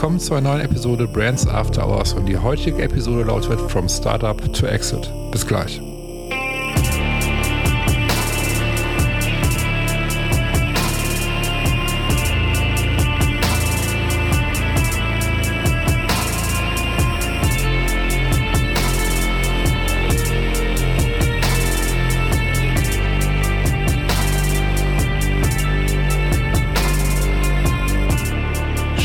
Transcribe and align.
willkommen 0.00 0.18
zu 0.18 0.32
einer 0.32 0.48
neuen 0.48 0.64
Episode 0.64 1.06
Brands 1.06 1.46
After 1.46 1.86
Hours 1.86 2.14
und 2.14 2.24
die 2.24 2.38
heutige 2.38 2.80
Episode 2.80 3.24
lautet 3.24 3.60
From 3.70 3.86
Startup 3.86 4.40
to 4.54 4.64
Exit. 4.64 5.12
Bis 5.30 5.46
gleich. 5.46 5.78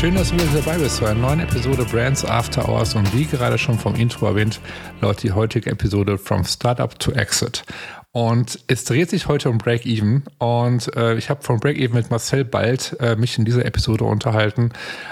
Schön, 0.06 0.14
dass 0.14 0.30
du 0.30 0.34
wieder 0.34 0.60
dabei 0.60 0.78
bist 0.78 0.98
zu 0.98 1.04
einer 1.04 1.18
neuen 1.18 1.40
Episode 1.40 1.84
Brands 1.84 2.24
After 2.24 2.68
Hours 2.68 2.94
und 2.94 3.12
wie 3.12 3.24
gerade 3.24 3.58
schon 3.58 3.76
vom 3.76 3.96
Intro 3.96 4.26
erwähnt, 4.26 4.60
lautet 5.00 5.24
die 5.24 5.32
heutige 5.32 5.68
Episode 5.68 6.16
From 6.16 6.44
Startup 6.44 6.96
to 6.96 7.10
Exit. 7.10 7.64
Und 8.12 8.60
es 8.68 8.84
dreht 8.84 9.10
sich 9.10 9.26
heute 9.26 9.50
um 9.50 9.58
Break-Even 9.58 10.22
und 10.38 10.94
äh, 10.94 11.16
ich 11.16 11.28
habe 11.28 11.42
von 11.42 11.58
Break-Even 11.58 11.96
mit 11.96 12.08
Marcel 12.12 12.44
Bald 12.44 12.96
äh, 13.00 13.16
mich 13.16 13.36
in 13.36 13.44
dieser 13.44 13.64
Episode 13.64 14.04
unterhalten, 14.04 14.70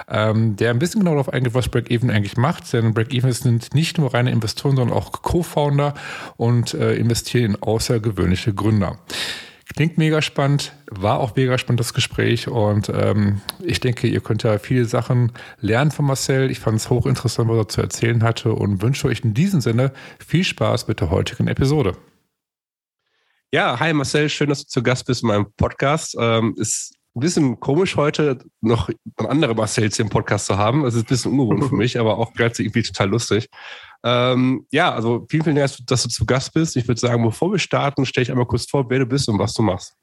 ähm, 0.09 0.55
der 0.55 0.71
ein 0.71 0.79
bisschen 0.79 1.01
genau 1.01 1.11
darauf 1.11 1.29
eingeht, 1.29 1.55
was 1.55 1.69
Break-Even 1.69 2.13
eigentlich 2.13 2.37
macht. 2.37 2.73
Denn 2.73 2.95
Break-Even 2.95 3.33
sind 3.33 3.75
nicht 3.75 3.99
nur 3.99 4.15
reine 4.15 4.31
Investoren, 4.31 4.77
sondern 4.77 4.97
auch 4.97 5.11
Co-Founder 5.11 5.95
und 6.37 6.73
äh, 6.73 6.95
investieren 6.95 7.57
in 7.57 7.63
außergewöhnliche 7.63 8.55
Gründer. 8.55 9.01
Klingt 9.77 9.99
mega 9.99 10.23
spannend, 10.23 10.73
war 10.89 11.19
auch 11.19 11.35
mega 11.35 11.59
spannend 11.59 11.81
das 11.81 11.95
Gespräch 11.95 12.47
und 12.47 12.89
ähm, 12.95 13.41
ich 13.61 13.81
denke, 13.81 14.07
ihr 14.07 14.21
könnt 14.21 14.45
ja 14.45 14.59
viele 14.59 14.85
Sachen 14.85 15.33
lernen 15.61 15.91
von 15.91 16.05
Marcel. 16.05 16.49
Ich 16.53 16.61
fand 16.61 16.77
es 16.77 16.91
hochinteressant, 16.91 17.49
was 17.49 17.57
er 17.57 17.69
zu 17.69 17.81
erzählen 17.81 18.23
hatte 18.23 18.53
und 18.53 18.83
wünsche 18.83 19.09
euch 19.09 19.25
in 19.25 19.35
diesem 19.35 19.61
Sinne 19.61 19.93
viel 20.25 20.45
Spaß 20.45 20.87
mit 20.87 21.01
der 21.01 21.11
heutigen 21.11 21.49
Episode. 21.49 21.97
Ja, 23.51 23.81
hi 23.81 23.93
Marcel, 23.93 24.29
schön, 24.29 24.49
dass 24.49 24.63
du 24.63 24.69
zu 24.69 24.83
Gast 24.83 25.07
bist 25.07 25.23
in 25.25 25.29
meinem 25.29 25.47
Podcast. 25.57 26.17
Ähm, 26.21 26.55
ist 26.57 26.95
ein 27.15 27.21
bisschen 27.21 27.61
komisch 27.61 27.97
heute 27.97 28.39
noch 28.61 28.91
andere 29.17 29.55
Marcells 29.55 29.97
hier 29.97 30.05
im 30.05 30.11
Podcast 30.11 30.47
zu 30.47 30.59
haben. 30.59 30.85
Es 30.85 30.95
ist 30.95 31.03
ein 31.03 31.07
bisschen 31.07 31.33
ungewohnt 31.33 31.65
für 31.65 31.75
mich, 31.77 31.99
aber 31.99 32.19
auch 32.19 32.33
gleichzeitig 32.33 32.67
irgendwie 32.67 32.83
total 32.83 33.09
lustig. 33.09 33.49
Ähm, 34.03 34.67
ja, 34.71 34.93
also 34.93 35.25
vielen, 35.31 35.45
vielen 35.45 35.57
Dank, 35.57 35.71
dass 35.87 36.03
du 36.03 36.09
zu 36.09 36.27
Gast 36.27 36.53
bist. 36.53 36.77
Ich 36.77 36.89
würde 36.89 37.01
sagen, 37.01 37.23
bevor 37.23 37.53
wir 37.53 37.59
starten, 37.59 38.05
stelle 38.05 38.23
ich 38.23 38.31
einmal 38.31 38.47
kurz 38.47 38.69
vor, 38.69 38.91
wer 38.91 38.99
du 38.99 39.07
bist 39.07 39.29
und 39.29 39.39
was 39.39 39.55
du 39.55 39.63
machst. 39.63 39.95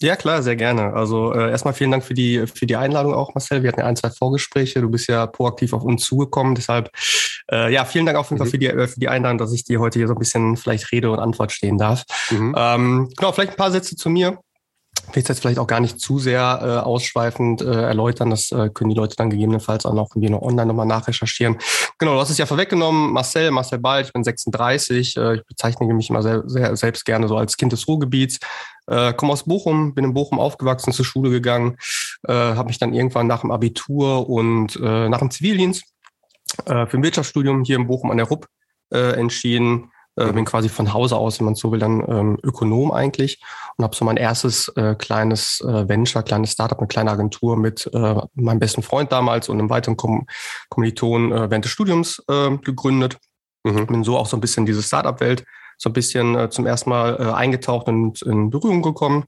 Ja, 0.00 0.16
klar, 0.16 0.42
sehr 0.42 0.56
gerne. 0.56 0.92
Also 0.94 1.32
äh, 1.32 1.50
erstmal 1.50 1.72
vielen 1.72 1.92
Dank 1.92 2.04
für 2.04 2.14
die, 2.14 2.46
für 2.46 2.66
die 2.66 2.76
Einladung 2.76 3.14
auch, 3.14 3.34
Marcel. 3.34 3.62
Wir 3.62 3.68
hatten 3.68 3.80
ja 3.80 3.86
ein, 3.86 3.96
zwei 3.96 4.10
Vorgespräche. 4.10 4.80
Du 4.80 4.90
bist 4.90 5.08
ja 5.08 5.26
proaktiv 5.26 5.72
auf 5.72 5.84
uns 5.84 6.04
zugekommen. 6.04 6.54
Deshalb, 6.54 6.90
äh, 7.50 7.72
ja, 7.72 7.84
vielen 7.84 8.06
Dank 8.06 8.18
auf 8.18 8.30
jeden 8.30 8.38
Fall 8.38 8.48
mhm. 8.48 8.50
für, 8.50 8.58
die, 8.58 8.66
äh, 8.66 8.88
für 8.88 8.98
die 8.98 9.08
Einladung, 9.08 9.38
dass 9.38 9.52
ich 9.52 9.62
dir 9.62 9.78
heute 9.78 10.00
hier 10.00 10.08
so 10.08 10.14
ein 10.14 10.18
bisschen 10.18 10.56
vielleicht 10.56 10.90
Rede 10.90 11.10
und 11.10 11.20
Antwort 11.20 11.52
stehen 11.52 11.78
darf. 11.78 12.04
Mhm. 12.30 12.54
Ähm, 12.58 13.10
genau, 13.16 13.30
vielleicht 13.30 13.52
ein 13.52 13.56
paar 13.56 13.70
Sätze 13.70 13.94
zu 13.94 14.10
mir 14.10 14.38
will 15.12 15.22
es 15.22 15.28
jetzt 15.28 15.40
vielleicht 15.40 15.58
auch 15.58 15.66
gar 15.66 15.80
nicht 15.80 16.00
zu 16.00 16.18
sehr 16.18 16.60
äh, 16.62 16.84
ausschweifend 16.84 17.62
äh, 17.62 17.82
erläutern. 17.82 18.30
Das 18.30 18.50
äh, 18.50 18.70
können 18.70 18.90
die 18.90 18.96
Leute 18.96 19.16
dann 19.16 19.30
gegebenenfalls 19.30 19.86
auch 19.86 19.94
noch 19.94 20.10
irgendwie 20.14 20.30
noch 20.30 20.42
online 20.42 20.66
nochmal 20.66 20.86
nachrecherchieren. 20.86 21.58
Genau, 21.98 22.14
du 22.14 22.20
hast 22.20 22.30
es 22.30 22.38
ja 22.38 22.46
vorweggenommen. 22.46 23.12
Marcel, 23.12 23.50
Marcel 23.50 23.78
Ball, 23.78 24.02
ich 24.02 24.12
bin 24.12 24.24
36. 24.24 25.16
Äh, 25.16 25.36
ich 25.36 25.46
bezeichne 25.46 25.92
mich 25.92 26.10
immer 26.10 26.22
sehr, 26.22 26.42
sehr 26.46 26.76
selbst 26.76 27.04
gerne 27.04 27.28
so 27.28 27.36
als 27.36 27.56
Kind 27.56 27.72
des 27.72 27.86
Ruhrgebiets. 27.86 28.38
Äh, 28.86 29.12
komme 29.14 29.32
aus 29.32 29.44
Bochum, 29.44 29.94
bin 29.94 30.04
in 30.04 30.14
Bochum 30.14 30.38
aufgewachsen, 30.38 30.92
zur 30.92 31.04
Schule 31.04 31.30
gegangen, 31.30 31.76
äh, 32.26 32.32
habe 32.32 32.68
mich 32.68 32.78
dann 32.78 32.92
irgendwann 32.92 33.26
nach 33.26 33.40
dem 33.40 33.50
Abitur 33.50 34.28
und 34.28 34.76
äh, 34.76 35.08
nach 35.08 35.20
dem 35.20 35.30
Zivildienst 35.30 35.84
äh, 36.66 36.86
für 36.86 36.96
ein 36.98 37.02
Wirtschaftsstudium 37.02 37.64
hier 37.64 37.76
in 37.76 37.86
Bochum 37.86 38.10
an 38.10 38.18
der 38.18 38.26
RUP 38.26 38.46
äh, 38.92 39.12
entschieden 39.12 39.90
äh, 40.16 40.32
bin 40.32 40.44
quasi 40.44 40.68
von 40.68 40.92
Hause 40.92 41.16
aus, 41.16 41.38
wenn 41.38 41.46
man 41.46 41.54
so 41.54 41.72
will, 41.72 41.78
dann 41.78 42.04
ähm, 42.08 42.38
Ökonom 42.42 42.92
eigentlich 42.92 43.42
und 43.76 43.84
habe 43.84 43.96
so 43.96 44.04
mein 44.04 44.16
erstes 44.16 44.68
äh, 44.76 44.94
kleines 44.94 45.60
äh, 45.60 45.88
Venture, 45.88 46.22
kleines 46.22 46.52
Startup, 46.52 46.78
eine 46.78 46.88
kleine 46.88 47.10
Agentur 47.10 47.56
mit 47.56 47.90
äh, 47.92 48.14
meinem 48.34 48.58
besten 48.58 48.82
Freund 48.82 49.12
damals 49.12 49.48
und 49.48 49.58
einem 49.58 49.70
weiteren 49.70 49.96
Kom 49.96 50.26
Kommiliton 50.68 51.32
äh, 51.32 51.50
während 51.50 51.64
des 51.64 51.72
Studiums 51.72 52.22
äh, 52.28 52.56
gegründet. 52.58 53.18
Mhm. 53.64 53.86
Bin 53.86 54.04
so 54.04 54.16
auch 54.16 54.26
so 54.26 54.36
ein 54.36 54.40
bisschen 54.40 54.62
in 54.62 54.66
diese 54.66 54.82
Startup-Welt 54.82 55.44
so 55.78 55.90
ein 55.90 55.92
bisschen 55.92 56.36
äh, 56.36 56.50
zum 56.50 56.66
ersten 56.66 56.90
Mal 56.90 57.16
äh, 57.20 57.32
eingetaucht 57.32 57.88
und 57.88 58.22
in 58.22 58.50
Berührung 58.50 58.82
gekommen. 58.82 59.24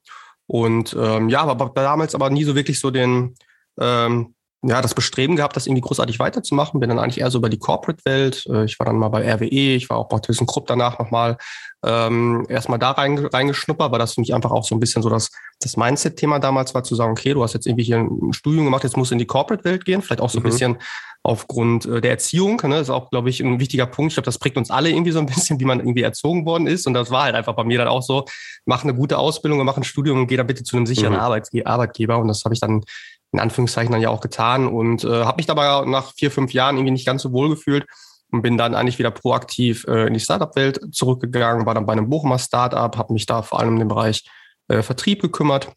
Und 0.47 0.97
ähm, 0.99 1.29
ja, 1.29 1.43
aber 1.43 1.71
damals 1.75 2.15
aber 2.15 2.31
nie 2.31 2.45
so 2.45 2.55
wirklich 2.55 2.79
so 2.79 2.91
den, 2.91 3.35
ähm, 3.81 4.36
ja, 4.63 4.81
das 4.81 4.95
Bestreben 4.95 5.37
gehabt, 5.37 5.55
das 5.55 5.67
irgendwie 5.67 5.83
großartig 5.83 6.19
weiterzumachen. 6.19 6.81
Bin 6.81 6.89
dann 6.89 6.99
eigentlich 6.99 7.21
eher 7.21 7.31
so 7.31 7.39
über 7.39 7.49
die 7.49 7.59
Corporate-Welt. 7.59 8.47
Äh, 8.47 8.65
ich 8.65 8.79
war 8.79 8.87
dann 8.87 8.99
mal 8.99 9.09
bei 9.09 9.23
RWE, 9.33 9.75
ich 9.77 9.89
war 9.91 9.99
auch 9.99 10.09
bei 10.09 10.19
ThyssenKrupp 10.19 10.67
danach 10.67 10.99
nochmal 10.99 11.37
ähm, 11.85 12.47
erstmal 12.49 12.79
da 12.79 12.93
reingeschnuppert, 12.93 13.93
weil 13.93 13.99
das 13.99 14.15
für 14.15 14.21
mich 14.21 14.35
einfach 14.35 14.51
auch 14.51 14.65
so 14.65 14.75
ein 14.75 14.81
bisschen 14.81 15.03
so 15.03 15.11
das, 15.11 15.31
das 15.61 15.77
Mindset-Thema 15.77 16.41
damals 16.41 16.75
war, 16.75 16.83
zu 16.83 16.95
sagen, 16.95 17.13
okay, 17.13 17.35
du 17.35 17.43
hast 17.43 17.53
jetzt 17.53 17.67
irgendwie 17.67 17.85
hier 17.85 17.99
ein 17.99 18.33
Studium 18.33 18.65
gemacht, 18.65 18.83
jetzt 18.83 18.97
musst 18.97 19.11
du 19.11 19.15
in 19.15 19.19
die 19.19 19.27
Corporate-Welt 19.27 19.85
gehen, 19.85 20.03
vielleicht 20.03 20.21
auch 20.21 20.31
so 20.31 20.39
ein 20.39 20.43
mhm. 20.43 20.49
bisschen 20.49 20.79
aufgrund 21.23 21.87
äh, 21.87 22.01
der 22.01 22.13
Erziehung. 22.13 22.61
Ne? 22.65 22.77
Das 22.77 22.83
ist 22.83 22.91
auch, 22.91 23.11
glaube 23.11 23.31
ich, 23.31 23.41
ein 23.41 23.61
wichtiger 23.61 23.87
Punkt. 23.87 24.13
Ich 24.13 24.17
glaube, 24.17 24.27
das 24.27 24.39
prägt 24.39 24.57
uns 24.57 24.71
alle 24.71 24.91
irgendwie 24.91 25.11
so 25.11 25.19
ein 25.19 25.27
bisschen, 25.27 25.61
wie 25.61 25.65
man 25.65 25.81
irgendwie 25.81 26.03
erzogen 26.03 26.47
worden 26.47 26.67
ist. 26.67 26.87
Und 26.87 26.95
das 26.95 27.11
war 27.11 27.25
halt 27.25 27.35
einfach 27.35 27.55
bei 27.55 27.65
mir 27.65 27.79
dann 27.79 27.89
auch 27.89 28.03
so, 28.03 28.25
mach 28.65 28.85
eine 28.85 28.95
gute 28.95 29.19
Ausbildung, 29.19 29.65
mach 29.65 29.77
ein 29.77 29.85
Studium 29.85 30.21
und 30.21 30.27
geh 30.29 30.37
dann 30.37 30.47
bitte 30.47 30.63
zu 30.63 30.77
einem 30.77 30.87
sicheren 30.87 31.15
mhm. 31.15 31.21
Arbeitgeber. 31.21 32.19
Und 32.19 32.29
das 32.29 32.45
habe 32.45 32.55
ich 32.55 32.61
dann 32.61 32.85
in 33.33 33.41
Anführungszeichen 33.41 33.93
dann 33.93 34.01
ja 34.01 34.11
auch 34.11 34.21
getan 34.21 34.67
und 34.67 35.05
äh, 35.05 35.25
habe 35.25 35.37
mich 35.37 35.47
dabei 35.47 35.85
nach 35.87 36.13
vier, 36.15 36.31
fünf 36.31 36.53
Jahren 36.53 36.77
irgendwie 36.77 36.93
nicht 36.93 37.07
ganz 37.07 37.23
so 37.23 37.33
wohl 37.33 37.49
gefühlt 37.49 37.87
und 38.31 38.43
bin 38.43 38.57
dann 38.57 38.75
eigentlich 38.75 38.99
wieder 38.99 39.11
proaktiv 39.11 39.85
äh, 39.89 40.07
in 40.07 40.15
die 40.15 40.21
Startup-Welt 40.21 40.81
zurückgegangen, 40.93 41.67
war 41.67 41.75
dann 41.75 41.87
bei 41.87 41.93
einem 41.93 42.09
Bochumer 42.09 42.39
Startup, 42.39 42.97
habe 42.97 43.13
mich 43.13 43.27
da 43.27 43.43
vor 43.43 43.61
allem 43.61 43.75
um 43.75 43.79
den 43.79 43.89
Bereich 43.89 44.25
äh, 44.69 44.83
Vertrieb 44.83 45.23
gekümmert 45.23 45.73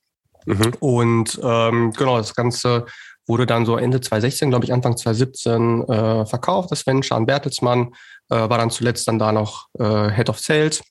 mhm. 0.46 0.74
und 0.80 1.40
ähm, 1.44 1.94
genau, 1.94 2.18
das 2.18 2.36
Ganze 2.36 2.86
wurde 3.28 3.46
dann 3.46 3.66
so 3.66 3.78
Ende 3.78 4.02
2016, 4.02 4.50
glaube 4.50 4.66
ich, 4.66 4.74
Anfang 4.74 4.98
2017 4.98 5.84
äh, 5.88 6.26
verkauft, 6.26 6.72
das 6.72 6.86
Venture 6.86 7.16
an 7.16 7.28
Bertelsmann, 7.28 7.94
äh, 8.30 8.36
war 8.36 8.58
dann 8.58 8.72
zuletzt 8.72 9.08
dann 9.08 9.20
da 9.20 9.32
noch 9.32 9.68
äh, 9.78 10.10
Head 10.10 10.30
of 10.30 10.40
Sales 10.40 10.82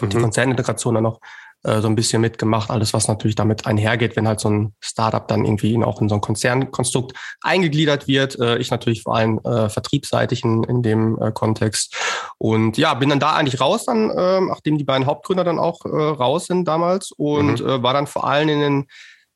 und 0.00 0.08
mhm. 0.08 0.10
die 0.10 0.22
Konzernintegration 0.22 0.94
dann 0.94 1.04
noch 1.04 1.20
äh, 1.64 1.80
so 1.80 1.88
ein 1.88 1.94
bisschen 1.94 2.20
mitgemacht. 2.20 2.70
Alles, 2.70 2.92
was 2.92 3.08
natürlich 3.08 3.36
damit 3.36 3.66
einhergeht, 3.66 4.16
wenn 4.16 4.26
halt 4.26 4.40
so 4.40 4.50
ein 4.50 4.74
Startup 4.80 5.26
dann 5.28 5.44
irgendwie 5.44 5.82
auch 5.84 6.00
in 6.00 6.08
so 6.08 6.16
ein 6.16 6.20
Konzernkonstrukt 6.20 7.16
eingegliedert 7.40 8.08
wird. 8.08 8.38
Äh, 8.38 8.58
ich 8.58 8.70
natürlich 8.70 9.02
vor 9.02 9.16
allem 9.16 9.40
äh, 9.44 9.68
vertriebsseitig 9.68 10.44
in, 10.44 10.64
in 10.64 10.82
dem 10.82 11.20
äh, 11.20 11.32
Kontext. 11.32 11.94
Und 12.38 12.78
ja, 12.78 12.94
bin 12.94 13.10
dann 13.10 13.20
da 13.20 13.34
eigentlich 13.34 13.60
raus, 13.60 13.84
dann, 13.84 14.10
äh, 14.10 14.40
nachdem 14.40 14.78
die 14.78 14.84
beiden 14.84 15.06
Hauptgründer 15.06 15.44
dann 15.44 15.58
auch 15.58 15.84
äh, 15.84 15.88
raus 15.88 16.46
sind 16.46 16.66
damals 16.66 17.12
und 17.12 17.60
mhm. 17.60 17.68
äh, 17.68 17.82
war 17.82 17.94
dann 17.94 18.06
vor 18.06 18.24
allem 18.24 18.48
in 18.48 18.60
den 18.60 18.86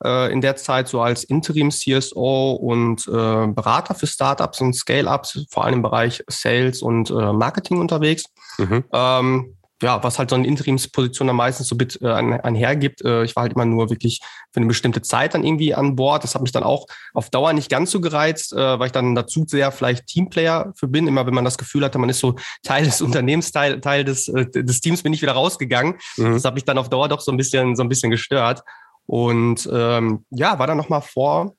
äh, 0.05 0.33
in 0.33 0.41
der 0.41 0.57
Zeit 0.57 0.89
so 0.89 1.01
als 1.01 1.25
Interim-CSO 1.25 2.53
und 2.53 3.07
äh, 3.07 3.47
Berater 3.47 3.95
für 3.95 4.07
Startups 4.07 4.61
und 4.61 4.75
Scale-Ups, 4.75 5.47
vor 5.51 5.65
allem 5.65 5.75
im 5.75 5.83
Bereich 5.83 6.23
Sales 6.29 6.83
und 6.83 7.11
äh, 7.11 7.33
Marketing 7.33 7.79
unterwegs. 7.79 8.25
Mhm. 8.59 8.85
Ähm, 8.93 9.57
ja, 9.83 10.03
was 10.03 10.19
halt 10.19 10.31
so 10.31 10.37
eine 10.37 10.47
Interimsposition 10.47 11.27
dann 11.27 11.37
meistens 11.37 11.69
so 11.69 11.77
mit 11.77 12.01
äh, 12.01 12.09
einhergibt. 12.09 13.05
Äh, 13.05 13.25
ich 13.25 13.37
war 13.37 13.43
halt 13.43 13.53
immer 13.53 13.67
nur 13.67 13.91
wirklich 13.91 14.21
für 14.51 14.61
eine 14.61 14.67
bestimmte 14.67 15.03
Zeit 15.03 15.35
dann 15.35 15.45
irgendwie 15.45 15.75
an 15.75 15.97
Bord. 15.97 16.25
Das 16.25 16.35
hat 16.35 16.43
mich 16.43 16.53
dann 16.53 16.63
auch 16.63 16.87
auf 17.13 17.29
Dauer 17.29 17.53
nicht 17.53 17.71
ganz 17.71 17.91
so 17.91 18.01
gereizt, 18.01 18.53
äh, 18.55 18.79
weil 18.79 18.87
ich 18.87 18.93
dann 18.93 19.15
dazu 19.15 19.45
sehr 19.47 19.71
vielleicht 19.73 20.07
Teamplayer 20.07 20.73
für 20.77 20.89
bin. 20.89 21.07
Immer 21.07 21.27
wenn 21.27 21.35
man 21.35 21.45
das 21.45 21.59
Gefühl 21.59 21.85
hatte, 21.85 21.99
man 21.99 22.09
ist 22.09 22.21
so 22.21 22.37
Teil 22.63 22.85
des 22.85 23.03
Unternehmens, 23.03 23.53
Teil, 23.53 23.81
Teil 23.81 24.05
des, 24.05 24.29
äh, 24.29 24.47
des 24.47 24.81
Teams, 24.81 25.03
bin 25.03 25.13
ich 25.13 25.21
wieder 25.21 25.33
rausgegangen. 25.33 25.97
Mhm. 26.17 26.33
Das 26.33 26.45
hat 26.45 26.55
mich 26.55 26.65
dann 26.65 26.79
auf 26.79 26.89
Dauer 26.89 27.09
doch 27.09 27.21
so 27.21 27.31
ein 27.31 27.37
bisschen, 27.37 27.77
so 27.77 27.83
ein 27.83 27.89
bisschen 27.89 28.11
gestört. 28.11 28.63
Und 29.05 29.69
ähm, 29.73 30.25
ja, 30.31 30.59
war 30.59 30.67
dann 30.67 30.77
nochmal 30.77 31.03
vor 31.03 31.55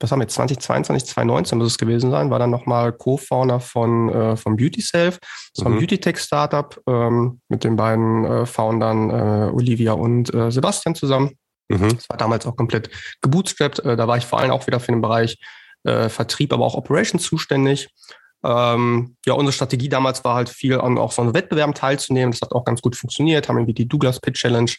was 0.00 0.10
haben 0.10 0.18
wir 0.20 0.24
jetzt, 0.24 0.34
2022, 0.34 1.08
2019 1.08 1.58
muss 1.58 1.68
es 1.68 1.78
gewesen 1.78 2.10
sein, 2.10 2.30
war 2.30 2.38
dann 2.38 2.50
nochmal 2.50 2.92
Co-Founder 2.92 3.60
von, 3.60 4.08
äh, 4.08 4.36
von 4.36 4.56
Beauty 4.56 4.80
Self. 4.80 5.18
Das 5.54 5.64
war 5.64 5.72
ein 5.72 5.76
mhm. 5.76 5.80
Beauty-Tech-Startup 5.80 6.80
ähm, 6.86 7.40
mit 7.48 7.64
den 7.64 7.76
beiden 7.76 8.24
äh, 8.24 8.46
Foundern 8.46 9.10
äh, 9.10 9.50
Olivia 9.52 9.92
und 9.92 10.32
äh, 10.34 10.50
Sebastian 10.50 10.94
zusammen. 10.94 11.38
Mhm. 11.68 11.96
Das 11.96 12.08
war 12.08 12.16
damals 12.16 12.46
auch 12.46 12.56
komplett 12.56 12.90
gebootstrapped. 13.22 13.80
Äh, 13.80 13.96
da 13.96 14.08
war 14.08 14.16
ich 14.16 14.26
vor 14.26 14.40
allem 14.40 14.50
auch 14.50 14.66
wieder 14.66 14.80
für 14.80 14.92
den 14.92 15.00
Bereich 15.00 15.38
äh, 15.84 16.08
Vertrieb, 16.08 16.52
aber 16.52 16.64
auch 16.64 16.74
Operations 16.74 17.22
zuständig. 17.22 17.88
Ähm, 18.44 19.16
ja, 19.24 19.34
unsere 19.34 19.52
Strategie 19.52 19.88
damals 19.88 20.24
war 20.24 20.34
halt 20.34 20.48
viel 20.48 20.78
an 20.80 20.98
auch 20.98 21.12
so 21.12 21.22
einem 21.22 21.34
Wettbewerb 21.34 21.74
teilzunehmen. 21.74 22.32
Das 22.32 22.42
hat 22.42 22.52
auch 22.52 22.64
ganz 22.64 22.82
gut 22.82 22.96
funktioniert, 22.96 23.48
haben 23.48 23.56
irgendwie 23.56 23.74
die 23.74 23.88
Douglas 23.88 24.20
Pitch 24.20 24.40
Challenge 24.40 24.70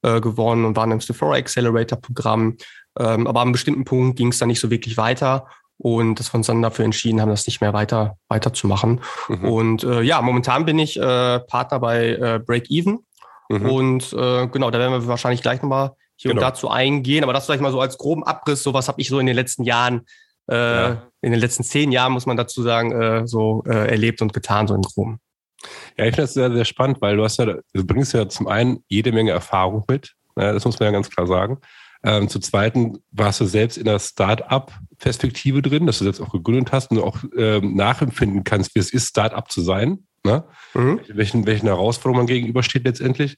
gewonnen 0.00 0.64
und 0.64 0.76
waren 0.76 0.92
im 0.92 1.00
Sephora 1.00 1.34
Accelerator 1.34 2.00
Programm. 2.00 2.56
Ähm, 2.98 3.26
aber 3.26 3.40
an 3.40 3.48
einem 3.48 3.52
bestimmten 3.52 3.84
Punkt 3.84 4.16
ging 4.16 4.28
es 4.28 4.38
dann 4.38 4.48
nicht 4.48 4.60
so 4.60 4.70
wirklich 4.70 4.96
weiter 4.96 5.46
und 5.78 6.18
wir 6.20 6.34
uns 6.34 6.46
dann 6.46 6.62
dafür 6.62 6.84
entschieden 6.84 7.20
haben, 7.20 7.30
das 7.30 7.46
nicht 7.46 7.60
mehr 7.60 7.72
weiter 7.72 8.18
weiterzumachen. 8.28 9.00
Mhm. 9.28 9.44
Und 9.44 9.84
äh, 9.84 10.02
ja, 10.02 10.20
momentan 10.20 10.64
bin 10.64 10.78
ich 10.78 10.98
äh, 10.98 11.40
Partner 11.40 11.78
bei 11.78 12.08
äh, 12.08 12.40
Break 12.44 12.70
Even. 12.70 13.00
Mhm. 13.48 13.70
Und 13.70 14.12
äh, 14.12 14.48
genau, 14.48 14.70
da 14.70 14.78
werden 14.78 14.92
wir 14.92 15.06
wahrscheinlich 15.06 15.42
gleich 15.42 15.62
nochmal 15.62 15.92
hier 16.16 16.32
genau. 16.32 16.42
und 16.42 16.50
dazu 16.50 16.68
eingehen. 16.68 17.22
Aber 17.22 17.32
das 17.32 17.46
vielleicht 17.46 17.62
mal 17.62 17.72
so 17.72 17.80
als 17.80 17.96
groben 17.96 18.24
Abriss, 18.24 18.62
so 18.62 18.74
was 18.74 18.88
habe 18.88 19.00
ich 19.00 19.08
so 19.08 19.20
in 19.20 19.26
den 19.26 19.36
letzten 19.36 19.62
Jahren 19.62 20.04
äh, 20.48 20.54
ja. 20.54 21.02
in 21.20 21.30
den 21.30 21.40
letzten 21.40 21.62
zehn 21.62 21.92
Jahren, 21.92 22.12
muss 22.12 22.26
man 22.26 22.36
dazu 22.36 22.62
sagen, 22.62 22.92
äh, 22.92 23.26
so 23.26 23.62
äh, 23.66 23.88
erlebt 23.88 24.22
und 24.22 24.32
getan, 24.32 24.66
so 24.66 24.74
in 24.74 24.82
Groben. 24.82 25.20
Ja, 25.96 26.04
ich 26.04 26.14
finde 26.14 26.22
das 26.22 26.34
sehr, 26.34 26.52
sehr 26.52 26.64
spannend, 26.64 27.00
weil 27.00 27.16
du 27.16 27.24
hast 27.24 27.38
ja, 27.38 27.46
du 27.46 27.86
bringst 27.86 28.14
ja 28.14 28.28
zum 28.28 28.46
einen 28.48 28.84
jede 28.88 29.12
Menge 29.12 29.32
Erfahrung 29.32 29.84
mit, 29.88 30.14
ne, 30.36 30.52
das 30.52 30.64
muss 30.64 30.78
man 30.78 30.86
ja 30.86 30.92
ganz 30.92 31.10
klar 31.10 31.26
sagen. 31.26 31.58
Ähm, 32.04 32.28
zum 32.28 32.42
Zweiten 32.42 32.98
warst 33.10 33.40
du 33.40 33.44
selbst 33.44 33.76
in 33.76 33.84
der 33.84 33.98
Start-up-Perspektive 33.98 35.62
drin, 35.62 35.86
dass 35.86 35.98
du 35.98 36.04
das 36.04 36.20
auch 36.20 36.32
gegründet 36.32 36.72
hast 36.72 36.90
und 36.90 36.98
auch 36.98 37.18
ähm, 37.36 37.74
nachempfinden 37.74 38.44
kannst, 38.44 38.74
wie 38.74 38.80
es 38.80 38.92
ist, 38.92 39.08
Start-up 39.08 39.50
zu 39.50 39.62
sein. 39.62 40.06
Ne? 40.24 40.44
Mhm. 40.74 41.00
Welchen, 41.08 41.46
welchen 41.46 41.66
Herausforderungen 41.66 42.20
man 42.20 42.26
gegenübersteht 42.26 42.84
letztendlich. 42.84 43.36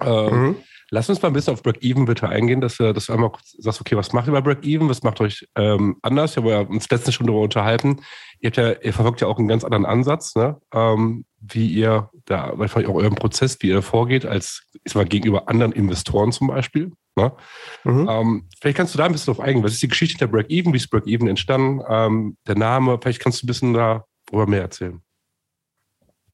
Ähm, 0.00 0.46
mhm. 0.46 0.56
Lass 0.94 1.08
uns 1.08 1.22
mal 1.22 1.28
ein 1.28 1.32
bisschen 1.32 1.54
auf 1.54 1.62
Break-Even 1.62 2.04
bitte 2.04 2.28
eingehen, 2.28 2.60
dass 2.60 2.76
du, 2.76 2.92
dass 2.92 3.06
du 3.06 3.14
einmal 3.14 3.30
kurz 3.30 3.56
sagst, 3.58 3.80
okay, 3.80 3.96
was 3.96 4.12
macht 4.12 4.26
ihr 4.26 4.32
bei 4.32 4.42
Break-Even? 4.42 4.90
Was 4.90 5.02
macht 5.02 5.22
euch 5.22 5.48
ähm, 5.56 5.96
anders? 6.02 6.36
Wir 6.36 6.54
haben 6.54 6.68
uns 6.68 6.90
letztens 6.90 7.14
schon 7.14 7.26
darüber 7.26 7.44
unterhalten. 7.44 8.02
Ihr, 8.40 8.48
habt 8.48 8.58
ja, 8.58 8.72
ihr 8.72 8.92
verfolgt 8.92 9.22
ja 9.22 9.26
auch 9.26 9.38
einen 9.38 9.48
ganz 9.48 9.64
anderen 9.64 9.86
Ansatz, 9.86 10.34
ne? 10.34 10.60
ähm, 10.74 11.24
wie 11.40 11.66
ihr 11.68 12.10
da, 12.26 12.52
vielleicht 12.68 12.90
auch 12.90 12.96
euren 12.96 13.14
Prozess, 13.14 13.56
wie 13.60 13.68
ihr 13.68 13.80
vorgeht, 13.80 14.26
als 14.26 14.64
ich 14.84 14.92
sag 14.92 14.96
mal, 14.96 15.08
gegenüber 15.08 15.48
anderen 15.48 15.72
Investoren 15.72 16.30
zum 16.30 16.48
Beispiel. 16.48 16.92
Ne? 17.16 17.32
Mhm. 17.84 18.08
Ähm, 18.10 18.48
vielleicht 18.60 18.76
kannst 18.76 18.92
du 18.92 18.98
da 18.98 19.06
ein 19.06 19.12
bisschen 19.12 19.32
drauf 19.32 19.42
eingehen. 19.42 19.64
Was 19.64 19.72
ist 19.72 19.82
die 19.82 19.88
Geschichte 19.88 20.18
der 20.18 20.26
Break-Even? 20.26 20.74
Wie 20.74 20.76
ist 20.76 20.90
Break-Even 20.90 21.26
entstanden? 21.26 21.80
Ähm, 21.88 22.36
der 22.46 22.56
Name, 22.56 22.98
vielleicht 23.00 23.20
kannst 23.20 23.40
du 23.40 23.46
ein 23.46 23.48
bisschen 23.48 23.72
darüber 23.72 24.46
mehr 24.46 24.60
erzählen. 24.60 25.00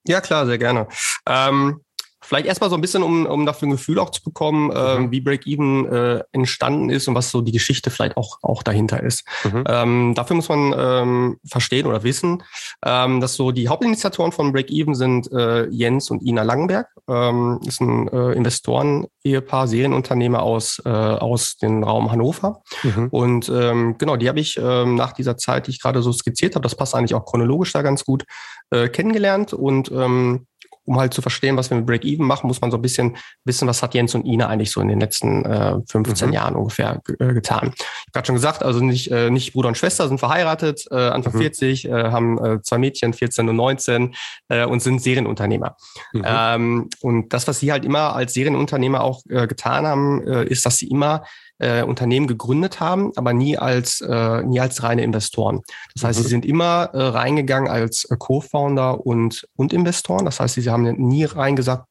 Ja, 0.04 0.20
klar, 0.20 0.46
sehr 0.46 0.58
gerne. 0.58 0.88
Ähm, 1.26 1.80
Vielleicht 2.28 2.46
erstmal 2.46 2.68
so 2.68 2.76
ein 2.76 2.82
bisschen, 2.82 3.02
um, 3.02 3.24
um 3.24 3.46
dafür 3.46 3.68
ein 3.68 3.70
Gefühl 3.70 3.98
auch 3.98 4.10
zu 4.10 4.22
bekommen, 4.22 4.70
äh, 4.70 4.98
mhm. 4.98 5.10
wie 5.10 5.22
Break-Even 5.22 5.86
äh, 5.86 6.22
entstanden 6.32 6.90
ist 6.90 7.08
und 7.08 7.14
was 7.14 7.30
so 7.30 7.40
die 7.40 7.52
Geschichte 7.52 7.88
vielleicht 7.88 8.18
auch, 8.18 8.36
auch 8.42 8.62
dahinter 8.62 9.02
ist. 9.02 9.24
Mhm. 9.44 9.64
Ähm, 9.66 10.14
dafür 10.14 10.36
muss 10.36 10.50
man 10.50 10.74
ähm, 10.76 11.38
verstehen 11.48 11.86
oder 11.86 12.02
wissen, 12.02 12.42
ähm, 12.84 13.22
dass 13.22 13.34
so 13.34 13.50
die 13.50 13.70
Hauptinitiatoren 13.70 14.32
von 14.32 14.52
Break-Even 14.52 14.94
sind 14.94 15.32
äh, 15.32 15.68
Jens 15.70 16.10
und 16.10 16.22
Ina 16.22 16.42
Langenberg. 16.42 16.88
Ähm, 17.08 17.60
ist 17.66 17.80
ein 17.80 18.08
äh, 18.08 18.32
Investoren-Ehepaar, 18.32 19.66
Serienunternehmer 19.66 20.42
aus, 20.42 20.82
äh, 20.84 20.90
aus 20.90 21.56
dem 21.56 21.82
Raum 21.82 22.12
Hannover. 22.12 22.62
Mhm. 22.82 23.08
Und 23.08 23.48
ähm, 23.48 23.96
genau, 23.96 24.16
die 24.16 24.28
habe 24.28 24.40
ich 24.40 24.58
ähm, 24.62 24.96
nach 24.96 25.12
dieser 25.12 25.38
Zeit, 25.38 25.66
die 25.66 25.70
ich 25.70 25.80
gerade 25.80 26.02
so 26.02 26.12
skizziert 26.12 26.56
habe, 26.56 26.62
das 26.64 26.74
passt 26.74 26.94
eigentlich 26.94 27.14
auch 27.14 27.24
chronologisch 27.24 27.72
da 27.72 27.80
ganz 27.80 28.04
gut, 28.04 28.26
äh, 28.70 28.90
kennengelernt 28.90 29.54
und 29.54 29.90
ähm, 29.90 30.46
um 30.88 30.98
halt 30.98 31.12
zu 31.12 31.20
verstehen, 31.20 31.56
was 31.56 31.68
wir 31.70 31.76
mit 31.76 31.86
Break-Even 31.86 32.26
machen, 32.26 32.46
muss 32.46 32.60
man 32.60 32.70
so 32.70 32.78
ein 32.78 32.82
bisschen 32.82 33.16
wissen, 33.44 33.68
was 33.68 33.82
hat 33.82 33.94
Jens 33.94 34.14
und 34.14 34.24
Ina 34.24 34.48
eigentlich 34.48 34.70
so 34.70 34.80
in 34.80 34.88
den 34.88 35.00
letzten 35.00 35.44
äh, 35.44 35.76
15 35.86 36.28
mhm. 36.28 36.34
Jahren 36.34 36.56
ungefähr 36.56 37.02
äh, 37.18 37.34
getan. 37.34 37.72
Ich 37.74 37.84
habe 37.84 38.12
gerade 38.12 38.26
schon 38.26 38.34
gesagt, 38.34 38.62
also 38.62 38.80
nicht, 38.80 39.10
äh, 39.10 39.30
nicht 39.30 39.52
Bruder 39.52 39.68
und 39.68 39.76
Schwester 39.76 40.08
sind 40.08 40.18
verheiratet, 40.18 40.86
äh, 40.90 40.96
Anfang 40.96 41.34
mhm. 41.34 41.40
40, 41.40 41.84
äh, 41.84 41.90
haben 42.10 42.42
äh, 42.42 42.62
zwei 42.62 42.78
Mädchen, 42.78 43.12
14 43.12 43.48
und 43.48 43.56
19 43.56 44.14
äh, 44.48 44.64
und 44.64 44.80
sind 44.80 45.02
Serienunternehmer. 45.02 45.76
Mhm. 46.12 46.22
Ähm, 46.24 46.88
und 47.00 47.32
das, 47.34 47.46
was 47.46 47.60
sie 47.60 47.70
halt 47.70 47.84
immer 47.84 48.16
als 48.16 48.32
Serienunternehmer 48.32 49.02
auch 49.02 49.22
äh, 49.28 49.46
getan 49.46 49.86
haben, 49.86 50.26
äh, 50.26 50.44
ist, 50.44 50.64
dass 50.64 50.78
sie 50.78 50.88
immer 50.88 51.22
äh, 51.58 51.82
Unternehmen 51.82 52.26
gegründet 52.26 52.80
haben, 52.80 53.12
aber 53.16 53.32
nie 53.32 53.58
als, 53.58 54.00
äh, 54.00 54.42
nie 54.42 54.60
als 54.60 54.82
reine 54.82 55.02
Investoren. 55.02 55.62
Das 55.94 56.04
heißt, 56.04 56.18
mhm. 56.18 56.22
sie 56.22 56.28
sind 56.28 56.46
immer 56.46 56.90
äh, 56.92 57.02
reingegangen 57.02 57.70
als 57.70 58.04
äh, 58.04 58.16
Co-Founder 58.18 59.04
und, 59.04 59.46
und 59.56 59.72
Investoren. 59.72 60.24
Das 60.24 60.40
heißt, 60.40 60.54
sie 60.54 60.70
haben 60.70 60.84
nie 60.84 61.24
reingesagt, 61.24 61.87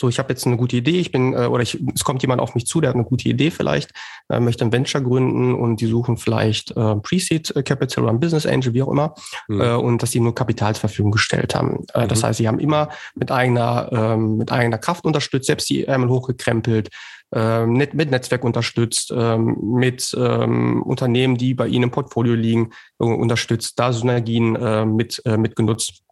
so, 0.00 0.08
ich 0.08 0.18
habe 0.18 0.30
jetzt 0.30 0.46
eine 0.46 0.56
gute 0.56 0.76
Idee, 0.76 0.98
ich 0.98 1.12
bin, 1.12 1.34
äh, 1.34 1.46
oder 1.46 1.62
ich, 1.62 1.78
es 1.94 2.04
kommt 2.04 2.22
jemand 2.22 2.40
auf 2.40 2.54
mich 2.54 2.66
zu, 2.66 2.80
der 2.80 2.88
hat 2.88 2.94
eine 2.94 3.04
gute 3.04 3.28
Idee 3.28 3.50
vielleicht, 3.50 3.92
äh, 4.30 4.40
möchte 4.40 4.64
ein 4.64 4.72
Venture 4.72 5.02
gründen 5.02 5.54
und 5.54 5.80
die 5.80 5.86
suchen 5.86 6.16
vielleicht 6.16 6.70
äh, 6.70 6.96
Pre-Seed 6.96 7.54
Capital 7.64 8.04
oder 8.04 8.12
ein 8.12 8.20
Business 8.20 8.46
Angel, 8.46 8.72
wie 8.72 8.82
auch 8.82 8.90
immer, 8.90 9.14
mhm. 9.48 9.60
äh, 9.60 9.74
und 9.74 10.02
dass 10.02 10.12
sie 10.12 10.20
nur 10.20 10.34
Kapital 10.34 10.74
zur 10.74 10.80
Verfügung 10.80 11.12
gestellt 11.12 11.54
haben. 11.54 11.84
Äh, 11.92 12.04
mhm. 12.04 12.08
Das 12.08 12.24
heißt, 12.24 12.38
sie 12.38 12.48
haben 12.48 12.58
immer 12.58 12.88
mit 13.14 13.30
eigener, 13.30 13.90
ähm, 13.92 14.38
mit 14.38 14.50
eigener 14.50 14.78
Kraft 14.78 15.04
unterstützt, 15.04 15.46
selbst 15.46 15.68
die 15.68 15.84
Ärmel 15.84 16.08
hochgekrempelt, 16.08 16.88
ähm, 17.32 17.74
mit 17.74 17.94
Netzwerk 17.94 18.42
unterstützt, 18.42 19.12
ähm, 19.14 19.56
mit 19.60 20.16
ähm, 20.18 20.82
Unternehmen, 20.82 21.36
die 21.36 21.54
bei 21.54 21.68
Ihnen 21.68 21.84
im 21.84 21.90
Portfolio 21.90 22.34
liegen, 22.34 22.70
äh, 22.98 23.04
unterstützt, 23.04 23.78
da 23.78 23.92
Synergien 23.92 24.56
äh, 24.56 24.84
mit, 24.84 25.22
äh, 25.26 25.36
mitgenutzt, 25.36 26.02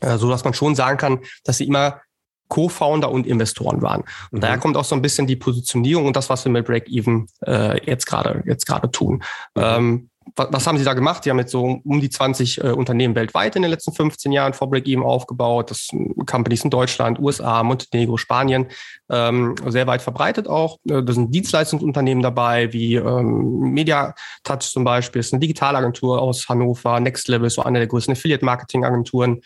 äh, 0.00 0.16
so 0.16 0.30
dass 0.30 0.44
man 0.44 0.54
schon 0.54 0.74
sagen 0.74 0.96
kann, 0.96 1.18
dass 1.44 1.58
sie 1.58 1.66
immer 1.66 2.00
Co-Founder 2.52 3.10
und 3.10 3.26
Investoren 3.26 3.80
waren. 3.80 4.02
Und 4.30 4.38
mhm. 4.38 4.40
daher 4.40 4.58
kommt 4.58 4.76
auch 4.76 4.84
so 4.84 4.94
ein 4.94 5.00
bisschen 5.00 5.26
die 5.26 5.36
Positionierung 5.36 6.04
und 6.04 6.16
das, 6.16 6.28
was 6.28 6.44
wir 6.44 6.52
mit 6.52 6.66
Break-Even 6.66 7.26
äh, 7.46 7.82
jetzt 7.90 8.04
gerade 8.04 8.42
jetzt 8.44 8.66
gerade 8.66 8.90
tun. 8.90 9.22
Mhm. 9.54 9.62
Ähm, 9.62 10.08
was, 10.36 10.48
was, 10.50 10.66
haben 10.66 10.76
Sie 10.76 10.84
da 10.84 10.92
gemacht? 10.92 11.24
Sie 11.24 11.30
haben 11.30 11.38
jetzt 11.38 11.50
so 11.50 11.80
um 11.82 12.00
die 12.00 12.10
20 12.10 12.62
äh, 12.62 12.68
Unternehmen 12.72 13.14
weltweit 13.14 13.56
in 13.56 13.62
den 13.62 13.70
letzten 13.70 13.92
15 13.94 14.32
Jahren 14.32 14.52
vor 14.52 14.68
Break-Even 14.68 15.02
aufgebaut. 15.02 15.70
Das 15.70 15.86
sind 15.86 16.26
Companies 16.26 16.62
in 16.62 16.68
Deutschland, 16.68 17.18
USA, 17.18 17.62
Montenegro, 17.62 18.18
Spanien, 18.18 18.66
ähm, 19.10 19.54
sehr 19.66 19.86
weit 19.86 20.02
verbreitet 20.02 20.46
auch. 20.46 20.76
Äh, 20.86 21.02
da 21.02 21.12
sind 21.12 21.34
Dienstleistungsunternehmen 21.34 22.22
dabei, 22.22 22.70
wie 22.74 22.96
ähm, 22.96 23.60
Media 23.72 24.14
Touch 24.44 24.70
zum 24.70 24.84
Beispiel, 24.84 25.20
das 25.20 25.28
ist 25.28 25.32
eine 25.32 25.40
Digitalagentur 25.40 26.20
aus 26.20 26.50
Hannover, 26.50 27.00
Next 27.00 27.28
Level, 27.28 27.48
so 27.48 27.62
eine 27.62 27.78
der 27.78 27.88
größten 27.88 28.12
Affiliate-Marketing-Agenturen 28.12 29.40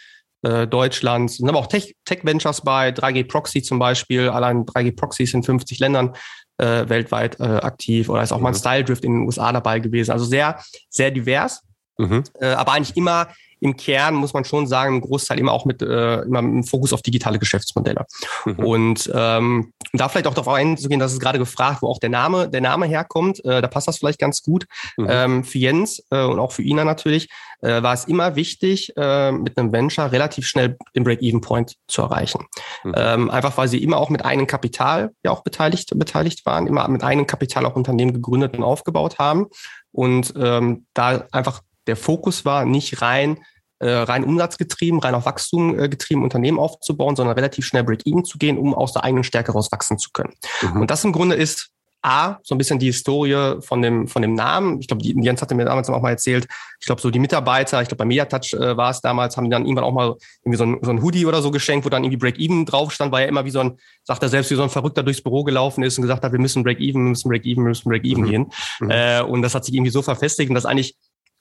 äh, 0.46 0.66
Deutschlands. 0.66 1.38
Sind 1.38 1.48
aber 1.48 1.58
auch 1.58 1.66
Tech-Ventures 1.66 2.60
bei, 2.62 2.90
3G 2.90 3.26
Proxy 3.26 3.62
zum 3.62 3.78
Beispiel. 3.78 4.28
Allein 4.28 4.64
3G 4.64 4.96
Proxy 4.96 5.24
ist 5.24 5.34
in 5.34 5.42
50 5.42 5.78
Ländern 5.78 6.14
äh, 6.58 6.88
weltweit 6.88 7.40
äh, 7.40 7.44
aktiv. 7.44 8.08
Oder 8.08 8.22
ist 8.22 8.32
auch 8.32 8.38
mhm. 8.38 8.44
mal 8.44 8.48
ein. 8.50 8.54
Style 8.54 8.84
Drift 8.84 9.04
in 9.04 9.12
den 9.12 9.22
USA 9.26 9.52
dabei 9.52 9.80
gewesen. 9.80 10.12
Also 10.12 10.24
sehr, 10.24 10.60
sehr 10.88 11.10
divers. 11.10 11.62
Mhm. 11.98 12.24
Äh, 12.40 12.48
aber 12.48 12.72
eigentlich 12.72 12.96
immer 12.96 13.28
im 13.60 13.76
Kern 13.76 14.14
muss 14.14 14.34
man 14.34 14.44
schon 14.44 14.66
sagen, 14.66 14.96
ein 14.96 15.00
Großteil 15.00 15.38
immer 15.38 15.52
auch 15.52 15.64
mit, 15.64 15.80
äh, 15.82 16.22
immer 16.22 16.42
mit 16.42 16.52
einem 16.52 16.64
Fokus 16.64 16.92
auf 16.92 17.02
digitale 17.02 17.38
Geschäftsmodelle. 17.38 18.04
Mhm. 18.44 18.58
Und 18.58 19.10
ähm, 19.14 19.72
da 19.96 20.08
vielleicht 20.08 20.26
auch 20.26 20.34
darauf 20.34 20.54
einzugehen, 20.54 21.00
dass 21.00 21.12
es 21.12 21.20
gerade 21.20 21.38
gefragt, 21.38 21.82
wo 21.82 21.88
auch 21.88 21.98
der 21.98 22.10
Name, 22.10 22.48
der 22.48 22.60
Name 22.60 22.86
herkommt, 22.86 23.44
äh, 23.44 23.60
da 23.60 23.68
passt 23.68 23.88
das 23.88 23.98
vielleicht 23.98 24.18
ganz 24.18 24.42
gut. 24.42 24.66
Mhm. 24.96 25.06
Ähm, 25.08 25.44
für 25.44 25.58
Jens 25.58 26.02
äh, 26.10 26.22
und 26.22 26.38
auch 26.38 26.52
für 26.52 26.62
Ina 26.62 26.84
natürlich 26.84 27.28
äh, 27.60 27.82
war 27.82 27.94
es 27.94 28.04
immer 28.04 28.36
wichtig, 28.36 28.92
äh, 28.96 29.32
mit 29.32 29.58
einem 29.58 29.72
Venture 29.72 30.12
relativ 30.12 30.46
schnell 30.46 30.76
den 30.94 31.04
Break-Even-Point 31.04 31.76
zu 31.88 32.02
erreichen. 32.02 32.46
Mhm. 32.84 32.94
Ähm, 32.96 33.30
einfach 33.30 33.56
weil 33.56 33.68
sie 33.68 33.82
immer 33.82 33.98
auch 33.98 34.10
mit 34.10 34.24
einem 34.24 34.46
Kapital 34.46 35.12
ja 35.24 35.30
auch 35.30 35.42
beteiligt, 35.42 35.90
beteiligt 35.98 36.46
waren, 36.46 36.66
immer 36.66 36.86
mit 36.88 37.02
einem 37.02 37.26
Kapital 37.26 37.66
auch 37.66 37.76
Unternehmen 37.76 38.12
gegründet 38.12 38.56
und 38.56 38.64
aufgebaut 38.64 39.18
haben. 39.18 39.46
Und 39.92 40.34
ähm, 40.36 40.86
da 40.94 41.24
einfach 41.32 41.62
der 41.86 41.96
Fokus 41.96 42.44
war, 42.44 42.64
nicht 42.64 43.00
rein 43.00 43.38
äh, 43.78 43.88
rein 43.88 44.24
umsatzgetrieben, 44.24 45.00
rein 45.00 45.14
auf 45.14 45.26
Wachstum 45.26 45.78
äh, 45.78 45.88
getrieben 45.88 46.22
Unternehmen 46.22 46.58
aufzubauen, 46.58 47.16
sondern 47.16 47.34
relativ 47.34 47.66
schnell 47.66 47.84
Break-Even 47.84 48.24
zu 48.24 48.38
gehen, 48.38 48.58
um 48.58 48.74
aus 48.74 48.92
der 48.92 49.04
eigenen 49.04 49.24
Stärke 49.24 49.52
raus 49.52 49.70
wachsen 49.70 49.98
zu 49.98 50.10
können. 50.12 50.32
Mhm. 50.62 50.80
Und 50.82 50.90
das 50.90 51.04
im 51.04 51.12
Grunde 51.12 51.36
ist 51.36 51.70
A, 52.06 52.38
so 52.44 52.54
ein 52.54 52.58
bisschen 52.58 52.78
die 52.78 52.86
Historie 52.86 53.60
von 53.60 53.82
dem, 53.82 54.06
von 54.06 54.22
dem 54.22 54.34
Namen. 54.34 54.80
Ich 54.80 54.86
glaube, 54.86 55.02
Jens 55.04 55.42
hatte 55.42 55.56
mir 55.56 55.64
damals 55.64 55.90
auch 55.90 56.00
mal 56.00 56.10
erzählt, 56.10 56.46
ich 56.78 56.86
glaube, 56.86 57.00
so 57.00 57.10
die 57.10 57.18
Mitarbeiter, 57.18 57.82
ich 57.82 57.88
glaube, 57.88 57.98
bei 57.98 58.04
Mediatouch 58.04 58.52
äh, 58.52 58.76
war 58.76 58.90
es 58.90 59.00
damals, 59.00 59.36
haben 59.36 59.44
die 59.44 59.50
dann 59.50 59.64
irgendwann 59.64 59.84
auch 59.84 59.92
mal 59.92 60.14
irgendwie 60.44 60.56
so 60.56 60.64
ein, 60.64 60.78
so 60.82 60.90
ein 60.92 61.02
Hoodie 61.02 61.26
oder 61.26 61.42
so 61.42 61.50
geschenkt, 61.50 61.84
wo 61.84 61.88
dann 61.88 62.04
irgendwie 62.04 62.18
Break-Even 62.18 62.64
drauf 62.64 62.92
stand, 62.92 63.10
weil 63.10 63.24
er 63.24 63.28
immer 63.28 63.44
wie 63.44 63.50
so 63.50 63.58
ein, 63.58 63.78
sagt 64.04 64.22
er 64.22 64.28
selbst, 64.28 64.52
wie 64.52 64.54
so 64.54 64.62
ein 64.62 64.70
Verrückter 64.70 65.02
durchs 65.02 65.20
Büro 65.20 65.42
gelaufen 65.42 65.82
ist 65.82 65.98
und 65.98 66.02
gesagt 66.02 66.22
hat, 66.22 66.30
wir 66.30 66.38
müssen 66.38 66.62
Break-Even, 66.62 67.02
wir 67.02 67.10
müssen 67.10 67.28
Break-Even, 67.28 67.64
wir 67.64 67.70
müssen 67.70 67.88
Break-Even 67.88 68.22
mhm. 68.22 68.28
gehen. 68.28 68.52
Mhm. 68.78 68.90
Äh, 68.90 69.22
und 69.22 69.42
das 69.42 69.56
hat 69.56 69.64
sich 69.64 69.74
irgendwie 69.74 69.90
so 69.90 70.02
verfestigt 70.02 70.48
und 70.48 70.54
das 70.54 70.66
eigentlich 70.66 70.94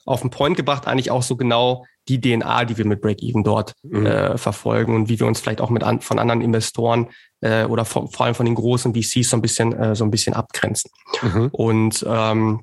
auf 0.06 0.22
den 0.22 0.30
Point 0.30 0.56
gebracht, 0.56 0.88
eigentlich 0.88 1.12
auch 1.12 1.24
so 1.24 1.36
genau 1.36 1.86
die 2.08 2.22
DNA, 2.22 2.66
die 2.66 2.78
wir 2.78 2.86
mit 2.86 3.02
Break-Even 3.02 3.44
dort 3.44 3.74
mhm. 3.84 4.06
äh, 4.06 4.38
verfolgen 4.38 4.96
und 4.96 5.10
wie 5.10 5.20
wir 5.20 5.28
uns 5.28 5.40
vielleicht 5.40 5.62
auch 5.62 5.72
mit 5.72 5.84
an, 5.84 6.02
von 6.02 6.20
anderen 6.20 6.42
Investoren 6.42 7.10
äh, 7.42 7.66
oder 7.66 7.84
vor, 7.84 8.08
vor 8.12 8.26
allem 8.26 8.36
von 8.36 8.46
den 8.46 8.56
großen 8.56 8.94
VCs 8.94 9.30
so 9.30 9.38
ein 9.38 9.42
bisschen 9.42 9.74
äh, 9.74 9.96
so 9.96 10.04
ein 10.04 10.12
bisschen 10.12 10.36
abgrenzen. 10.36 10.92
Mhm. 11.24 11.50
Und 11.52 12.06
ähm, 12.08 12.62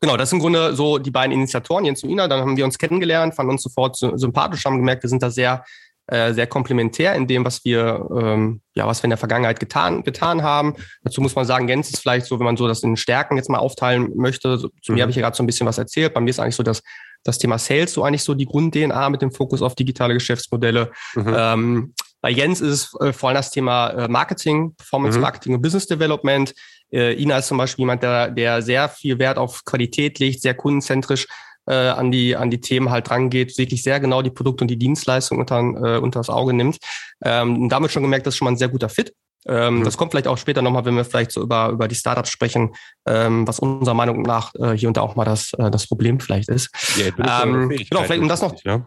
genau, 0.00 0.18
das 0.18 0.30
sind 0.30 0.38
im 0.38 0.42
Grunde 0.42 0.74
so 0.74 0.98
die 0.98 1.10
beiden 1.10 1.32
Initiatoren, 1.32 1.86
Jens 1.86 2.02
und 2.02 2.10
Ina. 2.10 2.28
Dann 2.28 2.40
haben 2.40 2.56
wir 2.56 2.66
uns 2.66 2.76
kennengelernt, 2.76 3.34
fanden 3.34 3.52
uns 3.52 3.62
sofort 3.62 3.96
sympathisch, 3.96 4.64
haben 4.66 4.76
gemerkt, 4.76 5.02
wir 5.02 5.10
sind 5.10 5.22
da 5.22 5.30
sehr 5.30 5.64
äh, 6.08 6.32
sehr 6.32 6.46
komplementär 6.46 7.14
in 7.14 7.26
dem, 7.26 7.44
was 7.44 7.64
wir, 7.64 8.08
ähm, 8.16 8.60
ja, 8.74 8.86
was 8.86 9.02
wir 9.02 9.04
in 9.04 9.10
der 9.10 9.18
Vergangenheit 9.18 9.58
getan, 9.58 10.04
getan 10.04 10.42
haben. 10.42 10.74
Dazu 11.02 11.20
muss 11.20 11.34
man 11.34 11.44
sagen, 11.44 11.68
Jens 11.68 11.90
ist 11.90 12.00
vielleicht 12.00 12.26
so, 12.26 12.38
wenn 12.38 12.46
man 12.46 12.56
so 12.56 12.68
das 12.68 12.82
in 12.82 12.96
Stärken 12.96 13.36
jetzt 13.36 13.50
mal 13.50 13.58
aufteilen 13.58 14.12
möchte. 14.16 14.56
So, 14.56 14.68
zu 14.82 14.92
mhm. 14.92 14.96
mir 14.96 15.02
habe 15.02 15.10
ich 15.10 15.16
ja 15.16 15.22
gerade 15.22 15.36
so 15.36 15.42
ein 15.42 15.46
bisschen 15.46 15.66
was 15.66 15.78
erzählt. 15.78 16.14
Bei 16.14 16.20
mir 16.20 16.30
ist 16.30 16.38
eigentlich 16.38 16.56
so 16.56 16.62
das, 16.62 16.82
das 17.24 17.38
Thema 17.38 17.58
Sales 17.58 17.92
so 17.92 18.04
eigentlich 18.04 18.22
so 18.22 18.34
die 18.34 18.46
Grund-DNA 18.46 19.10
mit 19.10 19.22
dem 19.22 19.32
Fokus 19.32 19.62
auf 19.62 19.74
digitale 19.74 20.14
Geschäftsmodelle. 20.14 20.92
Mhm. 21.14 21.34
Ähm, 21.36 21.94
bei 22.20 22.30
Jens 22.30 22.60
ist 22.60 22.70
es 22.94 23.00
äh, 23.00 23.12
vor 23.12 23.28
allem 23.28 23.36
das 23.36 23.50
Thema 23.50 23.88
äh, 23.90 24.08
Marketing, 24.08 24.74
Performance 24.76 25.18
mhm. 25.18 25.22
Marketing 25.22 25.54
und 25.54 25.62
Business 25.62 25.86
Development. 25.86 26.54
Äh, 26.92 27.20
Ina 27.20 27.38
ist 27.38 27.48
zum 27.48 27.58
Beispiel 27.58 27.82
jemand, 27.82 28.02
der, 28.02 28.30
der 28.30 28.62
sehr 28.62 28.88
viel 28.88 29.18
Wert 29.18 29.38
auf 29.38 29.64
Qualität 29.64 30.18
legt, 30.18 30.40
sehr 30.40 30.54
kundenzentrisch 30.54 31.26
äh, 31.66 31.74
an 31.74 32.10
die 32.10 32.36
an 32.36 32.50
die 32.50 32.60
Themen 32.60 32.90
halt 32.90 33.10
rangeht, 33.10 33.56
wirklich 33.58 33.82
sehr 33.82 34.00
genau 34.00 34.22
die 34.22 34.30
Produkte 34.30 34.64
und 34.64 34.68
die 34.68 34.78
Dienstleistungen 34.78 35.40
unter, 35.40 35.58
äh, 35.58 35.98
unter 35.98 36.20
das 36.20 36.30
Auge 36.30 36.52
nimmt. 36.52 36.78
Ähm, 37.24 37.68
damit 37.68 37.90
schon 37.90 38.02
gemerkt, 38.02 38.26
das 38.26 38.34
ist 38.34 38.38
schon 38.38 38.46
mal 38.46 38.52
ein 38.52 38.58
sehr 38.58 38.68
guter 38.68 38.88
Fit. 38.88 39.12
Ähm, 39.48 39.78
mhm. 39.78 39.84
Das 39.84 39.96
kommt 39.96 40.12
vielleicht 40.12 40.26
auch 40.26 40.38
später 40.38 40.62
nochmal, 40.62 40.84
wenn 40.84 40.96
wir 40.96 41.04
vielleicht 41.04 41.30
so 41.30 41.42
über, 41.42 41.68
über 41.68 41.88
die 41.88 41.94
Startups 41.94 42.30
sprechen, 42.30 42.74
ähm, 43.06 43.46
was 43.46 43.60
unserer 43.60 43.94
Meinung 43.94 44.22
nach 44.22 44.52
äh, 44.56 44.72
hier 44.72 44.88
und 44.88 44.96
da 44.96 45.02
auch 45.02 45.14
mal 45.14 45.24
das, 45.24 45.52
äh, 45.54 45.70
das 45.70 45.86
Problem 45.86 46.18
vielleicht 46.20 46.48
ist. 46.48 46.70
Ja, 46.96 47.44
ähm, 47.44 47.68
genau, 47.68 48.02
vielleicht 48.02 48.22
um 48.22 48.28
das 48.28 48.42
noch. 48.42 48.54
Ja, 48.64 48.86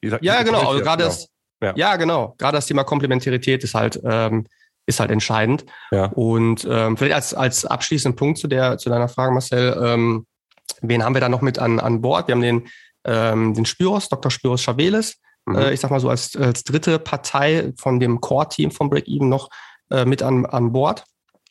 gesagt, 0.00 0.24
ja 0.24 0.42
genau, 0.42 0.68
also 0.68 0.82
gerade 0.82 1.04
genau. 1.04 1.14
das, 1.14 1.28
ja. 1.62 1.72
ja. 1.76 1.96
genau, 1.96 2.34
gerade 2.36 2.56
das 2.56 2.66
Thema 2.66 2.84
Komplementarität 2.84 3.64
ist 3.64 3.74
halt, 3.74 4.00
ähm, 4.04 4.46
ist 4.86 5.00
halt 5.00 5.10
entscheidend. 5.10 5.64
Ja. 5.90 6.06
Und 6.06 6.66
ähm, 6.68 6.96
vielleicht 6.96 7.14
als, 7.14 7.34
als 7.34 7.64
abschließenden 7.64 8.16
Punkt 8.16 8.38
zu 8.38 8.48
der, 8.48 8.76
zu 8.78 8.90
deiner 8.90 9.08
Frage, 9.08 9.32
Marcel, 9.32 9.80
ähm, 9.82 10.26
wen 10.82 11.04
haben 11.04 11.14
wir 11.14 11.20
da 11.20 11.28
noch 11.28 11.40
mit 11.40 11.58
an, 11.58 11.80
an 11.80 12.02
Bord? 12.02 12.28
Wir 12.28 12.34
haben 12.34 12.42
den, 12.42 12.68
ähm, 13.04 13.54
den 13.54 13.64
Spyros, 13.64 14.08
Dr. 14.08 14.30
Spyros 14.30 14.62
Chaveles, 14.62 15.18
mhm. 15.46 15.56
äh, 15.56 15.72
ich 15.72 15.80
sag 15.80 15.90
mal 15.90 16.00
so 16.00 16.10
als, 16.10 16.36
als 16.36 16.64
dritte 16.64 16.98
Partei 16.98 17.72
von 17.76 18.00
dem 18.00 18.20
Core-Team 18.20 18.70
von 18.70 18.90
Break-Even 18.90 19.28
noch 19.28 19.48
äh, 19.90 20.04
mit 20.04 20.22
an, 20.22 20.46
an 20.46 20.72
Bord. 20.72 21.04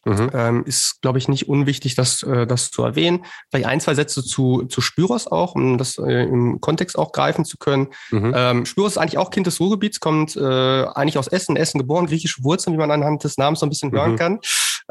Mhm. 0.04 0.32
Ähm, 0.34 0.64
ist, 0.66 1.00
glaube 1.02 1.20
ich, 1.20 1.28
nicht 1.28 1.48
unwichtig, 1.48 1.94
das, 1.94 2.24
äh, 2.24 2.48
das 2.48 2.72
zu 2.72 2.84
erwähnen. 2.84 3.24
Vielleicht 3.52 3.68
ein, 3.68 3.80
zwei 3.80 3.94
Sätze 3.94 4.24
zu, 4.24 4.64
zu 4.64 4.82
Spyros 4.82 5.28
auch, 5.28 5.54
um 5.54 5.78
das 5.78 6.00
äh, 6.00 6.24
im 6.24 6.60
Kontext 6.60 6.98
auch 6.98 7.12
greifen 7.12 7.46
zu 7.46 7.58
können. 7.58 7.90
Mhm. 8.10 8.34
Ähm, 8.36 8.66
Spyros 8.66 8.94
ist 8.94 8.98
eigentlich 8.98 9.20
auch 9.20 9.30
Kind 9.30 9.46
des 9.46 9.60
Ruhrgebiets, 9.60 10.00
kommt 10.00 10.36
äh, 10.36 10.42
eigentlich 10.42 11.20
aus 11.20 11.28
Essen, 11.28 11.56
Essen 11.56 11.78
geboren, 11.78 12.08
griechische 12.08 12.44
Wurzeln, 12.44 12.74
wie 12.74 12.80
man 12.80 12.90
anhand 12.90 13.24
des 13.24 13.38
Namens 13.38 13.60
so 13.60 13.68
ein 13.68 13.70
bisschen 13.70 13.92
mhm. 13.92 13.96
hören 13.96 14.16
kann. 14.16 14.40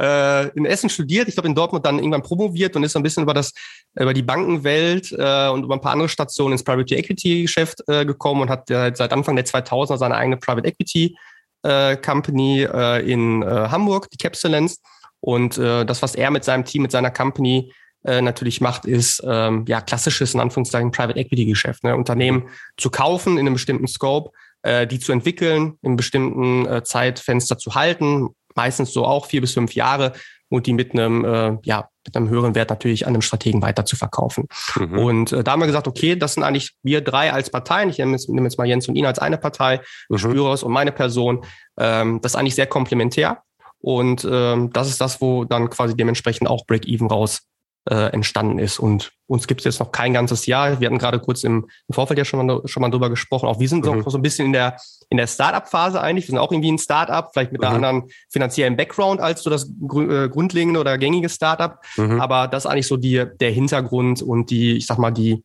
Äh, 0.01 0.49
in 0.57 0.65
Essen 0.65 0.89
studiert, 0.89 1.29
ich 1.29 1.35
glaube 1.35 1.49
in 1.49 1.55
Dortmund 1.55 1.85
dann 1.85 1.99
irgendwann 1.99 2.23
promoviert 2.23 2.75
und 2.75 2.85
ist 2.85 2.93
so 2.93 2.99
ein 2.99 3.03
bisschen 3.03 3.23
über 3.23 3.35
das 3.35 3.53
über 3.99 4.15
die 4.15 4.23
Bankenwelt 4.23 5.13
äh, 5.13 5.49
und 5.49 5.65
über 5.65 5.75
ein 5.75 5.81
paar 5.81 5.93
andere 5.93 6.09
Stationen 6.09 6.53
ins 6.53 6.65
Private 6.65 6.95
Equity 6.95 7.43
Geschäft 7.43 7.83
äh, 7.87 8.07
gekommen 8.07 8.43
und 8.43 8.51
hat 8.51 8.71
äh, 8.71 8.93
seit 8.95 9.13
Anfang 9.13 9.37
der 9.37 9.45
2000er 9.45 9.99
seine 9.99 10.17
eigene 10.17 10.39
Private 10.39 10.67
Equity 10.67 11.17
äh, 11.65 11.97
Company 11.97 12.63
äh, 12.63 13.11
in 13.11 13.43
äh, 13.43 13.47
Hamburg, 13.47 14.09
die 14.11 14.17
Capsulence. 14.17 14.79
Und 15.21 15.59
äh, 15.59 15.85
das, 15.85 16.01
was 16.01 16.15
er 16.15 16.31
mit 16.31 16.45
seinem 16.45 16.65
Team, 16.65 16.83
mit 16.83 16.93
seiner 16.93 17.11
Company 17.11 17.71
äh, 18.05 18.23
natürlich 18.23 18.63
macht, 18.63 18.87
ist 18.87 19.23
ähm, 19.27 19.67
ja 19.69 19.83
klassisches 19.83 20.33
in 20.33 20.41
Anführungszeichen 20.41 20.93
Private 20.93 21.19
Equity 21.19 21.45
Geschäft. 21.45 21.85
Ne? 21.85 21.95
Unternehmen 21.95 22.49
zu 22.79 22.89
kaufen 22.89 23.35
in 23.35 23.41
einem 23.41 23.55
bestimmten 23.55 23.87
Scope, 23.87 24.31
äh, 24.63 24.87
die 24.87 24.99
zu 24.99 25.13
entwickeln, 25.13 25.79
einem 25.83 25.97
bestimmten 25.97 26.65
äh, 26.67 26.83
Zeitfenster 26.83 27.59
zu 27.59 27.75
halten, 27.75 28.31
meistens 28.55 28.93
so 28.93 29.05
auch 29.05 29.27
vier 29.27 29.41
bis 29.41 29.55
fünf 29.55 29.75
Jahre 29.75 30.13
und 30.49 30.67
die 30.67 30.73
mit 30.73 30.93
einem 30.93 31.25
äh, 31.25 31.57
ja 31.63 31.89
mit 32.07 32.17
einem 32.17 32.29
höheren 32.29 32.55
Wert 32.55 32.71
natürlich 32.71 33.07
an 33.07 33.15
einem 33.15 33.23
Strategen 33.23 33.63
weiter 33.63 33.85
zu 33.85 33.97
verkaufen. 33.97 34.47
Mhm. 34.77 34.99
Und 34.99 35.33
äh, 35.33 35.45
da 35.45 35.53
haben 35.53 35.61
wir 35.61 35.67
gesagt, 35.67 35.87
okay, 35.87 36.17
das 36.17 36.35
sind 36.35 36.43
eigentlich 36.43 36.75
wir 36.83 37.03
drei 37.03 37.33
als 37.33 37.51
Parteien. 37.51 37.91
Ich 37.91 37.99
nehme 37.99 38.13
jetzt, 38.13 38.29
nehme 38.29 38.47
jetzt 38.47 38.59
mal 38.59 38.67
Jens 38.67 38.89
und 38.89 38.97
ihn 38.97 39.07
als 39.07 39.19
eine 39.19 39.39
Partei, 39.39 39.81
mhm. 40.09 40.19
Spüros 40.19 40.63
und 40.63 40.73
meine 40.73 40.93
Person. 40.93 41.45
Ähm, 41.79 42.21
das 42.23 42.33
ist 42.33 42.37
eigentlich 42.37 42.55
sehr 42.55 42.67
komplementär. 42.67 43.43
Und 43.81 44.29
ähm, 44.31 44.73
das 44.73 44.89
ist 44.89 45.01
das, 45.01 45.21
wo 45.21 45.45
dann 45.45 45.71
quasi 45.71 45.97
dementsprechend 45.97 46.49
auch 46.49 46.67
Break-Even 46.67 47.09
raus 47.09 47.43
äh, 47.89 48.13
entstanden 48.13 48.59
ist. 48.59 48.79
Und 48.79 49.13
uns 49.27 49.47
gibt 49.47 49.61
es 49.61 49.65
jetzt 49.65 49.81
noch 49.81 49.93
kein 49.93 50.13
ganzes 50.13 50.47
Jahr. 50.47 50.81
Wir 50.81 50.87
hatten 50.87 50.99
gerade 50.99 51.21
kurz 51.21 51.45
im, 51.45 51.69
im 51.89 51.95
Vorfeld 51.95 52.19
ja 52.19 52.25
schon 52.25 52.45
mal, 52.45 52.61
schon 52.67 52.81
mal 52.83 52.91
drüber 52.91 53.09
gesprochen. 53.09 53.49
Auch 53.49 53.59
wir 53.59 53.69
sind 53.69 53.85
mhm. 53.85 54.01
noch 54.01 54.11
so 54.11 54.19
ein 54.19 54.23
bisschen 54.23 54.47
in 54.47 54.53
der, 54.53 54.77
in 55.09 55.17
der 55.17 55.27
Startup-Phase 55.27 56.01
eigentlich. 56.01 56.27
Wir 56.27 56.33
sind 56.33 56.39
auch 56.39 56.53
irgendwie 56.53 56.73
ein 56.73 56.79
Startup, 56.79 57.31
vielleicht 57.33 57.53
mit 57.53 57.61
mhm. 57.61 57.67
einem 57.67 57.85
anderen 57.85 58.11
finanziellen 58.31 58.77
Background 58.77 59.21
als 59.21 59.43
so 59.43 59.51
das 59.51 59.71
gr 59.87 60.25
äh, 60.25 60.29
grundlegende 60.29 60.81
oder 60.81 60.99
gängige 60.99 61.29
Startup. 61.29 61.79
Mhm. 61.97 62.21
Aber 62.21 62.49
das 62.49 62.65
ist 62.65 62.71
eigentlich 62.71 62.87
so 62.89 62.97
die, 62.97 63.25
der 63.41 63.51
Hintergrund 63.51 64.23
und 64.23 64.51
die, 64.51 64.77
ich 64.77 64.87
sag 64.87 64.99
mal, 64.99 65.11
die, 65.11 65.43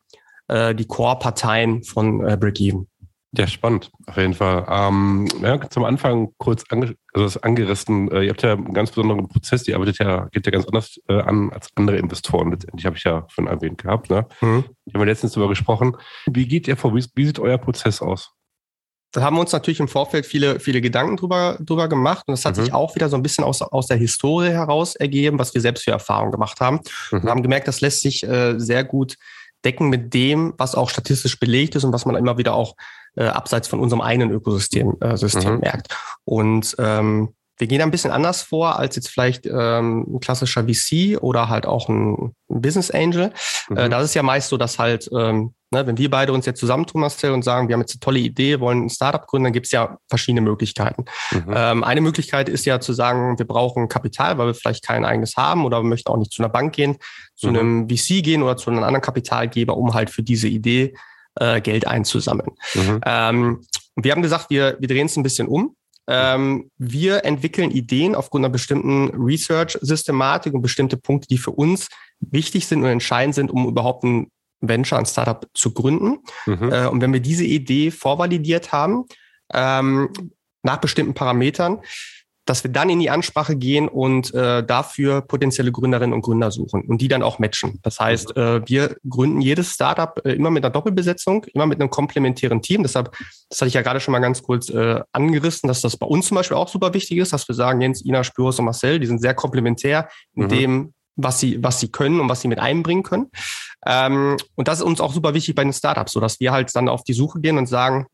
äh, 0.48 0.76
die 0.76 0.86
Core-Parteien 0.86 1.84
von 1.84 2.26
äh, 2.28 2.38
Break-Even. 2.38 2.88
Ja, 3.38 3.48
spannend, 3.48 3.92
auf 4.06 4.18
jeden 4.18 4.34
Fall. 4.34 4.66
Ähm, 4.70 5.28
ja, 5.42 5.70
zum 5.70 5.84
Anfang 5.84 6.30
kurz 6.38 6.64
ange 6.70 6.96
also 7.14 7.26
das 7.26 7.38
angerissen. 7.44 8.12
Äh, 8.12 8.24
ihr 8.24 8.30
habt 8.30 8.44
ja 8.44 8.54
einen 8.54 8.74
ganz 8.74 8.92
besonderen 8.92 9.28
Prozess, 9.28 9.64
die 9.64 9.74
arbeitet 9.74 10.00
ja, 10.00 10.28
geht 10.32 10.46
ja 10.46 10.52
ganz 10.52 10.66
anders 10.66 11.00
äh, 11.08 11.20
an 11.20 11.52
als 11.52 11.70
andere 11.76 11.98
Investoren. 11.98 12.52
Letztendlich 12.52 12.86
habe 12.86 12.98
ich 12.98 13.04
ja 13.04 13.26
schon 13.30 13.48
erwähnt 13.48 13.82
gehabt. 13.82 14.10
Ne? 14.10 14.28
Mhm. 14.42 14.66
Die 14.86 14.94
haben 14.94 15.02
wir 15.02 15.06
letztens 15.06 15.34
darüber 15.34 15.50
gesprochen. 15.50 15.96
Wie 16.28 16.48
geht 16.48 16.68
ihr 16.68 16.76
vor? 16.76 16.94
Wie, 16.96 17.06
wie 17.16 17.26
sieht 17.26 17.40
euer 17.40 17.58
Prozess 17.58 18.02
aus? 18.02 18.32
Da 19.14 19.22
haben 19.22 19.38
wir 19.38 19.42
uns 19.42 19.54
natürlich 19.54 19.80
im 19.80 19.88
Vorfeld 19.88 20.26
viele, 20.26 20.60
viele 20.60 20.82
Gedanken 20.82 21.16
drüber, 21.16 21.58
drüber 21.62 21.88
gemacht. 21.88 22.26
Und 22.28 22.34
das 22.34 22.44
hat 22.44 22.58
mhm. 22.58 22.64
sich 22.64 22.74
auch 22.74 22.96
wieder 22.96 23.08
so 23.08 23.16
ein 23.16 23.24
bisschen 23.24 23.46
aus, 23.46 23.62
aus 23.62 23.88
der 23.88 23.96
Historie 23.96 24.50
heraus 24.50 24.96
ergeben, 24.96 25.40
was 25.40 25.54
wir 25.54 25.62
selbst 25.62 25.86
für 25.86 25.92
Erfahrungen 25.92 26.34
gemacht 26.34 26.60
haben. 26.60 26.82
Mhm. 27.12 27.20
Und 27.20 27.30
haben 27.30 27.44
gemerkt, 27.44 27.70
das 27.70 27.80
lässt 27.80 28.02
sich 28.02 28.28
äh, 28.28 28.60
sehr 28.60 28.84
gut 28.84 29.16
decken 29.64 29.90
mit 29.90 30.14
dem, 30.14 30.54
was 30.58 30.76
auch 30.76 30.90
statistisch 30.90 31.40
belegt 31.40 31.76
ist 31.76 31.86
und 31.86 31.94
was 31.94 32.06
man 32.06 32.16
immer 32.18 32.38
wieder 32.38 32.54
auch 32.54 32.76
äh, 33.16 33.26
abseits 33.26 33.68
von 33.68 33.80
unserem 33.80 34.02
eigenen 34.02 34.32
Ökosystem 34.32 34.96
äh, 35.02 35.18
System 35.18 35.56
mhm. 35.56 35.60
merkt. 35.60 35.96
Und 36.24 36.76
ähm, 36.80 37.34
wir 37.58 37.68
gehen 37.68 37.82
ein 37.82 37.92
bisschen 37.92 38.12
anders 38.12 38.42
vor 38.42 38.78
als 38.78 38.96
jetzt 38.96 39.10
vielleicht 39.10 39.46
ähm, 39.46 40.06
ein 40.16 40.20
klassischer 40.20 40.66
VC 40.66 41.22
oder 41.22 41.48
halt 41.48 41.66
auch 41.66 41.88
ein, 41.88 42.36
Business 42.48 42.92
Angel. 42.92 43.32
Äh, 43.70 43.72
mhm. 43.72 43.78
Äh, 43.78 43.90
da 43.90 44.00
ist 44.00 44.10
es 44.10 44.14
ja 44.14 44.24
meist 44.24 44.50
so, 44.50 44.58
dass 44.58 44.80
halt, 44.80 45.10
ähm, 45.12 45.54
ne, 45.72 45.86
wenn 45.88 45.98
wir 45.98 46.10
beide 46.10 46.32
uns 46.32 46.46
jetzt 46.46 46.60
zusammentun, 46.60 47.02
Marcel, 47.02 47.32
und 47.32 47.44
sagen, 47.44 47.68
wir 47.68 47.74
haben 47.74 47.82
jetzt 47.82 47.94
eine 47.94 48.00
tolle 48.00 48.20
Idee, 48.20 48.60
wollen 48.60 48.86
ein 48.86 48.90
Startup 48.90 49.26
gründen, 49.26 49.46
dann 49.46 49.54
gibt 49.54 49.66
es 49.68 49.72
ja 49.72 49.98
verschiedene 50.10 50.42
Möglichkeiten. 50.42 51.06
Mhm. 51.32 51.54
Ähm, 51.54 51.84
eine 51.84 52.02
Möglichkeit 52.02 52.50
ist 52.50 52.66
ja 52.66 52.80
zu 52.80 52.94
sagen, 52.94 53.38
wir 53.38 53.48
brauchen 53.48 53.90
Kapital, 53.90 54.38
weil 54.38 54.48
wir 54.48 54.54
vielleicht 54.54 54.86
kein 54.86 55.06
eigenes 55.06 55.38
haben 55.38 55.66
oder 55.66 55.82
wir 55.82 55.90
möchten 55.90 56.12
auch 56.12 56.18
nicht 56.18 56.32
zu 56.32 56.44
einer 56.44 56.52
Bank 56.52 56.76
gehen, 56.76 56.98
zu 57.36 57.50
mhm. 57.50 57.56
einem 57.56 57.90
VC 57.90 58.24
gehen 58.24 58.44
oder 58.44 58.58
zu 58.58 58.70
einem 58.70 58.84
anderen 58.84 59.02
Kapitalgeber, 59.02 59.76
um 59.76 59.94
halt 59.94 60.10
für 60.10 60.24
diese 60.24 60.48
Idee 60.48 60.94
äh, 61.36 61.62
Geld 61.62 61.88
einzusammeln. 61.88 62.52
Mhm. 62.74 63.02
Ähm, 63.06 63.62
wir 63.96 64.12
haben 64.12 64.22
gesagt, 64.22 64.50
wir, 64.50 64.78
wir 64.80 64.88
drehen 64.88 65.06
es 65.06 65.16
ein 65.16 65.24
bisschen 65.24 65.48
um. 65.48 65.76
Ähm, 66.08 66.70
wir 66.78 67.26
entwickeln 67.26 67.72
Ideen 67.72 68.14
aufgrund 68.14 68.46
einer 68.46 68.52
bestimmten 68.52 69.10
Research-Systematik 69.16 70.54
und 70.54 70.62
bestimmte 70.62 70.98
Punkte, 70.98 71.28
die 71.28 71.38
für 71.38 71.52
uns 71.52 71.88
wichtig 72.20 72.68
sind 72.68 72.84
und 72.84 72.90
entscheidend 72.90 73.36
sind, 73.36 73.50
um 73.50 73.68
überhaupt 73.68 74.04
ein 74.04 74.32
Venture, 74.62 75.00
ein 75.00 75.06
Startup 75.06 75.48
zu 75.54 75.74
gründen. 75.74 76.20
Mhm. 76.46 76.72
Äh, 76.72 76.88
und 76.88 77.02
wenn 77.02 77.14
wir 77.14 77.20
diese 77.20 77.46
Idee 77.46 77.92
vorvalidiert 77.92 78.72
haben, 78.72 79.06
ähm, 79.54 80.10
nach 80.64 80.78
bestimmten 80.78 81.14
Parametern, 81.14 81.80
dass 82.46 82.64
wir 82.64 82.72
dann 82.72 82.90
in 82.90 83.00
die 83.00 83.10
Ansprache 83.10 83.56
gehen 83.56 83.88
und 83.88 84.34
äh, 84.34 84.64
dafür 84.64 85.22
potenzielle 85.22 85.72
Gründerinnen 85.72 86.14
und 86.14 86.22
Gründer 86.22 86.52
suchen 86.52 86.82
und 86.82 87.02
die 87.02 87.08
dann 87.08 87.24
auch 87.24 87.40
matchen. 87.40 87.80
Das 87.82 88.00
heißt, 88.00 88.38
äh, 88.38 88.62
wir 88.68 88.98
gründen 89.10 89.42
jedes 89.42 89.72
Startup 89.72 90.22
äh, 90.24 90.34
immer 90.34 90.52
mit 90.52 90.64
einer 90.64 90.72
Doppelbesetzung, 90.72 91.46
immer 91.54 91.66
mit 91.66 91.82
einem 91.82 91.90
komplementären 91.90 92.62
Team. 92.62 92.84
Deshalb, 92.84 93.12
das 93.50 93.62
hatte 93.62 93.68
ich 93.68 93.74
ja 93.74 93.82
gerade 93.82 94.00
schon 94.00 94.12
mal 94.12 94.20
ganz 94.20 94.44
kurz 94.44 94.70
äh, 94.70 95.02
angerissen, 95.12 95.68
dass 95.68 95.82
das 95.82 95.98
bei 95.98 96.06
uns 96.06 96.28
zum 96.28 96.36
Beispiel 96.36 96.58
auch 96.58 96.68
super 96.68 96.94
wichtig 96.94 97.18
ist, 97.18 97.34
dass 97.34 97.48
wir 97.48 97.56
sagen, 97.56 97.82
Jens, 97.82 98.06
Ina, 98.06 98.24
Spüros 98.24 98.60
und 98.60 98.66
Marcel, 98.66 99.00
die 99.00 99.08
sind 99.08 99.22
sehr 99.22 99.34
komplementär 99.34 100.08
in 100.36 100.44
mhm. 100.44 100.50
dem, 100.50 100.94
was 101.16 101.40
sie, 101.40 101.64
was 101.64 101.80
sie 101.80 101.92
können 101.92 102.20
und 102.20 102.30
was 102.30 102.42
sie 102.42 102.48
mit 102.48 102.60
einbringen 102.60 103.04
können. 103.04 103.32
Ähm, 103.88 104.38
und 104.56 104.68
das 104.68 104.80
ist 104.80 104.86
uns 104.86 105.02
auch 105.02 105.14
super 105.14 105.34
wichtig 105.34 105.56
bei 105.56 105.64
den 105.64 105.74
Startups, 105.74 106.12
so 106.12 106.20
dass 106.20 106.40
wir 106.40 106.52
halt 106.52 106.76
dann 106.76 106.90
auf 106.90 107.04
die 107.04 107.14
Suche 107.14 107.40
gehen 107.40 107.58
und 107.58 107.68
sagen, 107.68 108.08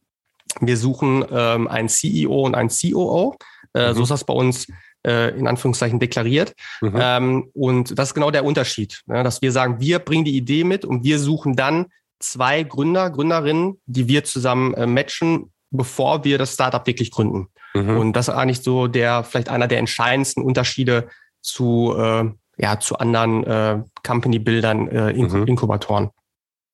wir 0.60 0.78
suchen 0.78 1.26
ähm, 1.32 1.68
einen 1.68 1.90
CEO 1.90 2.46
und 2.46 2.56
einen 2.56 2.70
COO. 2.70 3.38
Äh, 3.74 3.90
mhm. 3.90 3.96
So 3.96 4.04
ist 4.04 4.12
das 4.12 4.24
bei 4.24 4.34
uns 4.34 4.68
äh, 5.06 5.38
in 5.38 5.48
Anführungszeichen 5.48 6.00
deklariert. 6.00 6.54
Mhm. 6.82 7.00
Ähm, 7.00 7.50
und 7.54 7.98
das 7.98 8.10
ist 8.10 8.14
genau 8.14 8.32
der 8.32 8.46
Unterschied, 8.46 9.02
ne? 9.06 9.24
dass 9.24 9.42
wir 9.42 9.52
sagen, 9.52 9.80
wir 9.80 10.00
bringen 10.00 10.26
die 10.26 10.36
Idee 10.36 10.64
mit 10.64 10.86
und 10.86 11.04
wir 11.04 11.20
suchen 11.20 11.56
dann 11.56 11.88
zwei 12.20 12.64
Gründer, 12.64 13.10
Gründerinnen, 13.10 13.82
die 13.86 14.08
wir 14.08 14.24
zusammen 14.24 14.74
äh, 14.76 14.86
matchen, 14.86 15.52
bevor 15.72 16.24
wir 16.24 16.38
das 16.38 16.54
Startup 16.54 16.86
wirklich 16.86 17.12
gründen. 17.12 17.48
Mhm. 17.74 17.98
Und 17.98 18.14
das 18.14 18.28
ist 18.28 18.34
eigentlich 18.34 18.62
so 18.62 18.88
der, 18.88 19.24
vielleicht 19.24 19.50
einer 19.50 19.68
der 19.68 19.80
entscheidendsten 19.80 20.44
Unterschiede 20.44 21.08
zu, 21.42 21.96
äh, 21.98 22.26
ja, 22.58 22.80
zu 22.80 22.98
anderen 22.98 23.44
äh, 23.44 23.80
Company-Bildern, 24.06 24.88
äh, 24.90 25.14
mhm. 25.14 25.48
Inkubatoren. 25.48 26.12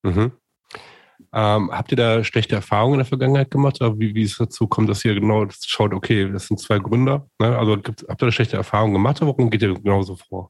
Mhm. 0.04 0.32
Ähm, 1.38 1.70
habt 1.72 1.92
ihr 1.92 1.98
da 1.98 2.24
schlechte 2.24 2.56
Erfahrungen 2.56 2.96
in 2.96 3.00
der 3.00 3.06
Vergangenheit 3.06 3.52
gemacht? 3.52 3.80
Oder 3.80 4.00
wie, 4.00 4.16
wie 4.16 4.24
es 4.24 4.38
dazu 4.38 4.66
kommt, 4.66 4.90
dass 4.90 5.06
ihr 5.06 5.14
genau 5.14 5.46
schaut, 5.64 5.94
okay, 5.94 6.32
das 6.32 6.48
sind 6.48 6.60
zwei 6.60 6.80
Gründer? 6.80 7.28
Ne? 7.38 7.56
Also 7.56 7.78
gibt, 7.78 8.06
habt 8.10 8.24
ihr 8.24 8.26
da 8.26 8.32
schlechte 8.32 8.58
Erfahrungen 8.58 8.94
gemacht 8.94 9.22
oder 9.22 9.30
warum 9.30 9.52
geht 9.52 9.62
ihr 9.62 9.76
genauso 9.76 10.16
vor? 10.16 10.50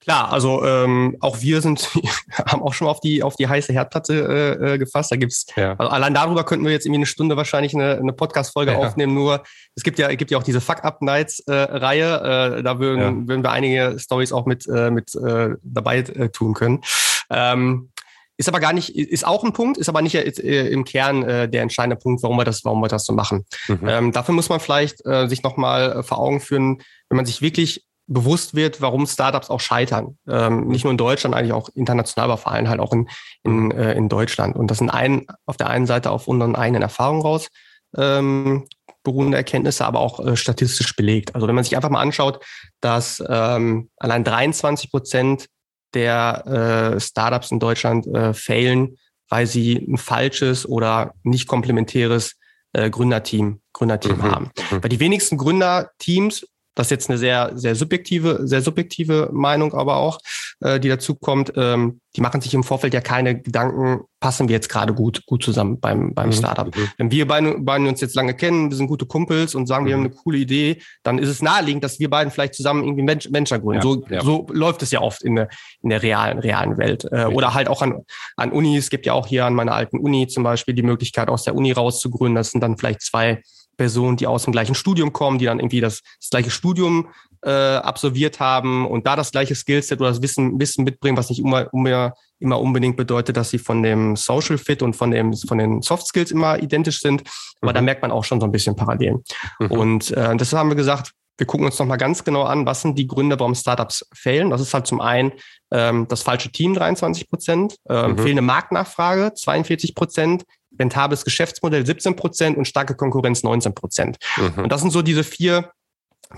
Klar, 0.00 0.32
also 0.32 0.64
ähm, 0.64 1.18
auch 1.20 1.42
wir 1.42 1.60
sind, 1.60 1.90
haben 2.46 2.62
auch 2.62 2.72
schon 2.72 2.88
auf 2.88 3.00
die 3.00 3.22
auf 3.22 3.36
die 3.36 3.46
heiße 3.46 3.74
Herdplatte 3.74 4.58
äh, 4.58 4.74
äh, 4.74 4.78
gefasst. 4.78 5.12
Da 5.12 5.16
gibt's 5.16 5.46
ja. 5.54 5.74
also 5.76 5.90
allein 5.90 6.14
darüber 6.14 6.44
könnten 6.44 6.64
wir 6.64 6.72
jetzt 6.72 6.86
irgendwie 6.86 7.00
eine 7.00 7.06
Stunde 7.06 7.36
wahrscheinlich 7.36 7.74
eine, 7.74 7.98
eine 7.98 8.14
Podcast-Folge 8.14 8.72
ja. 8.72 8.78
aufnehmen. 8.78 9.12
Nur 9.12 9.42
es 9.74 9.82
gibt 9.82 9.98
ja 9.98 10.08
gibt 10.14 10.30
ja 10.30 10.38
auch 10.38 10.42
diese 10.42 10.62
Fuck 10.62 10.82
Up 10.82 11.02
Nights 11.02 11.40
äh, 11.40 11.52
Reihe. 11.52 12.56
Äh, 12.58 12.62
da 12.62 12.78
würden, 12.78 13.00
ja. 13.00 13.28
würden 13.28 13.44
wir 13.44 13.50
einige 13.50 13.98
Stories 13.98 14.32
auch 14.32 14.46
mit 14.46 14.66
äh, 14.66 14.90
mit 14.90 15.14
äh, 15.14 15.56
dabei 15.62 15.98
äh, 15.98 16.30
tun 16.30 16.54
können. 16.54 16.82
Ähm, 17.28 17.90
ist 18.36 18.48
aber 18.48 18.60
gar 18.60 18.72
nicht, 18.72 18.96
ist 18.96 19.26
auch 19.26 19.44
ein 19.44 19.52
Punkt, 19.52 19.78
ist 19.78 19.88
aber 19.88 20.02
nicht 20.02 20.14
äh, 20.14 20.68
im 20.68 20.84
Kern 20.84 21.22
äh, 21.22 21.48
der 21.48 21.62
entscheidende 21.62 21.96
Punkt, 21.96 22.22
warum 22.22 22.36
wir 22.36 22.44
das, 22.44 22.64
warum 22.64 22.80
wir 22.80 22.88
das 22.88 23.04
so 23.04 23.12
machen. 23.12 23.44
Mhm. 23.68 23.88
Ähm, 23.88 24.12
dafür 24.12 24.34
muss 24.34 24.48
man 24.48 24.60
vielleicht 24.60 25.04
äh, 25.06 25.28
sich 25.28 25.42
nochmal 25.42 25.92
äh, 25.92 26.02
vor 26.02 26.18
Augen 26.18 26.40
führen, 26.40 26.82
wenn 27.08 27.16
man 27.16 27.26
sich 27.26 27.42
wirklich 27.42 27.84
bewusst 28.06 28.54
wird, 28.54 28.80
warum 28.80 29.06
Startups 29.06 29.50
auch 29.50 29.60
scheitern. 29.60 30.18
Ähm, 30.28 30.68
nicht 30.68 30.84
nur 30.84 30.90
in 30.90 30.98
Deutschland, 30.98 31.34
eigentlich 31.34 31.52
auch 31.52 31.70
international, 31.74 32.30
aber 32.30 32.38
vor 32.38 32.52
allem 32.52 32.68
halt 32.68 32.80
auch 32.80 32.92
in, 32.92 33.08
in, 33.44 33.70
äh, 33.70 33.94
in 33.94 34.08
Deutschland. 34.08 34.56
Und 34.56 34.70
das 34.70 34.78
sind 34.78 34.90
ein, 34.90 35.26
auf 35.46 35.56
der 35.56 35.70
einen 35.70 35.86
Seite 35.86 36.10
auf 36.10 36.28
unseren 36.28 36.54
eigenen 36.54 36.82
Erfahrungen 36.82 37.22
raus 37.22 37.48
ähm, 37.96 38.66
beruhende 39.02 39.36
Erkenntnisse, 39.36 39.84
aber 39.84 40.00
auch 40.00 40.24
äh, 40.24 40.36
statistisch 40.36 40.96
belegt. 40.96 41.34
Also 41.34 41.46
wenn 41.46 41.54
man 41.54 41.64
sich 41.64 41.76
einfach 41.76 41.90
mal 41.90 42.00
anschaut, 42.00 42.44
dass 42.80 43.22
ähm, 43.28 43.90
allein 43.98 44.24
23 44.24 44.90
Prozent 44.90 45.46
der 45.94 46.94
äh, 46.96 47.00
Startups 47.00 47.50
in 47.50 47.60
Deutschland 47.60 48.06
äh, 48.06 48.34
failen, 48.34 48.96
weil 49.28 49.46
sie 49.46 49.76
ein 49.76 49.96
falsches 49.96 50.66
oder 50.66 51.14
nicht 51.22 51.46
komplementäres 51.46 52.36
äh, 52.72 52.90
Gründerteam, 52.90 53.60
Gründerteam 53.72 54.18
mhm. 54.18 54.22
haben. 54.22 54.50
Mhm. 54.70 54.82
Weil 54.82 54.90
die 54.90 55.00
wenigsten 55.00 55.36
Gründerteams 55.36 56.46
das 56.74 56.88
ist 56.88 56.90
jetzt 56.90 57.10
eine 57.10 57.18
sehr, 57.18 57.52
sehr 57.54 57.74
subjektive, 57.74 58.40
sehr 58.44 58.62
subjektive 58.62 59.30
Meinung, 59.32 59.74
aber 59.74 59.96
auch, 59.96 60.18
äh, 60.60 60.80
die 60.80 60.88
dazu 60.88 61.14
kommt. 61.14 61.52
Ähm, 61.56 62.00
die 62.16 62.20
machen 62.20 62.40
sich 62.40 62.54
im 62.54 62.62
Vorfeld 62.62 62.94
ja 62.94 63.00
keine 63.00 63.40
Gedanken, 63.40 64.02
passen 64.20 64.48
wir 64.48 64.54
jetzt 64.54 64.68
gerade 64.68 64.94
gut, 64.94 65.26
gut 65.26 65.42
zusammen 65.42 65.80
beim, 65.80 66.14
beim 66.14 66.28
mhm. 66.28 66.32
Startup. 66.32 66.66
Mhm. 66.66 66.88
Wenn 66.96 67.10
wir 67.10 67.26
beide, 67.26 67.56
beide 67.58 67.88
uns 67.88 68.00
jetzt 68.00 68.14
lange 68.14 68.34
kennen, 68.34 68.70
wir 68.70 68.76
sind 68.76 68.86
gute 68.86 69.06
Kumpels 69.06 69.54
und 69.54 69.66
sagen, 69.66 69.86
wir 69.86 69.94
haben 69.94 70.00
mhm. 70.00 70.06
eine 70.06 70.14
coole 70.14 70.38
Idee, 70.38 70.80
dann 71.02 71.18
ist 71.18 71.28
es 71.28 71.42
naheliegend, 71.42 71.82
dass 71.82 71.98
wir 71.98 72.08
beiden 72.08 72.30
vielleicht 72.30 72.54
zusammen 72.54 72.84
irgendwie 72.84 73.06
Venture, 73.06 73.32
Venture 73.32 73.58
gründen. 73.58 73.82
Ja, 73.82 73.82
so, 73.82 74.06
ja. 74.08 74.20
so 74.22 74.46
läuft 74.50 74.82
es 74.82 74.90
ja 74.90 75.00
oft 75.00 75.22
in 75.22 75.36
der, 75.36 75.48
in 75.82 75.90
der 75.90 76.02
realen, 76.02 76.38
realen 76.38 76.78
Welt. 76.78 77.04
Äh, 77.10 77.26
oder 77.26 77.54
halt 77.54 77.68
auch 77.68 77.82
an, 77.82 78.02
an 78.36 78.52
Unis. 78.52 78.84
Es 78.84 78.90
gibt 78.90 79.06
ja 79.06 79.12
auch 79.12 79.26
hier 79.26 79.44
an 79.44 79.54
meiner 79.54 79.74
alten 79.74 79.98
Uni 79.98 80.28
zum 80.28 80.44
Beispiel 80.44 80.74
die 80.74 80.82
Möglichkeit, 80.82 81.28
aus 81.28 81.44
der 81.44 81.54
Uni 81.54 81.72
rauszugründen. 81.72 82.36
Das 82.36 82.50
sind 82.50 82.60
dann 82.60 82.78
vielleicht 82.78 83.02
zwei 83.02 83.42
Personen, 83.76 84.16
die 84.16 84.26
aus 84.26 84.44
dem 84.44 84.52
gleichen 84.52 84.74
Studium 84.74 85.12
kommen, 85.12 85.38
die 85.38 85.46
dann 85.46 85.58
irgendwie 85.58 85.80
das, 85.80 86.00
das 86.20 86.30
gleiche 86.30 86.50
Studium 86.50 87.08
äh, 87.44 87.50
absolviert 87.50 88.40
haben 88.40 88.86
und 88.86 89.06
da 89.06 89.16
das 89.16 89.30
gleiche 89.30 89.54
Skillset 89.54 90.00
oder 90.00 90.10
das 90.10 90.22
Wissen, 90.22 90.58
Wissen 90.58 90.84
mitbringen, 90.84 91.16
was 91.16 91.28
nicht 91.28 91.40
immer, 91.40 91.72
immer, 91.72 92.14
immer 92.38 92.60
unbedingt 92.60 92.96
bedeutet, 92.96 93.36
dass 93.36 93.50
sie 93.50 93.58
von 93.58 93.82
dem 93.82 94.16
Social 94.16 94.58
Fit 94.58 94.82
und 94.82 94.96
von, 94.96 95.10
dem, 95.10 95.34
von 95.34 95.58
den 95.58 95.82
Soft 95.82 96.06
Skills 96.06 96.30
immer 96.30 96.62
identisch 96.62 97.00
sind. 97.00 97.22
Aber 97.60 97.72
mhm. 97.72 97.74
da 97.74 97.82
merkt 97.82 98.02
man 98.02 98.10
auch 98.10 98.24
schon 98.24 98.40
so 98.40 98.46
ein 98.46 98.52
bisschen 98.52 98.76
Parallelen. 98.76 99.22
Mhm. 99.58 99.70
Und 99.70 100.10
äh, 100.12 100.36
deshalb 100.36 100.60
haben 100.60 100.70
wir 100.70 100.76
gesagt, 100.76 101.12
wir 101.36 101.46
gucken 101.46 101.66
uns 101.66 101.78
nochmal 101.78 101.98
ganz 101.98 102.22
genau 102.22 102.44
an, 102.44 102.64
was 102.64 102.82
sind 102.82 102.96
die 102.96 103.08
Gründe, 103.08 103.38
warum 103.38 103.54
Startups 103.54 104.06
fehlen. 104.14 104.50
Das 104.50 104.60
ist 104.60 104.72
halt 104.72 104.86
zum 104.86 105.00
einen 105.00 105.32
ähm, 105.72 106.06
das 106.08 106.22
falsche 106.22 106.50
Team, 106.50 106.74
23 106.74 107.28
Prozent, 107.28 107.76
ähm, 107.88 108.12
mhm. 108.12 108.18
fehlende 108.18 108.42
Marktnachfrage, 108.42 109.34
42 109.34 109.94
Prozent, 109.94 110.44
rentables 110.78 111.24
Geschäftsmodell 111.24 111.86
17 111.86 112.16
Prozent 112.16 112.56
und 112.56 112.66
starke 112.66 112.94
Konkurrenz 112.94 113.42
19 113.42 113.74
Prozent. 113.74 114.16
Mhm. 114.36 114.64
Und 114.64 114.72
das 114.72 114.80
sind 114.80 114.90
so 114.90 115.02
diese 115.02 115.24
vier 115.24 115.70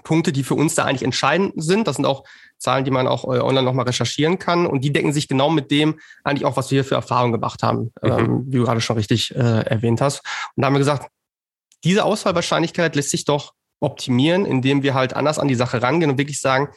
Punkte, 0.02 0.32
die 0.32 0.42
für 0.42 0.54
uns 0.54 0.74
da 0.74 0.84
eigentlich 0.84 1.02
entscheidend 1.02 1.52
sind. 1.56 1.86
Das 1.86 1.96
sind 1.96 2.04
auch 2.04 2.24
Zahlen, 2.58 2.84
die 2.84 2.90
man 2.90 3.06
auch 3.06 3.24
äh, 3.24 3.40
online 3.40 3.64
nochmal 3.64 3.86
recherchieren 3.86 4.38
kann. 4.38 4.66
Und 4.66 4.82
die 4.82 4.92
decken 4.92 5.12
sich 5.12 5.28
genau 5.28 5.50
mit 5.50 5.70
dem 5.70 5.98
eigentlich 6.24 6.44
auch, 6.44 6.56
was 6.56 6.70
wir 6.70 6.76
hier 6.76 6.84
für 6.84 6.94
Erfahrungen 6.94 7.32
gemacht 7.32 7.62
haben, 7.62 7.92
mhm. 8.02 8.10
ähm, 8.10 8.44
wie 8.46 8.58
du 8.58 8.64
gerade 8.64 8.80
schon 8.80 8.96
richtig 8.96 9.34
äh, 9.34 9.38
erwähnt 9.38 10.00
hast. 10.00 10.20
Und 10.54 10.62
da 10.62 10.66
haben 10.66 10.74
wir 10.74 10.80
gesagt, 10.80 11.10
diese 11.84 12.04
Auswahlwahrscheinlichkeit 12.04 12.96
lässt 12.96 13.10
sich 13.10 13.24
doch 13.24 13.52
optimieren, 13.80 14.46
indem 14.46 14.82
wir 14.82 14.94
halt 14.94 15.14
anders 15.14 15.38
an 15.38 15.48
die 15.48 15.54
Sache 15.54 15.82
rangehen 15.82 16.10
und 16.10 16.18
wirklich 16.18 16.40
sagen, 16.40 16.68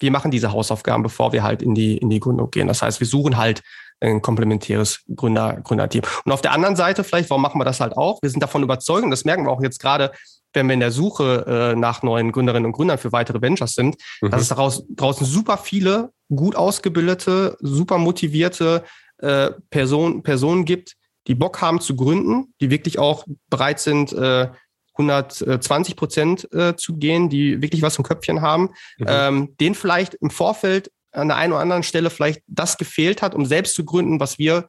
wir 0.00 0.10
machen 0.10 0.30
diese 0.30 0.52
Hausaufgaben, 0.52 1.02
bevor 1.02 1.32
wir 1.32 1.42
halt 1.42 1.62
in 1.62 1.74
die, 1.74 1.96
in 1.98 2.10
die 2.10 2.20
Gründung 2.20 2.50
gehen. 2.50 2.68
Das 2.68 2.82
heißt, 2.82 3.00
wir 3.00 3.06
suchen 3.06 3.36
halt 3.36 3.62
ein 4.00 4.22
komplementäres 4.22 5.00
Gründer, 5.14 5.60
Gründerteam. 5.62 6.02
Und 6.24 6.32
auf 6.32 6.40
der 6.40 6.52
anderen 6.52 6.76
Seite 6.76 7.04
vielleicht, 7.04 7.30
warum 7.30 7.42
machen 7.42 7.60
wir 7.60 7.64
das 7.64 7.80
halt 7.80 7.96
auch? 7.96 8.22
Wir 8.22 8.30
sind 8.30 8.42
davon 8.42 8.62
überzeugt, 8.62 9.04
und 9.04 9.10
das 9.10 9.24
merken 9.24 9.44
wir 9.44 9.50
auch 9.50 9.62
jetzt 9.62 9.80
gerade, 9.80 10.12
wenn 10.54 10.66
wir 10.66 10.74
in 10.74 10.80
der 10.80 10.90
Suche 10.90 11.44
äh, 11.46 11.76
nach 11.76 12.02
neuen 12.02 12.32
Gründerinnen 12.32 12.66
und 12.66 12.72
Gründern 12.72 12.98
für 12.98 13.12
weitere 13.12 13.40
Ventures 13.40 13.74
sind, 13.74 13.96
mhm. 14.20 14.30
dass 14.30 14.42
es 14.42 14.48
daraus, 14.48 14.84
draußen 14.88 15.26
super 15.26 15.58
viele 15.58 16.10
gut 16.34 16.56
ausgebildete, 16.56 17.56
super 17.60 17.98
motivierte 17.98 18.84
äh, 19.18 19.50
Person, 19.70 20.22
Personen 20.22 20.64
gibt, 20.64 20.94
die 21.26 21.34
Bock 21.34 21.60
haben 21.60 21.80
zu 21.80 21.96
gründen, 21.96 22.54
die 22.60 22.70
wirklich 22.70 22.98
auch 22.98 23.24
bereit 23.50 23.80
sind, 23.80 24.12
äh, 24.12 24.48
120 24.98 25.94
Prozent 25.94 26.52
äh, 26.52 26.74
zu 26.74 26.96
gehen, 26.96 27.28
die 27.28 27.62
wirklich 27.62 27.82
was 27.82 27.96
im 27.98 28.04
Köpfchen 28.04 28.40
haben, 28.40 28.70
mhm. 28.98 29.06
ähm, 29.06 29.56
denen 29.60 29.74
vielleicht 29.74 30.14
im 30.14 30.30
Vorfeld 30.30 30.90
an 31.12 31.28
der 31.28 31.36
einen 31.36 31.52
oder 31.52 31.62
anderen 31.62 31.82
Stelle 31.82 32.10
vielleicht 32.10 32.42
das 32.46 32.76
gefehlt 32.76 33.22
hat, 33.22 33.34
um 33.34 33.46
selbst 33.46 33.74
zu 33.74 33.84
gründen, 33.84 34.20
was 34.20 34.38
wir 34.38 34.68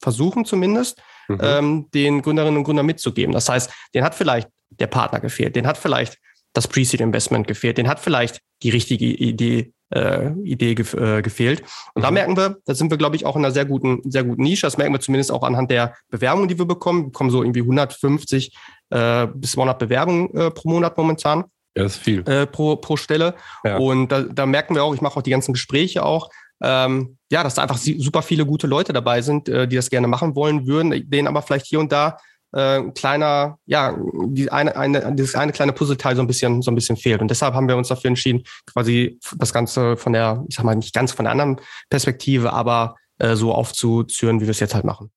versuchen 0.00 0.44
zumindest, 0.44 1.00
mhm. 1.28 1.38
ähm, 1.42 1.90
den 1.92 2.22
Gründerinnen 2.22 2.58
und 2.58 2.64
Gründern 2.64 2.86
mitzugeben. 2.86 3.32
Das 3.32 3.48
heißt, 3.48 3.70
den 3.94 4.04
hat 4.04 4.14
vielleicht 4.14 4.48
der 4.70 4.86
Partner 4.86 5.20
gefehlt, 5.20 5.56
den 5.56 5.66
hat 5.66 5.76
vielleicht 5.76 6.18
das 6.52 6.66
Pre-Seed-Investment 6.66 7.46
gefehlt, 7.46 7.78
den 7.78 7.88
hat 7.88 8.00
vielleicht 8.00 8.40
die 8.62 8.70
richtige 8.70 9.06
Idee, 9.06 9.72
äh, 9.94 10.30
Idee 10.42 10.74
gef 10.74 10.94
äh, 10.94 11.22
gefehlt. 11.22 11.62
Und 11.94 12.00
mhm. 12.00 12.02
da 12.02 12.10
merken 12.10 12.36
wir, 12.36 12.56
da 12.64 12.74
sind 12.74 12.90
wir, 12.90 12.98
glaube 12.98 13.16
ich, 13.16 13.26
auch 13.26 13.36
in 13.36 13.44
einer 13.44 13.52
sehr 13.52 13.64
guten, 13.64 14.00
sehr 14.10 14.24
guten 14.24 14.42
Nische. 14.42 14.66
Das 14.66 14.76
merken 14.76 14.92
wir 14.92 15.00
zumindest 15.00 15.32
auch 15.32 15.42
anhand 15.42 15.70
der 15.70 15.94
Bewerbungen, 16.08 16.48
die 16.48 16.58
wir 16.58 16.66
bekommen. 16.66 17.02
Wir 17.02 17.06
bekommen 17.06 17.30
so 17.30 17.42
irgendwie 17.42 17.60
150 17.60 18.56
äh, 18.90 19.26
bis 19.34 19.52
200 19.52 19.78
Bewerbungen 19.78 20.34
äh, 20.34 20.50
pro 20.50 20.68
Monat 20.68 20.96
momentan. 20.96 21.44
Ja, 21.76 21.84
das 21.84 21.96
ist 21.96 22.02
viel. 22.02 22.28
Äh, 22.28 22.46
pro, 22.46 22.76
pro 22.76 22.96
Stelle. 22.96 23.34
Ja. 23.64 23.78
Und 23.78 24.08
da, 24.08 24.22
da 24.22 24.46
merken 24.46 24.74
wir 24.74 24.84
auch, 24.84 24.94
ich 24.94 25.00
mache 25.00 25.18
auch 25.18 25.22
die 25.22 25.30
ganzen 25.30 25.52
Gespräche 25.52 26.04
auch, 26.04 26.30
ähm, 26.62 27.16
ja, 27.30 27.42
dass 27.42 27.54
da 27.54 27.62
einfach 27.62 27.78
super 27.78 28.22
viele 28.22 28.44
gute 28.44 28.66
Leute 28.66 28.92
dabei 28.92 29.22
sind, 29.22 29.48
äh, 29.48 29.66
die 29.66 29.76
das 29.76 29.90
gerne 29.90 30.08
machen 30.08 30.34
wollen 30.34 30.66
würden, 30.66 31.08
denen 31.08 31.28
aber 31.28 31.42
vielleicht 31.42 31.66
hier 31.66 31.80
und 31.80 31.92
da 31.92 32.18
äh, 32.52 32.82
kleiner, 32.94 33.58
ja, 33.66 33.96
die 34.26 34.50
eine, 34.50 34.76
eine, 34.76 35.14
dieses 35.14 35.34
eine 35.34 35.52
kleine 35.52 35.72
Puzzleteil 35.72 36.16
so 36.16 36.22
ein 36.22 36.26
bisschen, 36.26 36.62
so 36.62 36.70
ein 36.70 36.74
bisschen 36.74 36.96
fehlt. 36.96 37.20
Und 37.20 37.30
deshalb 37.30 37.54
haben 37.54 37.68
wir 37.68 37.76
uns 37.76 37.88
dafür 37.88 38.08
entschieden, 38.08 38.42
quasi 38.66 39.18
das 39.36 39.52
Ganze 39.52 39.96
von 39.96 40.12
der, 40.12 40.44
ich 40.48 40.56
sag 40.56 40.64
mal, 40.64 40.74
nicht 40.74 40.94
ganz 40.94 41.12
von 41.12 41.24
der 41.24 41.32
anderen 41.32 41.60
Perspektive, 41.88 42.52
aber 42.52 42.96
äh, 43.18 43.36
so 43.36 43.54
aufzuzüren, 43.54 44.40
wie 44.40 44.46
wir 44.46 44.50
es 44.50 44.60
jetzt 44.60 44.74
halt 44.74 44.84
machen. 44.84 45.10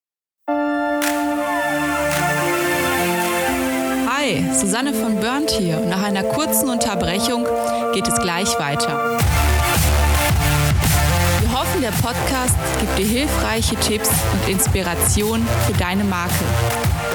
Hi, 4.23 4.41
Susanne 4.53 4.93
von 4.93 5.19
Burnt 5.19 5.51
hier 5.51 5.81
nach 5.81 6.01
einer 6.01 6.23
kurzen 6.23 6.69
Unterbrechung 6.69 7.45
geht 7.93 8.07
es 8.07 8.15
gleich 8.21 8.57
weiter. 8.57 9.19
Wir 11.41 11.51
hoffen, 11.51 11.81
der 11.81 11.91
Podcast 11.91 12.55
gibt 12.79 12.97
dir 12.97 13.05
hilfreiche 13.05 13.75
Tipps 13.75 14.09
und 14.31 14.49
Inspiration 14.49 15.45
für 15.67 15.73
deine 15.73 16.05
Marke. 16.05 16.45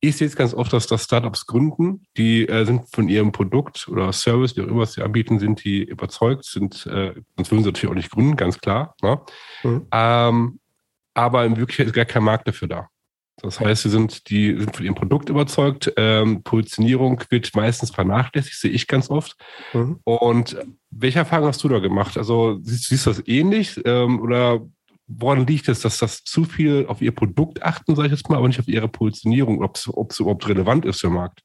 ich 0.00 0.16
sehe 0.16 0.26
es 0.26 0.36
ganz 0.36 0.54
oft, 0.54 0.72
dass 0.72 0.86
das 0.86 1.04
Startups 1.04 1.46
gründen, 1.46 2.06
die 2.16 2.48
äh, 2.48 2.64
sind 2.64 2.82
von 2.94 3.08
ihrem 3.08 3.32
Produkt 3.32 3.88
oder 3.88 4.12
Service, 4.12 4.56
wie 4.56 4.62
auch 4.62 4.68
immer 4.68 4.86
sie 4.86 5.02
anbieten, 5.02 5.38
sind 5.38 5.64
die 5.64 5.84
überzeugt, 5.84 6.44
sind, 6.44 6.86
äh, 6.86 7.14
sonst 7.36 7.50
würden 7.50 7.62
sie 7.62 7.70
natürlich 7.70 7.90
auch 7.90 7.96
nicht 7.96 8.10
gründen, 8.10 8.36
ganz 8.36 8.58
klar. 8.58 8.94
Ne? 9.02 9.20
Mhm. 9.62 9.86
Ähm, 9.92 10.60
aber 11.14 11.46
in 11.46 11.56
Wirklichkeit 11.56 11.86
ist 11.86 11.94
gar 11.94 12.04
kein 12.04 12.24
Markt 12.24 12.46
dafür 12.46 12.68
da. 12.68 12.88
Das 13.42 13.60
heißt, 13.60 13.82
sie 13.82 13.90
sind, 13.90 14.30
die 14.30 14.58
sind 14.58 14.74
von 14.74 14.84
ihrem 14.84 14.94
Produkt 14.94 15.28
überzeugt. 15.28 15.92
Ähm, 15.96 16.42
Positionierung 16.42 17.22
wird 17.28 17.54
meistens 17.54 17.90
vernachlässigt, 17.90 18.58
sehe 18.58 18.70
ich 18.70 18.86
ganz 18.86 19.10
oft. 19.10 19.36
Mhm. 19.74 20.00
Und 20.04 20.56
welche 20.90 21.18
Erfahrungen 21.18 21.48
hast 21.48 21.62
du 21.62 21.68
da 21.68 21.78
gemacht? 21.78 22.16
Also 22.16 22.58
siehst, 22.62 22.88
siehst 22.88 23.06
du 23.06 23.10
das 23.10 23.22
ähnlich 23.26 23.80
ähm, 23.84 24.20
oder 24.20 24.60
woran 25.06 25.46
liegt 25.46 25.68
es, 25.68 25.80
dass 25.80 25.98
das 25.98 26.24
zu 26.24 26.44
viel 26.44 26.86
auf 26.88 27.00
ihr 27.00 27.14
Produkt 27.14 27.62
achten, 27.62 27.94
sage 27.94 28.08
ich 28.08 28.12
jetzt 28.12 28.28
mal, 28.28 28.36
aber 28.36 28.48
nicht 28.48 28.60
auf 28.60 28.68
ihre 28.68 28.88
Positionierung, 28.88 29.62
ob 29.62 29.76
es 30.10 30.20
überhaupt 30.20 30.48
relevant 30.48 30.84
ist 30.84 31.00
für 31.00 31.08
den 31.08 31.14
Markt? 31.14 31.42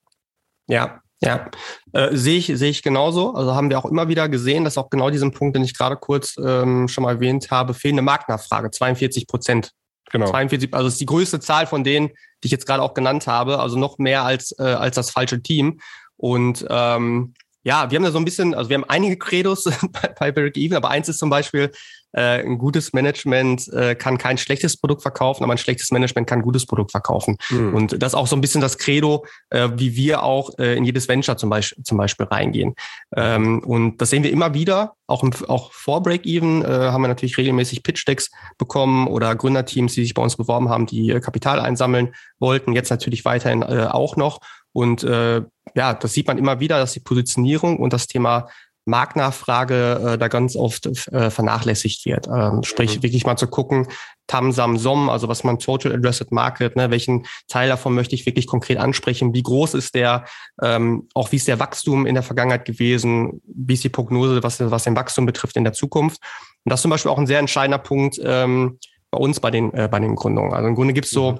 Ja, 0.68 1.02
ja, 1.24 1.52
äh, 1.94 2.16
sehe 2.16 2.40
ich, 2.40 2.48
sehe 2.48 2.72
ich 2.72 2.82
genauso. 2.82 3.36
Also 3.36 3.54
haben 3.54 3.70
wir 3.70 3.78
auch 3.78 3.86
immer 3.86 4.08
wieder 4.08 4.28
gesehen, 4.28 4.64
dass 4.64 4.80
auch 4.80 4.90
genau 4.90 5.12
diesen 5.12 5.32
Punkt, 5.32 5.56
den 5.56 5.64
ich 5.64 5.78
gerade 5.78 5.96
kurz 5.96 6.36
ähm, 6.44 6.88
schon 6.88 7.04
mal 7.04 7.16
erwähnt 7.16 7.52
habe, 7.52 7.76
fehlende 7.76 8.02
Marktnachfrage, 8.02 8.72
42 8.72 9.28
Prozent. 9.28 9.72
Genau. 10.12 10.28
42, 10.28 10.74
also 10.74 10.88
ist 10.88 11.00
die 11.00 11.06
größte 11.06 11.40
Zahl 11.40 11.68
von 11.68 11.84
denen, 11.84 12.10
die 12.44 12.48
ich 12.48 12.52
jetzt 12.52 12.66
gerade 12.66 12.82
auch 12.82 12.96
genannt 12.96 13.28
habe, 13.28 13.60
also 13.60 13.78
noch 13.78 14.00
mehr 14.00 14.24
als, 14.24 14.54
äh, 14.58 14.64
als 14.64 14.96
das 14.96 15.12
falsche 15.12 15.42
Team. 15.44 15.80
Und 16.18 16.66
ähm, 16.70 17.36
ja, 17.64 17.92
wir 17.92 17.98
haben 17.98 18.04
da 18.04 18.12
so 18.12 18.18
ein 18.18 18.26
bisschen, 18.26 18.56
also 18.56 18.70
wir 18.70 18.78
haben 18.78 18.90
einige 18.90 19.18
Credos 19.18 19.66
bei, 19.92 20.14
bei 20.20 20.32
Break 20.32 20.58
Even, 20.58 20.76
aber 20.76 20.90
eins 20.90 21.08
ist 21.08 21.20
zum 21.20 21.30
Beispiel, 21.30 21.72
äh, 22.14 22.44
ein 22.44 22.58
gutes 22.58 22.94
Management 22.94 23.68
äh, 23.74 23.96
kann 23.96 24.18
kein 24.18 24.38
schlechtes 24.38 24.78
Produkt 24.78 25.02
verkaufen, 25.02 25.44
aber 25.44 25.54
ein 25.54 25.58
schlechtes 25.58 25.92
Management 25.92 26.28
kann 26.28 26.40
ein 26.40 26.44
gutes 26.44 26.66
Produkt 26.66 26.92
verkaufen. 26.92 27.38
Mhm. 27.50 27.74
Und 27.74 28.02
das 28.02 28.14
ist 28.14 28.18
auch 28.18 28.28
so 28.28 28.36
ein 28.36 28.42
bisschen 28.42 28.62
das 28.62 28.78
Credo, 28.78 29.26
äh, 29.50 29.70
wie 29.76 29.96
wir 29.96 30.24
auch 30.24 30.58
äh, 30.58 30.76
in 30.76 30.86
jedes 30.86 31.08
Venture 31.08 31.38
zum 31.38 31.50
Beispiel, 31.50 31.84
zum 31.84 31.98
Beispiel 31.98 32.26
reingehen. 32.26 32.76
Ähm, 33.16 33.60
und 33.64 34.02
das 34.02 34.10
sehen 34.10 34.24
wir 34.24 34.32
immer 34.32 34.54
wieder, 34.54 34.94
auch, 35.08 35.24
im, 35.24 35.32
auch 35.48 35.72
vor 35.74 36.02
Break-Even 36.02 36.64
äh, 36.64 36.68
haben 36.68 37.02
wir 37.02 37.08
natürlich 37.08 37.38
regelmäßig 37.38 37.84
Pitch-Decks 37.84 38.32
bekommen 38.58 39.08
oder 39.08 39.36
Gründerteams, 39.36 39.94
die 39.94 40.04
sich 40.04 40.14
bei 40.14 40.22
uns 40.22 40.38
beworben 40.38 40.70
haben, 40.70 40.86
die 40.86 41.12
äh, 41.12 41.20
Kapital 41.20 41.60
einsammeln 41.60 42.14
wollten, 42.40 42.74
jetzt 42.74 42.90
natürlich 42.90 43.26
weiterhin 43.26 43.62
äh, 43.62 43.88
auch 43.90 44.16
noch. 44.16 44.40
Und 44.74 45.04
äh, 45.04 45.42
ja, 45.76 45.94
das 45.94 46.14
sieht 46.14 46.28
man 46.28 46.38
immer 46.38 46.60
wieder, 46.60 46.80
dass 46.80 46.94
die 46.94 47.02
Positionierung 47.02 47.78
und 47.78 47.94
das 47.94 48.08
Thema 48.08 48.48
Marktnachfrage 48.86 50.14
äh, 50.14 50.18
da 50.18 50.28
ganz 50.28 50.56
oft 50.56 50.88
äh, 51.12 51.30
vernachlässigt 51.30 52.06
wird. 52.06 52.28
Ähm, 52.28 52.64
sprich, 52.64 52.98
mhm. 52.98 53.04
wirklich 53.04 53.26
mal 53.26 53.38
zu 53.38 53.48
gucken, 53.48 53.88
Tam, 54.28 54.52
Sam, 54.52 54.78
Som, 54.78 55.10
also 55.10 55.28
was 55.28 55.44
man 55.44 55.60
Total 55.60 55.94
Addressed 55.94 56.32
Market, 56.32 56.76
ne, 56.76 56.90
welchen 56.90 57.26
Teil 57.48 57.70
davon 57.70 57.94
möchte 57.94 58.16
ich 58.16 58.26
wirklich 58.26 58.48
konkret 58.48 58.78
ansprechen, 58.78 59.34
wie 59.34 59.44
groß 59.44 59.74
ist 59.76 59.94
der, 59.94 60.26
ähm, 60.62 61.08
auch 61.14 61.32
wie 61.32 61.36
ist 61.36 61.48
der 61.48 61.60
Wachstum 61.60 62.06
in 62.06 62.16
der 62.16 62.24
Vergangenheit 62.24 62.66
gewesen, 62.66 63.42
wie 63.46 63.74
ist 63.74 63.84
die 63.84 63.90
Prognose, 63.90 64.42
was, 64.42 64.60
was 64.60 64.84
den 64.84 64.96
Wachstum 64.96 65.26
betrifft 65.26 65.58
in 65.58 65.64
der 65.64 65.74
Zukunft. 65.74 66.20
Und 66.64 66.70
das 66.70 66.80
ist 66.80 66.84
zum 66.84 66.92
Beispiel 66.92 67.12
auch 67.12 67.20
ein 67.20 67.28
sehr 67.28 67.40
entscheidender 67.40 67.80
Punkt 67.80 68.20
ähm, 68.24 68.80
bei 69.12 69.20
uns 69.20 69.40
bei 69.40 69.52
den, 69.52 69.74
äh, 69.74 69.88
bei 69.92 70.00
den 70.00 70.16
Gründungen. 70.16 70.54
Also 70.54 70.68
im 70.68 70.76
Grunde 70.76 70.94
gibt 70.94 71.06
es 71.06 71.12
so, 71.12 71.34
mhm. 71.34 71.40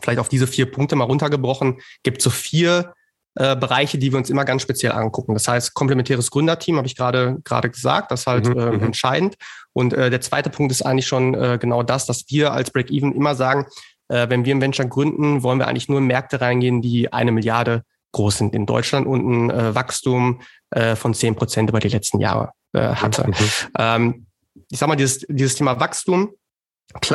vielleicht 0.00 0.20
auf 0.20 0.28
diese 0.28 0.46
vier 0.46 0.70
Punkte 0.70 0.94
mal 0.94 1.04
runtergebrochen, 1.04 1.80
gibt 2.02 2.22
so 2.22 2.30
vier 2.30 2.92
äh, 3.40 3.56
Bereiche, 3.56 3.96
die 3.96 4.12
wir 4.12 4.18
uns 4.18 4.28
immer 4.28 4.44
ganz 4.44 4.60
speziell 4.60 4.92
angucken. 4.92 5.32
Das 5.32 5.48
heißt, 5.48 5.72
komplementäres 5.72 6.30
Gründerteam, 6.30 6.76
habe 6.76 6.86
ich 6.86 6.94
gerade 6.94 7.38
gerade 7.42 7.70
gesagt, 7.70 8.10
das 8.10 8.20
ist 8.20 8.26
halt 8.26 8.46
mhm, 8.46 8.58
äh, 8.58 8.84
entscheidend. 8.84 9.36
Und 9.72 9.94
äh, 9.94 10.10
der 10.10 10.20
zweite 10.20 10.50
Punkt 10.50 10.70
ist 10.70 10.82
eigentlich 10.82 11.06
schon 11.06 11.32
äh, 11.32 11.56
genau 11.58 11.82
das, 11.82 12.04
dass 12.04 12.26
wir 12.28 12.52
als 12.52 12.70
Break-Even 12.70 13.14
immer 13.14 13.34
sagen, 13.34 13.64
äh, 14.08 14.28
wenn 14.28 14.44
wir 14.44 14.54
ein 14.54 14.60
Venture 14.60 14.84
gründen, 14.84 15.42
wollen 15.42 15.58
wir 15.58 15.68
eigentlich 15.68 15.88
nur 15.88 16.00
in 16.00 16.06
Märkte 16.06 16.42
reingehen, 16.42 16.82
die 16.82 17.14
eine 17.14 17.32
Milliarde 17.32 17.82
groß 18.12 18.36
sind 18.36 18.54
in 18.54 18.66
Deutschland 18.66 19.06
und 19.06 19.26
ein 19.26 19.50
äh, 19.50 19.74
Wachstum 19.74 20.42
äh, 20.72 20.94
von 20.94 21.14
zehn 21.14 21.34
Prozent 21.34 21.70
über 21.70 21.80
die 21.80 21.88
letzten 21.88 22.20
Jahre 22.20 22.52
äh, 22.74 22.80
hatte. 22.80 23.26
Mhm. 23.26 23.34
Ähm, 23.78 24.26
ich 24.70 24.78
sag 24.78 24.86
mal, 24.86 24.96
dieses, 24.96 25.24
dieses 25.30 25.54
Thema 25.54 25.80
Wachstum 25.80 26.34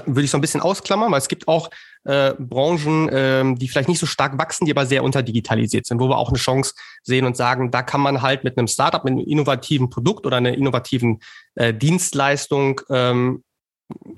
würde 0.07 0.23
ich 0.23 0.31
so 0.31 0.39
ein 0.39 0.41
bisschen 0.41 0.61
ausklammern, 0.61 1.11
weil 1.11 1.19
es 1.19 1.27
gibt 1.27 1.47
auch 1.47 1.69
äh, 2.05 2.33
Branchen, 2.39 3.09
ähm, 3.11 3.55
die 3.57 3.67
vielleicht 3.67 3.89
nicht 3.89 3.99
so 3.99 4.05
stark 4.05 4.37
wachsen, 4.37 4.65
die 4.65 4.71
aber 4.71 4.85
sehr 4.85 5.03
unterdigitalisiert 5.03 5.85
sind, 5.85 5.99
wo 5.99 6.07
wir 6.07 6.17
auch 6.17 6.29
eine 6.29 6.37
Chance 6.37 6.73
sehen 7.03 7.25
und 7.25 7.35
sagen, 7.35 7.71
da 7.71 7.81
kann 7.81 8.01
man 8.01 8.21
halt 8.21 8.43
mit 8.43 8.57
einem 8.57 8.67
Startup, 8.67 9.03
mit 9.03 9.13
einem 9.13 9.25
innovativen 9.25 9.89
Produkt 9.89 10.25
oder 10.25 10.37
einer 10.37 10.53
innovativen 10.53 11.19
äh, 11.55 11.73
Dienstleistung 11.73 12.81
ähm, 12.89 13.43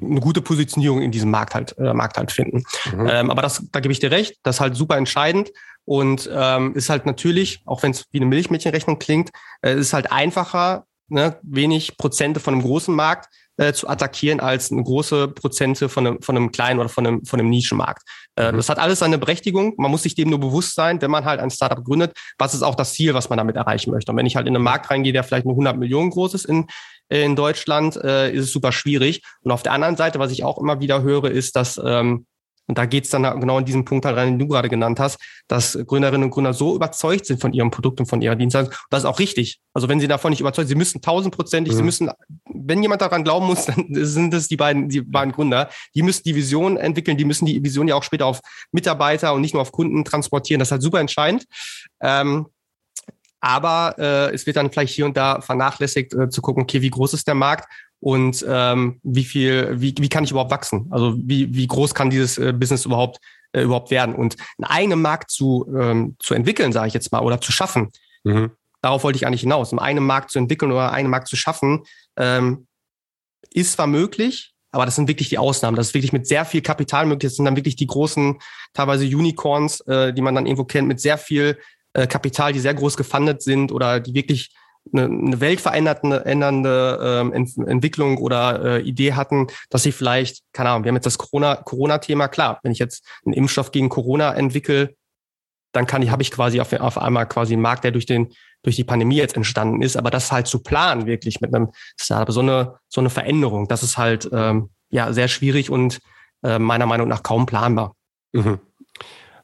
eine 0.02 0.20
gute 0.20 0.42
Positionierung 0.42 1.02
in 1.02 1.12
diesem 1.12 1.32
Markt 1.32 1.56
halt, 1.56 1.78
äh, 1.78 1.94
Markt 1.94 2.18
halt 2.18 2.32
finden. 2.32 2.64
Mhm. 2.94 3.08
Ähm, 3.08 3.32
aber 3.32 3.42
das, 3.42 3.64
da 3.72 3.80
gebe 3.80 3.92
ich 3.92 4.00
dir 4.00 4.12
recht, 4.12 4.36
das 4.44 4.58
ist 4.58 4.60
halt 4.62 4.76
super 4.76 4.98
entscheidend 4.98 5.52
und 5.86 6.30
ähm, 6.34 6.76
ist 6.76 6.90
halt 6.90 7.06
natürlich, 7.06 7.62
auch 7.66 7.84
wenn 7.84 7.92
es 7.92 8.06
wie 8.12 8.20
eine 8.20 8.26
Milchmädchenrechnung 8.26 9.00
klingt, 9.00 9.30
äh, 9.62 9.76
ist 9.76 9.94
halt 9.94 10.12
einfacher, 10.12 10.86
ne, 11.10 11.38
wenig 11.44 11.98
Prozente 11.98 12.40
von 12.40 12.54
einem 12.54 12.64
großen 12.64 12.94
Markt 12.94 13.30
äh, 13.58 13.74
zu 13.74 13.88
attackieren 13.88 14.40
als 14.40 14.72
eine 14.72 14.84
große 14.84 15.30
Prozente 15.30 15.90
von 15.90 16.08
einem, 16.08 16.22
von 16.22 16.36
einem 16.36 16.52
kleinen 16.52 16.80
oder 16.80 16.90
von 16.90 17.06
einem, 17.06 17.26
von 17.26 17.40
einem 17.40 17.50
Nischenmarkt. 17.50 18.04
Äh, 18.36 18.52
mhm. 18.52 18.58
Das 18.58 18.70
hat 18.70 18.80
alles 18.80 19.00
seine 19.00 19.18
Berechtigung. 19.18 19.74
Man 19.78 19.92
muss 19.92 20.04
sich 20.04 20.16
dem 20.16 20.30
nur 20.30 20.40
bewusst 20.40 20.76
sein, 20.76 21.02
wenn 21.02 21.12
man 21.12 21.26
halt 21.26 21.40
ein 21.40 21.50
Startup 21.50 21.84
gründet, 21.84 22.16
was 22.38 22.54
ist 22.54 22.62
auch 22.62 22.76
das 22.76 22.94
Ziel, 22.94 23.14
was 23.14 23.30
man 23.30 23.38
damit 23.38 23.56
erreichen 23.56 23.92
möchte. 23.92 24.12
Und 24.12 24.18
wenn 24.18 24.26
ich 24.26 24.36
halt 24.36 24.48
in 24.48 24.56
einen 24.56 24.64
Markt 24.64 24.90
reingehe, 24.92 25.14
der 25.14 25.24
vielleicht 25.24 25.46
nur 25.46 25.54
100 25.54 25.78
Millionen 25.78 26.12
groß 26.12 26.36
ist 26.36 26.46
in, 26.46 26.68
in 27.10 27.36
Deutschland, 27.36 27.96
äh, 27.98 28.32
ist 28.32 28.46
es 28.46 28.52
super 28.52 28.72
schwierig. 28.72 29.24
Und 29.42 29.52
auf 29.52 29.64
der 29.64 29.74
anderen 29.74 29.96
Seite, 29.96 30.20
was 30.20 30.32
ich 30.32 30.44
auch 30.44 30.58
immer 30.60 30.80
wieder 30.80 31.02
höre, 31.02 31.32
ist, 31.32 31.56
dass 31.56 31.82
ähm, 31.84 32.26
und 32.68 32.78
da 32.78 32.86
geht 32.86 33.06
es 33.06 33.10
dann 33.10 33.24
genau 33.40 33.60
in 33.60 33.66
diesen 33.66 33.86
Punkt 33.86 34.06
halt 34.06 34.18
rein, 34.18 34.28
den 34.28 34.40
du 34.40 34.48
gerade 34.48 34.70
genannt 34.70 35.00
hast, 35.00 35.20
dass 35.48 35.78
Gründerinnen 35.88 36.26
und 36.26 36.32
Gründer 36.32 36.54
so 36.54 36.76
überzeugt 36.76 37.26
sind 37.26 37.40
von 37.40 37.54
ihrem 37.54 37.72
Produkt 37.72 38.00
und 38.00 38.08
von 38.08 38.22
ihrer 38.22 38.36
Dienstleistung. 38.36 38.76
Das 38.90 39.04
ist 39.04 39.06
auch 39.06 39.20
richtig. 39.20 39.60
Also 39.74 39.88
wenn 39.88 40.00
sie 40.00 40.08
davon 40.08 40.32
nicht 40.32 40.42
überzeugt, 40.42 40.68
sie 40.68 40.76
müssen 40.76 41.02
tausendprozentig, 41.02 41.74
mhm. 41.74 41.78
sie 41.78 41.84
müssen, 41.84 42.12
wenn 42.54 42.82
jemand 42.82 43.02
daran 43.02 43.24
glauben 43.24 43.46
muss, 43.46 43.66
dann 43.68 43.88
sind 43.90 44.34
es 44.34 44.50
die 44.50 44.58
beiden, 44.58 44.90
die 44.90 45.02
beiden 45.02 45.32
Gründer. 45.32 45.70
Die 45.96 46.04
müssen 46.04 46.24
die 46.24 46.36
Vision 46.36 46.78
entwickeln, 46.78 47.18
die 47.18 47.26
müssen 47.26 47.46
die 47.46 47.64
Vision 47.64 47.88
ja 47.88 47.96
auch 47.96 48.04
später 48.04 48.26
auf 48.26 48.42
Mitarbeiter 48.72 49.34
und 49.34 49.42
nicht 49.42 49.54
nur 49.54 49.62
auf 49.62 49.72
Kunden 49.72 50.04
transportieren. 50.04 50.60
Das 50.60 50.68
ist 50.68 50.74
halt 50.74 50.82
super 50.82 51.00
entscheidend. 51.00 51.46
Ähm, 52.02 52.48
aber 53.40 53.96
äh, 54.00 54.34
es 54.34 54.46
wird 54.46 54.58
dann 54.58 54.72
vielleicht 54.72 54.94
hier 54.94 55.06
und 55.06 55.16
da 55.16 55.42
vernachlässigt 55.42 56.14
äh, 56.14 56.30
zu 56.30 56.42
gucken, 56.42 56.64
okay, 56.64 56.82
wie 56.82 56.90
groß 56.90 57.14
ist 57.14 57.28
der 57.28 57.36
Markt 57.36 57.72
und 58.00 58.46
ähm, 58.48 59.00
wie 59.04 59.24
viel, 59.24 59.82
wie, 59.82 59.96
wie 59.98 60.10
kann 60.10 60.24
ich 60.24 60.32
überhaupt 60.32 60.52
wachsen? 60.52 60.88
Also 60.92 61.16
wie, 61.18 61.54
wie 61.56 61.68
groß 61.68 61.96
kann 61.96 62.10
dieses 62.10 62.38
äh, 62.38 62.54
Business 62.54 62.86
überhaupt 62.86 63.20
äh, 63.54 63.62
überhaupt 63.62 63.92
werden? 63.92 64.16
Und 64.16 64.36
einen 64.58 64.72
eigenen 64.72 65.02
Markt 65.02 65.32
zu, 65.32 65.66
ähm, 65.78 66.16
zu 66.20 66.34
entwickeln, 66.34 66.72
sage 66.72 66.88
ich 66.88 66.94
jetzt 66.94 67.12
mal, 67.12 67.22
oder 67.22 67.42
zu 67.42 67.52
schaffen, 67.52 67.92
mhm. 68.24 68.52
darauf 68.82 69.04
wollte 69.04 69.18
ich 69.18 69.26
eigentlich 69.26 69.42
hinaus. 69.42 69.74
Um 69.74 69.80
einen 69.80 70.04
Markt 70.04 70.30
zu 70.30 70.40
entwickeln 70.40 70.72
oder 70.72 70.92
einen 70.92 71.10
Markt 71.10 71.28
zu 71.28 71.36
schaffen, 71.36 71.84
ähm, 72.18 72.68
ist 73.52 73.74
zwar 73.74 73.88
möglich, 73.88 74.54
aber 74.72 74.86
das 74.86 74.96
sind 74.96 75.08
wirklich 75.08 75.30
die 75.30 75.40
Ausnahmen. 75.40 75.76
Das 75.76 75.88
ist 75.88 75.94
wirklich 75.94 76.14
mit 76.14 76.28
sehr 76.28 76.46
viel 76.46 76.62
Kapital 76.62 77.06
möglich. 77.06 77.32
Das 77.32 77.36
sind 77.38 77.46
dann 77.46 77.56
wirklich 77.56 77.78
die 77.78 77.88
großen, 77.88 78.38
teilweise 78.74 79.06
Unicorns, 79.06 79.80
äh, 79.82 80.14
die 80.14 80.22
man 80.22 80.36
dann 80.36 80.46
irgendwo 80.46 80.66
kennt, 80.66 80.88
mit 80.88 81.00
sehr 81.00 81.18
viel 81.18 81.58
äh, 81.94 82.06
Kapital, 82.06 82.54
die 82.54 82.60
sehr 82.60 82.76
groß 82.76 82.96
gefundet 82.96 83.42
sind 83.42 83.72
oder 83.72 84.00
die 84.00 84.14
wirklich 84.14 84.54
eine, 84.94 85.06
eine 85.06 85.40
weltverändernde 85.40 86.26
ändernde, 86.26 87.00
ähm, 87.02 87.34
Ent 87.34 87.58
Entwicklung 87.58 88.18
oder 88.18 88.78
äh, 88.78 88.82
Idee 88.82 89.14
hatten, 89.14 89.48
dass 89.70 89.84
sie 89.84 89.92
vielleicht, 89.92 90.44
keine 90.54 90.70
Ahnung, 90.70 90.84
wir 90.84 90.90
haben 90.90 90.96
jetzt 90.96 91.06
das 91.06 91.18
Corona-Thema, 91.18 91.64
Corona 91.64 92.28
klar, 92.28 92.60
wenn 92.64 92.72
ich 92.72 92.80
jetzt 92.80 93.06
einen 93.26 93.34
Impfstoff 93.34 93.72
gegen 93.72 93.90
Corona 93.90 94.34
entwickle, 94.34 94.96
dann 95.72 95.86
kann 95.86 96.02
ich, 96.02 96.10
habe 96.10 96.24
ich 96.24 96.32
quasi 96.32 96.60
auf, 96.60 96.74
auf 96.74 96.98
einmal 96.98 97.28
quasi 97.28 97.54
einen 97.54 97.62
Markt, 97.62 97.84
der 97.84 97.92
durch 97.92 98.06
den, 98.06 98.34
durch 98.64 98.76
die 98.76 98.84
Pandemie 98.84 99.18
jetzt 99.18 99.36
entstanden 99.36 99.82
ist. 99.82 99.98
Aber 99.98 100.10
das 100.10 100.32
halt 100.32 100.48
zu 100.48 100.64
planen, 100.64 101.06
wirklich 101.06 101.42
mit 101.42 101.54
einem 101.54 101.70
Startup, 102.00 102.34
so 102.34 102.40
eine, 102.40 102.76
so 102.88 103.02
eine 103.02 103.10
Veränderung, 103.10 103.68
das 103.68 103.84
ist 103.84 103.98
halt 103.98 104.30
ähm, 104.32 104.70
ja 104.90 105.14
sehr 105.14 105.28
schwierig 105.28 105.70
und 105.70 106.00
äh, 106.44 106.60
meiner 106.60 106.86
Meinung 106.86 107.08
nach 107.08 107.24
kaum 107.24 107.46
planbar. 107.46 107.96
Mhm. 108.34 108.60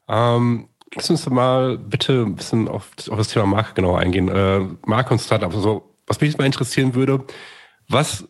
Ähm, 0.08 0.68
Lass 0.94 1.10
uns 1.10 1.28
mal 1.28 1.76
bitte 1.78 2.22
ein 2.22 2.36
bisschen 2.36 2.68
auf, 2.68 2.90
auf 3.08 3.18
das 3.18 3.28
Thema 3.28 3.46
Marke 3.46 3.74
genauer 3.74 3.98
eingehen. 3.98 4.28
Äh, 4.28 4.60
Marke 4.86 5.12
und 5.12 5.20
Startup. 5.20 5.52
Also, 5.52 5.94
was 6.06 6.20
mich 6.20 6.38
mal 6.38 6.44
interessieren 6.44 6.94
würde, 6.94 7.24
was 7.88 8.26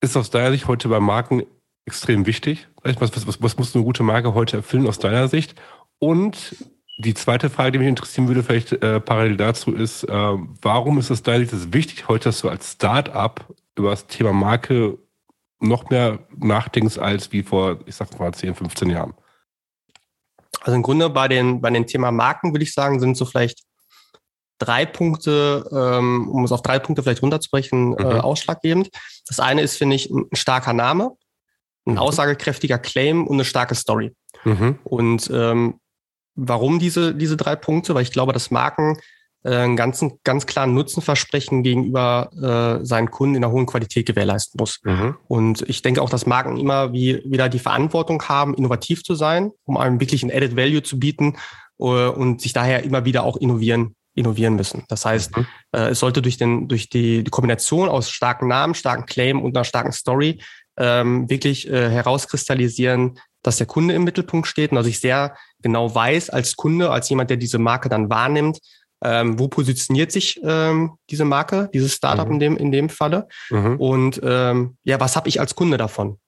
ist 0.00 0.16
aus 0.16 0.30
deiner 0.30 0.50
Sicht 0.52 0.66
heute 0.66 0.88
bei 0.88 1.00
Marken 1.00 1.42
extrem 1.84 2.26
wichtig? 2.26 2.68
Was, 2.82 3.26
was, 3.26 3.42
was 3.42 3.58
muss 3.58 3.74
eine 3.74 3.84
gute 3.84 4.02
Marke 4.02 4.34
heute 4.34 4.58
erfüllen 4.58 4.86
aus 4.86 4.98
deiner 4.98 5.28
Sicht? 5.28 5.54
Und 5.98 6.56
die 6.98 7.14
zweite 7.14 7.50
Frage, 7.50 7.72
die 7.72 7.78
mich 7.78 7.88
interessieren 7.88 8.28
würde, 8.28 8.42
vielleicht 8.42 8.72
äh, 8.72 9.00
parallel 9.00 9.36
dazu, 9.36 9.72
ist, 9.72 10.04
äh, 10.04 10.36
warum 10.62 10.98
ist 10.98 11.10
es 11.10 11.22
deiner 11.22 11.44
Sicht 11.44 11.72
wichtig 11.72 12.08
heute, 12.08 12.24
dass 12.24 12.40
du 12.40 12.48
als 12.48 12.72
Startup 12.72 13.44
über 13.76 13.90
das 13.90 14.06
Thema 14.06 14.32
Marke 14.32 14.98
noch 15.60 15.90
mehr 15.90 16.20
nachdenkst 16.36 16.98
als 16.98 17.32
wie 17.32 17.42
vor, 17.42 17.78
ich 17.86 17.94
sag 17.94 18.18
mal, 18.18 18.32
10, 18.32 18.54
15 18.54 18.90
Jahren? 18.90 19.14
Also 20.60 20.74
im 20.74 20.82
Grunde 20.82 21.10
bei 21.10 21.28
den, 21.28 21.60
bei 21.60 21.70
den 21.70 21.86
Thema 21.86 22.10
Marken 22.10 22.52
würde 22.52 22.64
ich 22.64 22.74
sagen, 22.74 23.00
sind 23.00 23.16
so 23.16 23.24
vielleicht 23.24 23.62
drei 24.58 24.84
Punkte, 24.84 25.68
ähm, 25.72 26.28
um 26.28 26.44
es 26.44 26.52
auf 26.52 26.62
drei 26.62 26.78
Punkte 26.78 27.02
vielleicht 27.02 27.22
runterzubrechen, 27.22 27.96
äh, 27.96 28.04
mhm. 28.04 28.10
äh, 28.10 28.20
ausschlaggebend. 28.20 28.90
Das 29.26 29.40
eine 29.40 29.62
ist, 29.62 29.76
finde 29.76 29.96
ich, 29.96 30.10
ein 30.10 30.26
starker 30.32 30.72
Name, 30.72 31.12
ein 31.86 31.92
mhm. 31.92 31.98
aussagekräftiger 31.98 32.78
Claim 32.78 33.26
und 33.26 33.36
eine 33.36 33.44
starke 33.44 33.74
Story. 33.74 34.14
Mhm. 34.44 34.78
Und 34.84 35.30
ähm, 35.32 35.80
warum 36.34 36.78
diese, 36.78 37.14
diese 37.14 37.36
drei 37.36 37.56
Punkte? 37.56 37.94
Weil 37.94 38.02
ich 38.02 38.12
glaube, 38.12 38.32
dass 38.32 38.50
Marken 38.50 38.98
einen 39.42 39.76
ganzen, 39.76 40.18
ganz 40.22 40.46
klaren 40.46 40.74
Nutzenversprechen 40.74 41.62
gegenüber 41.62 42.30
äh, 42.80 42.84
seinen 42.84 43.10
Kunden 43.10 43.36
in 43.36 43.44
einer 43.44 43.52
hohen 43.52 43.66
Qualität 43.66 44.06
gewährleisten 44.06 44.58
muss. 44.58 44.80
Mhm. 44.82 45.16
Und 45.28 45.62
ich 45.68 45.82
denke 45.82 46.02
auch, 46.02 46.10
dass 46.10 46.26
Marken 46.26 46.56
immer 46.56 46.92
wie, 46.92 47.22
wieder 47.24 47.48
die 47.48 47.58
Verantwortung 47.58 48.22
haben, 48.24 48.54
innovativ 48.54 49.02
zu 49.02 49.14
sein, 49.14 49.50
um 49.64 49.76
einem 49.76 50.00
wirklich 50.00 50.22
ein 50.22 50.30
Added 50.30 50.56
Value 50.56 50.82
zu 50.82 50.98
bieten 50.98 51.36
äh, 51.78 51.84
und 51.84 52.42
sich 52.42 52.52
daher 52.52 52.84
immer 52.84 53.04
wieder 53.04 53.24
auch 53.24 53.36
innovieren 53.36 53.94
innovieren 54.14 54.56
müssen. 54.56 54.84
Das 54.88 55.04
heißt, 55.04 55.36
mhm. 55.36 55.46
äh, 55.72 55.90
es 55.90 56.00
sollte 56.00 56.20
durch, 56.20 56.36
den, 56.36 56.68
durch 56.68 56.88
die, 56.88 57.22
die 57.22 57.30
Kombination 57.30 57.88
aus 57.88 58.10
starken 58.10 58.48
Namen, 58.48 58.74
starken 58.74 59.06
Claim 59.06 59.40
und 59.40 59.56
einer 59.56 59.64
starken 59.64 59.92
Story 59.92 60.40
ähm, 60.76 61.30
wirklich 61.30 61.68
äh, 61.70 61.90
herauskristallisieren, 61.90 63.18
dass 63.42 63.56
der 63.56 63.66
Kunde 63.66 63.94
im 63.94 64.04
Mittelpunkt 64.04 64.46
steht 64.46 64.72
und 64.72 64.76
dass 64.76 64.86
ich 64.86 65.00
sehr 65.00 65.36
genau 65.62 65.94
weiß 65.94 66.30
als 66.30 66.56
Kunde, 66.56 66.90
als 66.90 67.08
jemand, 67.08 67.30
der 67.30 67.36
diese 67.36 67.58
Marke 67.58 67.88
dann 67.88 68.10
wahrnimmt, 68.10 68.58
ähm, 69.02 69.38
wo 69.38 69.48
positioniert 69.48 70.12
sich 70.12 70.40
ähm, 70.42 70.92
diese 71.10 71.24
Marke, 71.24 71.70
dieses 71.72 71.94
Startup 71.94 72.26
mhm. 72.26 72.34
in 72.34 72.40
dem 72.40 72.56
in 72.56 72.72
dem 72.72 72.88
Falle 72.88 73.28
mhm. 73.50 73.76
und 73.76 74.20
ähm, 74.22 74.76
ja, 74.84 75.00
was 75.00 75.16
habe 75.16 75.28
ich 75.28 75.40
als 75.40 75.54
Kunde 75.54 75.76
davon? 75.76 76.18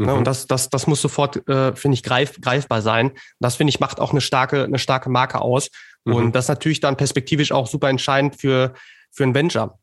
Ne, 0.00 0.12
mhm. 0.12 0.18
und 0.18 0.26
das, 0.26 0.46
das, 0.46 0.70
das 0.70 0.86
muss 0.86 1.02
sofort, 1.02 1.48
äh, 1.48 1.74
finde 1.74 1.94
ich, 1.94 2.04
greif, 2.04 2.40
greifbar 2.40 2.82
sein. 2.82 3.10
Das, 3.40 3.56
finde 3.56 3.70
ich, 3.70 3.80
macht 3.80 3.98
auch 4.00 4.12
eine 4.12 4.20
starke, 4.20 4.62
eine 4.62 4.78
starke 4.78 5.10
Marke 5.10 5.40
aus. 5.40 5.70
Mhm. 6.04 6.14
Und 6.14 6.36
das 6.36 6.44
ist 6.44 6.50
natürlich 6.50 6.78
dann 6.78 6.96
perspektivisch 6.96 7.50
auch 7.50 7.66
super 7.66 7.88
entscheidend 7.88 8.40
für, 8.40 8.74
für 9.10 9.24
ein 9.24 9.34
Venture. 9.34 9.76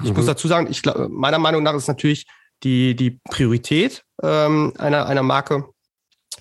Ich 0.00 0.10
mhm. 0.10 0.16
muss 0.16 0.26
dazu 0.26 0.46
sagen, 0.46 0.68
ich 0.70 0.82
glaube, 0.82 1.08
meiner 1.08 1.40
Meinung 1.40 1.64
nach 1.64 1.74
ist 1.74 1.88
natürlich 1.88 2.26
die, 2.62 2.94
die 2.94 3.18
Priorität 3.30 4.04
ähm, 4.22 4.74
einer, 4.78 5.06
einer 5.06 5.24
Marke 5.24 5.64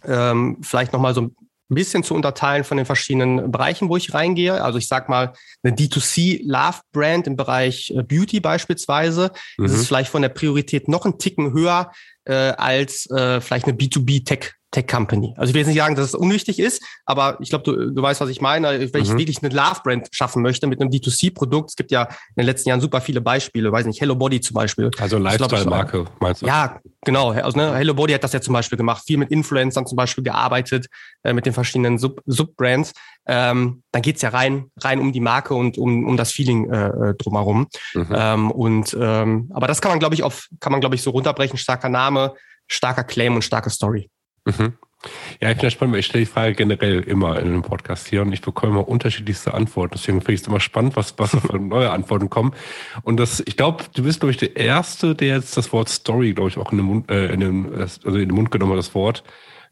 ähm, 0.03 0.57
vielleicht 0.61 0.93
nochmal 0.93 1.15
so 1.15 1.31
ein 1.71 1.75
bisschen 1.75 2.03
zu 2.03 2.13
unterteilen 2.13 2.65
von 2.65 2.77
den 2.77 2.85
verschiedenen 2.85 3.49
Bereichen, 3.49 3.87
wo 3.87 3.95
ich 3.95 4.13
reingehe. 4.13 4.61
Also 4.61 4.77
ich 4.77 4.87
sag 4.87 5.07
mal, 5.07 5.33
eine 5.63 5.73
D2C-Love-Brand 5.73 7.27
im 7.27 7.37
Bereich 7.37 7.91
äh, 7.95 8.03
Beauty 8.03 8.41
beispielsweise, 8.41 9.31
mhm. 9.57 9.65
ist 9.65 9.73
es 9.73 9.87
vielleicht 9.87 10.11
von 10.11 10.21
der 10.21 10.29
Priorität 10.29 10.89
noch 10.89 11.05
einen 11.05 11.17
Ticken 11.17 11.53
höher 11.53 11.91
äh, 12.25 12.33
als 12.33 13.09
äh, 13.09 13.39
vielleicht 13.39 13.67
eine 13.67 13.77
B2B-Tech 13.77 14.53
Tech 14.71 14.87
Company. 14.87 15.33
Also 15.37 15.49
ich 15.49 15.53
will 15.53 15.61
jetzt 15.61 15.67
nicht 15.67 15.77
sagen, 15.77 15.95
dass 15.95 16.05
es 16.05 16.15
unwichtig 16.15 16.57
ist, 16.57 16.81
aber 17.05 17.37
ich 17.41 17.49
glaube, 17.49 17.65
du, 17.65 17.91
du 17.91 18.01
weißt, 18.01 18.21
was 18.21 18.29
ich 18.29 18.39
meine. 18.39 18.91
Wenn 18.93 19.03
ich 19.03 19.11
mhm. 19.11 19.17
wirklich 19.17 19.43
eine 19.43 19.53
Love-Brand 19.53 20.07
schaffen 20.11 20.41
möchte 20.41 20.65
mit 20.65 20.79
einem 20.79 20.89
D2C-Produkt, 20.89 21.71
es 21.71 21.75
gibt 21.75 21.91
ja 21.91 22.03
in 22.03 22.37
den 22.37 22.45
letzten 22.45 22.69
Jahren 22.69 22.79
super 22.79 23.01
viele 23.01 23.19
Beispiele, 23.19 23.71
weiß 23.71 23.85
nicht, 23.85 23.99
Hello 23.99 24.15
Body 24.15 24.39
zum 24.39 24.55
Beispiel. 24.55 24.89
Also 24.97 25.17
Lifestyle-Marke, 25.17 26.05
meinst 26.21 26.41
du? 26.41 26.45
Ja, 26.45 26.79
genau. 27.03 27.31
Also 27.31 27.57
ne, 27.57 27.75
Hello 27.75 27.93
Body 27.93 28.13
hat 28.13 28.23
das 28.23 28.31
ja 28.31 28.39
zum 28.39 28.53
Beispiel 28.53 28.77
gemacht, 28.77 29.03
viel 29.05 29.17
mit 29.17 29.29
Influencern 29.29 29.85
zum 29.85 29.97
Beispiel 29.97 30.23
gearbeitet, 30.23 30.87
äh, 31.23 31.33
mit 31.33 31.45
den 31.45 31.53
verschiedenen 31.53 31.97
Sub 31.97 32.21
Sub-Brands. 32.25 32.93
Ähm, 33.27 33.83
dann 33.91 34.01
geht's 34.01 34.21
ja 34.21 34.29
rein, 34.29 34.71
rein 34.79 34.99
um 34.99 35.11
die 35.11 35.19
Marke 35.19 35.53
und 35.53 35.77
um, 35.77 36.07
um 36.07 36.15
das 36.15 36.31
Feeling 36.31 36.71
äh, 36.71 36.87
äh 36.87 37.13
drumherum. 37.15 37.67
Mhm. 37.93 38.07
Ähm, 38.13 38.51
und 38.51 38.97
ähm, 38.99 39.51
aber 39.53 39.67
das 39.67 39.81
kann 39.81 39.91
man, 39.91 39.99
glaube 39.99 40.15
ich, 40.15 40.23
auf, 40.23 40.47
kann 40.61 40.71
man, 40.71 40.79
glaube 40.79 40.95
ich, 40.95 41.01
so 41.01 41.11
runterbrechen, 41.11 41.57
starker 41.57 41.89
Name, 41.89 42.33
starker 42.67 43.03
Claim 43.03 43.35
und 43.35 43.43
starke 43.43 43.69
Story. 43.69 44.09
Mhm. 44.45 44.73
Ja, 45.41 45.49
ich 45.49 45.55
finde 45.55 45.67
das 45.67 45.73
spannend, 45.73 45.93
weil 45.93 46.01
ich 46.01 46.05
stelle 46.05 46.25
die 46.25 46.31
Frage 46.31 46.53
generell 46.53 47.01
immer 47.01 47.39
in 47.39 47.47
einem 47.47 47.63
Podcast 47.63 48.07
hier 48.07 48.21
und 48.21 48.31
ich 48.31 48.41
bekomme 48.41 48.73
immer 48.73 48.87
unterschiedlichste 48.87 49.53
Antworten. 49.53 49.95
Deswegen 49.95 50.19
finde 50.19 50.33
ich 50.33 50.41
es 50.41 50.47
immer 50.47 50.59
spannend, 50.59 50.95
was, 50.95 51.17
was 51.17 51.31
für 51.31 51.57
neue 51.57 51.89
Antworten 51.89 52.29
kommen. 52.29 52.53
Und 53.01 53.17
das, 53.17 53.41
ich 53.45 53.57
glaube, 53.57 53.83
du 53.93 54.03
bist, 54.03 54.19
glaube 54.19 54.31
ich, 54.31 54.37
der 54.37 54.55
Erste, 54.55 55.15
der 55.15 55.37
jetzt 55.37 55.57
das 55.57 55.73
Wort 55.73 55.89
Story, 55.89 56.33
glaube 56.33 56.49
ich, 56.49 56.57
auch 56.57 56.71
in 56.71 56.77
den 56.77 56.85
Mund, 56.85 57.09
äh, 57.09 57.33
in 57.33 57.39
den, 57.39 57.73
also 57.73 58.09
in 58.09 58.29
den 58.29 58.35
Mund 58.35 58.51
genommen 58.51 58.73
hat, 58.73 58.79
das 58.79 58.93
Wort. 58.93 59.23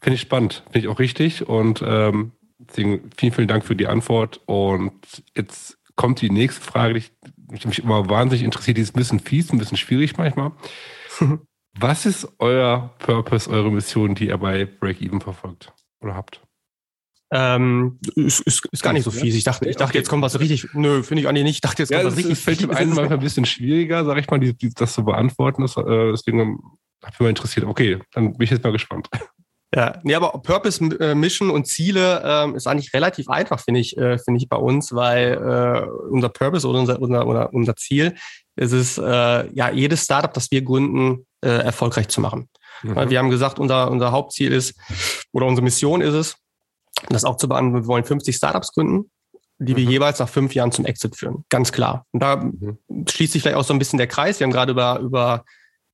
Finde 0.02 0.16
ich 0.16 0.22
spannend, 0.22 0.64
finde 0.72 0.80
ich 0.80 0.88
auch 0.88 1.00
richtig. 1.00 1.48
Und 1.48 1.84
ähm, 1.86 2.32
deswegen 2.58 3.12
vielen, 3.16 3.34
vielen 3.34 3.48
Dank 3.48 3.64
für 3.64 3.76
die 3.76 3.88
Antwort. 3.88 4.42
Und 4.48 4.94
jetzt 5.36 5.78
kommt 5.96 6.22
die 6.22 6.32
nächste 6.32 6.62
Frage, 6.62 7.04
die 7.28 7.68
mich 7.68 7.84
immer 7.84 8.10
wahnsinnig 8.10 8.44
interessiert, 8.44 8.78
die 8.78 8.82
ist 8.82 8.96
ein 8.96 9.00
bisschen 9.00 9.20
fies, 9.20 9.52
ein 9.52 9.60
bisschen 9.60 9.78
schwierig 9.78 10.18
manchmal. 10.18 10.54
Was 11.82 12.06
ist 12.06 12.28
euer 12.39 12.94
Purpose, 13.00 13.50
eure 13.50 13.72
Mission, 13.72 14.13
die 14.13 14.28
ihr 14.28 14.38
bei 14.38 14.65
Break-Even 14.65 15.22
verfolgt 15.22 15.72
oder 16.02 16.13
habt? 16.13 16.42
Ähm, 17.32 18.00
ist, 18.15 18.42
ist, 18.42 18.65
ist 18.65 18.84
gar 18.84 18.92
nicht 18.92 19.06
so 19.06 19.12
fies. 19.12 19.34
Ich 19.34 19.46
dachte, 19.46 19.70
ich 19.70 19.78
dachte, 19.78 19.98
jetzt 19.98 20.10
kommt 20.10 20.22
was 20.22 20.38
richtig. 20.42 20.68
Nö, 20.74 21.04
finde 21.04 21.22
ich 21.22 21.30
eigentlich 21.30 21.46
nicht. 21.46 21.56
Ich 21.56 21.62
dachte, 21.62 21.84
jetzt 21.84 21.89
kommt 21.89 22.02
ja, 22.02 22.08
was 22.08 22.18
richtig. 22.18 22.34
Es 22.34 22.44
fällt 22.44 22.62
dem 22.62 22.72
einen 22.72 22.94
manchmal 22.94 23.18
ein 23.18 23.24
bisschen 23.24 23.46
schwieriger, 23.46 24.04
sag 24.04 24.18
ich 24.18 24.30
mal, 24.30 24.39
die, 24.39 24.58
die, 24.58 24.72
das 24.74 24.94
zu 24.94 25.06
beantworten. 25.06 25.62
Das, 25.62 25.78
äh, 25.78 26.12
deswegen 26.12 26.60
habe 27.02 27.13
ich 27.13 27.20
mal 27.22 27.30
interessiert. 27.30 27.65
Okay, 27.65 28.00
dann 28.12 28.34
bin 28.34 28.44
ich 28.44 28.50
jetzt 28.50 28.63
mal 28.63 28.72
gespannt. 28.72 29.08
Ja, 29.76 30.00
nee, 30.02 30.15
aber 30.15 30.32
Purpose, 30.42 30.84
äh, 31.00 31.13
Mission 31.13 31.52
und 31.52 31.68
Ziele 31.68 32.24
ähm, 32.26 32.56
ist 32.56 32.65
eigentlich 32.65 32.92
relativ 32.92 33.30
einfach, 33.30 33.60
finde 33.60 33.80
ich, 33.80 33.96
äh, 33.98 34.18
finde 34.18 34.39
ich 34.39 34.50
bei 34.50 34.58
uns, 34.58 34.96
weil 34.96 35.34
äh, 35.34 35.88
unser 36.10 36.30
Purpose 36.30 36.68
oder 36.68 36.80
unser, 36.80 37.00
unser, 37.00 37.28
oder 37.28 37.54
unser 37.54 37.76
Ziel 37.76 38.15
ist 38.56 38.72
es, 38.72 38.98
äh, 38.98 39.04
ja, 39.54 39.70
jedes 39.70 40.06
Startup, 40.06 40.34
das 40.34 40.50
wir 40.50 40.63
gründen, 40.63 41.28
äh, 41.41 41.49
erfolgreich 41.49 42.10
zu 42.10 42.21
machen. 42.21 42.49
Mhm. 42.84 43.10
Wir 43.10 43.19
haben 43.19 43.30
gesagt, 43.30 43.60
unser, 43.60 43.91
unser 43.91 44.12
Hauptziel 44.12 44.52
ist, 44.52 44.75
oder 45.32 45.45
unsere 45.45 45.63
Mission 45.63 46.02
ist 46.02 46.13
es, 46.13 46.36
das 47.10 47.23
auch 47.23 47.38
zu 47.38 47.47
beantworten, 47.47 47.84
wir 47.84 47.88
wollen 47.88 48.04
50 48.04 48.36
Startups 48.36 48.73
gründen, 48.73 49.10
die 49.60 49.75
wir 49.75 49.86
mhm. 49.86 49.91
jeweils 49.91 50.19
nach 50.19 50.30
fünf 50.30 50.56
Jahren 50.56 50.71
zum 50.71 50.86
Exit 50.86 51.15
führen. 51.15 51.45
Ganz 51.49 51.71
klar. 51.71 52.06
Und 52.12 52.21
da 52.21 52.38
mhm. 52.38 52.78
schließt 53.08 53.34
sich 53.34 53.41
vielleicht 53.41 53.58
auch 53.58 53.63
so 53.63 53.73
ein 53.73 53.80
bisschen 53.80 53.97
der 53.97 54.08
Kreis. 54.08 54.39
Wir 54.39 54.45
haben 54.45 54.52
gerade 54.52 54.71
über, 54.71 54.99
über, 54.99 55.43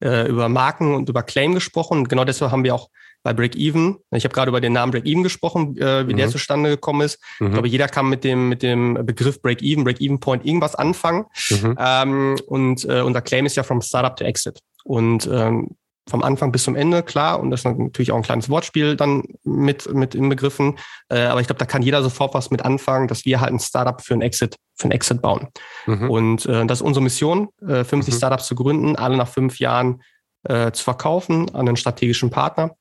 äh, 0.04 0.28
über 0.28 0.50
Marken 0.50 0.94
und 0.94 1.10
über 1.10 1.24
Claim 1.24 1.54
gesprochen. 1.54 2.00
Und 2.00 2.10
genau 2.10 2.26
deshalb 2.26 2.52
haben 2.52 2.64
wir 2.64 2.76
auch 2.76 2.90
bei 3.24 3.34
Break-Even. 3.34 3.98
Ich 4.12 4.24
habe 4.24 4.36
gerade 4.36 4.50
über 4.50 4.62
den 4.62 4.74
Namen 4.74 4.92
Break-Even 4.92 5.24
gesprochen, 5.24 5.76
äh, 5.78 6.08
wie 6.08 6.14
mhm. 6.14 6.18
der 6.18 6.30
zustande 6.30 6.70
gekommen 6.70 7.02
ist. 7.02 7.20
Mhm. 7.40 7.48
Ich 7.48 7.54
glaube, 7.54 7.68
jeder 7.68 7.88
kann 7.88 8.08
mit 8.08 8.24
dem, 8.24 8.50
mit 8.50 8.62
dem 8.62 8.94
Begriff 9.04 9.42
Break-Even, 9.42 9.84
Break-Even-Point 9.84 10.46
irgendwas 10.46 10.76
anfangen. 10.76 11.26
Mhm. 11.50 11.76
Ähm, 11.80 12.36
und 12.46 12.86
äh, 12.86 13.02
unser 13.02 13.22
Claim 13.22 13.48
ist 13.48 13.56
ja 13.56 13.64
from 13.64 13.82
Startup 13.82 14.16
to 14.16 14.24
Exit. 14.24 14.60
Und 14.86 15.28
ähm, 15.32 15.76
vom 16.08 16.24
Anfang 16.24 16.52
bis 16.52 16.64
zum 16.64 16.76
Ende, 16.76 17.02
klar, 17.02 17.40
und 17.40 17.50
das 17.50 17.62
ist 17.62 17.66
natürlich 17.66 18.12
auch 18.12 18.18
ein 18.18 18.24
kleines 18.24 18.50
Wortspiel 18.50 18.96
dann 18.96 19.24
mit, 19.44 19.92
mit 19.92 20.14
inbegriffen. 20.14 20.78
Äh, 21.10 21.22
aber 21.22 21.42
ich 21.42 21.48
glaube, 21.48 21.60
da 21.60 21.66
kann 21.66 21.82
jeder 21.82 22.04
sofort 22.04 22.36
was 22.36 22.52
mit 22.52 22.64
anfangen, 22.64 23.08
dass 23.08 23.26
wir 23.26 23.42
halt 23.42 23.52
ein 23.52 23.60
Startup 23.60 24.00
für 24.00 24.14
ein 24.14 24.22
Exit, 24.22 24.56
für 24.76 24.88
ein 24.88 24.92
Exit 24.92 25.22
bauen. 25.22 25.48
Mhm. 25.88 26.10
Und 26.10 26.46
äh, 26.46 26.66
das 26.68 26.80
ist 26.80 26.84
unsere 26.84 27.04
Mission, 27.04 27.50
äh, 27.68 27.84
50 27.84 28.14
mhm. 28.14 28.18
Startups 28.18 28.46
zu 28.46 28.54
gründen, 28.54 28.96
alle 28.96 29.18
nach 29.18 29.28
fünf 29.28 29.58
Jahren 29.58 30.04
äh, 30.44 30.72
zu 30.72 30.84
verkaufen 30.84 31.50
an 31.56 31.68
einen 31.68 31.78
strategischen 31.78 32.30
Partner. 32.30 32.76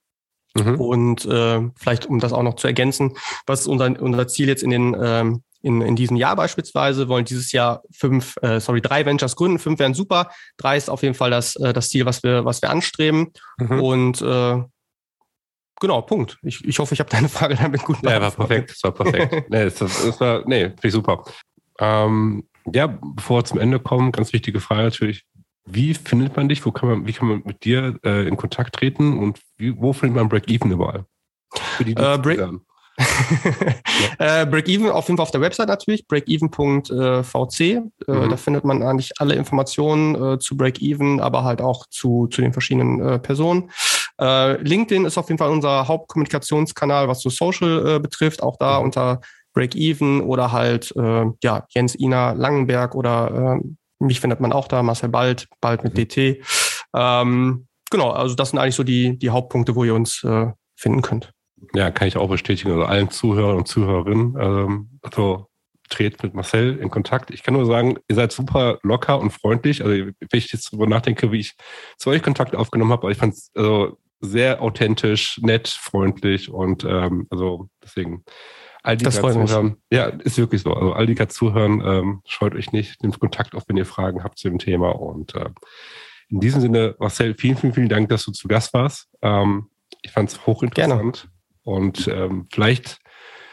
Mhm. 0.54 0.80
Und 0.80 1.24
äh, 1.24 1.62
vielleicht, 1.76 2.06
um 2.06 2.20
das 2.20 2.34
auch 2.34 2.42
noch 2.42 2.56
zu 2.56 2.66
ergänzen, 2.66 3.16
was 3.46 3.60
ist 3.60 3.66
unser, 3.68 4.00
unser 4.00 4.28
Ziel 4.28 4.48
jetzt 4.48 4.62
in 4.62 4.70
den 4.70 4.96
ähm, 5.00 5.42
in, 5.64 5.80
in 5.80 5.96
diesem 5.96 6.16
Jahr 6.16 6.36
beispielsweise, 6.36 7.08
wollen 7.08 7.24
dieses 7.24 7.50
Jahr 7.50 7.82
fünf, 7.90 8.36
äh, 8.42 8.60
sorry, 8.60 8.82
drei 8.82 9.06
Ventures 9.06 9.34
gründen, 9.34 9.58
fünf 9.58 9.78
wären 9.78 9.94
super, 9.94 10.30
drei 10.58 10.76
ist 10.76 10.90
auf 10.90 11.02
jeden 11.02 11.14
Fall 11.14 11.30
das, 11.30 11.56
äh, 11.56 11.72
das 11.72 11.88
Ziel, 11.88 12.04
was 12.04 12.22
wir, 12.22 12.44
was 12.44 12.60
wir 12.60 12.68
anstreben. 12.68 13.32
Mhm. 13.56 13.80
Und 13.80 14.20
äh, 14.20 14.62
genau, 15.80 16.02
Punkt. 16.02 16.38
Ich, 16.42 16.62
ich 16.64 16.78
hoffe, 16.78 16.92
ich 16.92 17.00
habe 17.00 17.08
deine 17.08 17.30
Frage 17.30 17.54
damit 17.54 17.82
gut 17.82 18.02
beantwortet. 18.02 18.34
Ja, 18.34 18.38
war 18.38 18.46
perfekt, 18.46 18.70
das 18.72 18.84
war 18.84 18.92
perfekt. 18.92 19.32
nee, 19.50 19.64
das, 19.64 19.78
das 19.78 20.20
war, 20.20 20.42
nee, 20.46 20.64
finde 20.64 20.86
ich 20.88 20.92
super. 20.92 21.24
Ähm, 21.78 22.46
ja, 22.72 22.86
bevor 22.86 23.38
wir 23.38 23.44
zum 23.44 23.58
Ende 23.58 23.80
kommen, 23.80 24.12
ganz 24.12 24.34
wichtige 24.34 24.60
Frage 24.60 24.82
natürlich. 24.82 25.24
Wie 25.64 25.94
findet 25.94 26.36
man 26.36 26.50
dich? 26.50 26.64
Wo 26.66 26.72
kann 26.72 26.90
man, 26.90 27.06
wie 27.06 27.12
kann 27.14 27.28
man 27.28 27.42
mit 27.46 27.64
dir 27.64 27.98
äh, 28.04 28.28
in 28.28 28.36
Kontakt 28.36 28.74
treten 28.74 29.18
und 29.18 29.40
wie, 29.56 29.74
wo 29.80 29.94
findet 29.94 30.16
man 30.16 30.28
Break-Even 30.28 30.70
überall? 30.70 31.06
Für 31.54 31.84
die, 31.84 31.94
die 31.94 32.02
äh, 32.02 32.18
Break, 32.18 32.38
ja. 34.20 34.42
äh, 34.42 34.46
Break-Even 34.46 34.90
auf 34.90 35.06
jeden 35.08 35.16
Fall 35.16 35.24
auf 35.24 35.30
der 35.30 35.40
Website 35.40 35.68
natürlich, 35.68 36.06
breakeven.vc. 36.06 37.60
Äh, 37.60 37.80
mhm. 38.06 38.30
Da 38.30 38.36
findet 38.36 38.64
man 38.64 38.82
eigentlich 38.82 39.12
alle 39.18 39.34
Informationen 39.34 40.14
äh, 40.14 40.38
zu 40.38 40.56
Break-Even, 40.56 41.20
aber 41.20 41.44
halt 41.44 41.60
auch 41.60 41.86
zu, 41.90 42.28
zu 42.28 42.40
den 42.40 42.52
verschiedenen 42.52 43.00
äh, 43.00 43.18
Personen. 43.18 43.70
Äh, 44.20 44.62
LinkedIn 44.62 45.04
ist 45.04 45.18
auf 45.18 45.28
jeden 45.28 45.38
Fall 45.38 45.50
unser 45.50 45.88
Hauptkommunikationskanal, 45.88 47.08
was 47.08 47.20
so 47.20 47.30
Social 47.30 47.96
äh, 47.96 47.98
betrifft, 47.98 48.42
auch 48.42 48.56
da 48.58 48.78
mhm. 48.78 48.84
unter 48.84 49.20
Break-Even 49.54 50.20
oder 50.20 50.50
halt 50.50 50.92
ja, 50.96 51.64
Jens 51.68 51.94
Ina 51.94 52.32
Langenberg 52.32 52.96
oder 52.96 53.60
mich 54.00 54.18
findet 54.18 54.40
man 54.40 54.52
auch 54.52 54.66
da, 54.66 54.82
Marcel 54.82 55.10
Bald, 55.10 55.46
bald 55.60 55.84
mit 55.84 55.92
mhm. 55.92 56.08
DT. 56.08 56.42
Ähm, 56.92 57.68
genau, 57.88 58.10
also 58.10 58.34
das 58.34 58.50
sind 58.50 58.58
eigentlich 58.58 58.74
so 58.74 58.82
die, 58.82 59.16
die 59.16 59.30
Hauptpunkte, 59.30 59.76
wo 59.76 59.84
ihr 59.84 59.94
uns 59.94 60.26
finden 60.76 61.02
könnt. 61.02 61.32
Ja, 61.74 61.90
kann 61.90 62.08
ich 62.08 62.16
auch 62.16 62.28
bestätigen. 62.28 62.72
Also 62.72 62.84
allen 62.84 63.10
Zuhörern 63.10 63.56
und 63.56 63.68
Zuhörerinnen. 63.68 64.36
Ähm, 64.38 64.98
also 65.02 65.48
tretet 65.88 66.22
mit 66.22 66.34
Marcel 66.34 66.78
in 66.78 66.90
Kontakt. 66.90 67.30
Ich 67.30 67.42
kann 67.42 67.54
nur 67.54 67.66
sagen, 67.66 67.98
ihr 68.08 68.16
seid 68.16 68.32
super 68.32 68.78
locker 68.82 69.18
und 69.18 69.30
freundlich. 69.30 69.82
Also 69.82 70.06
wenn 70.06 70.14
ich 70.32 70.52
jetzt 70.52 70.72
darüber 70.72 70.86
nachdenke, 70.86 71.30
wie 71.30 71.40
ich 71.40 71.54
zu 71.98 72.10
euch 72.10 72.22
Kontakt 72.22 72.56
aufgenommen 72.56 72.92
habe, 72.92 73.02
aber 73.02 73.10
ich 73.10 73.18
fand 73.18 73.34
es 73.34 73.50
also 73.54 73.98
sehr 74.20 74.62
authentisch, 74.62 75.38
nett, 75.42 75.68
freundlich 75.68 76.50
und 76.50 76.84
ähm, 76.84 77.26
also 77.30 77.68
deswegen 77.82 78.24
all 78.82 78.96
die, 78.96 79.04
das 79.04 79.18
freut 79.18 79.34
zuhören, 79.34 79.66
mich. 79.66 79.76
ja, 79.90 80.06
ist 80.06 80.38
wirklich 80.38 80.62
so. 80.62 80.72
Also 80.72 80.92
all 80.92 81.06
die 81.06 81.14
gerade 81.14 81.32
zuhören, 81.32 81.82
ähm, 81.84 82.22
scheut 82.26 82.54
euch 82.54 82.72
nicht, 82.72 83.02
nehmt 83.02 83.18
Kontakt 83.18 83.54
auf, 83.54 83.64
wenn 83.66 83.76
ihr 83.76 83.86
Fragen 83.86 84.24
habt 84.24 84.38
zu 84.38 84.48
dem 84.48 84.58
Thema. 84.58 84.90
Und 84.90 85.34
äh, 85.34 85.50
in 86.28 86.40
diesem 86.40 86.60
Sinne, 86.60 86.94
Marcel, 86.98 87.34
vielen, 87.34 87.56
vielen, 87.56 87.74
vielen 87.74 87.88
Dank, 87.88 88.08
dass 88.08 88.24
du 88.24 88.32
zu 88.32 88.48
Gast 88.48 88.72
warst. 88.74 89.08
Ähm, 89.22 89.68
ich 90.02 90.10
fand 90.10 90.30
es 90.30 90.46
hochinteressant. 90.46 91.22
Gerne. 91.22 91.33
Und 91.64 92.06
ähm, 92.08 92.46
vielleicht 92.52 92.98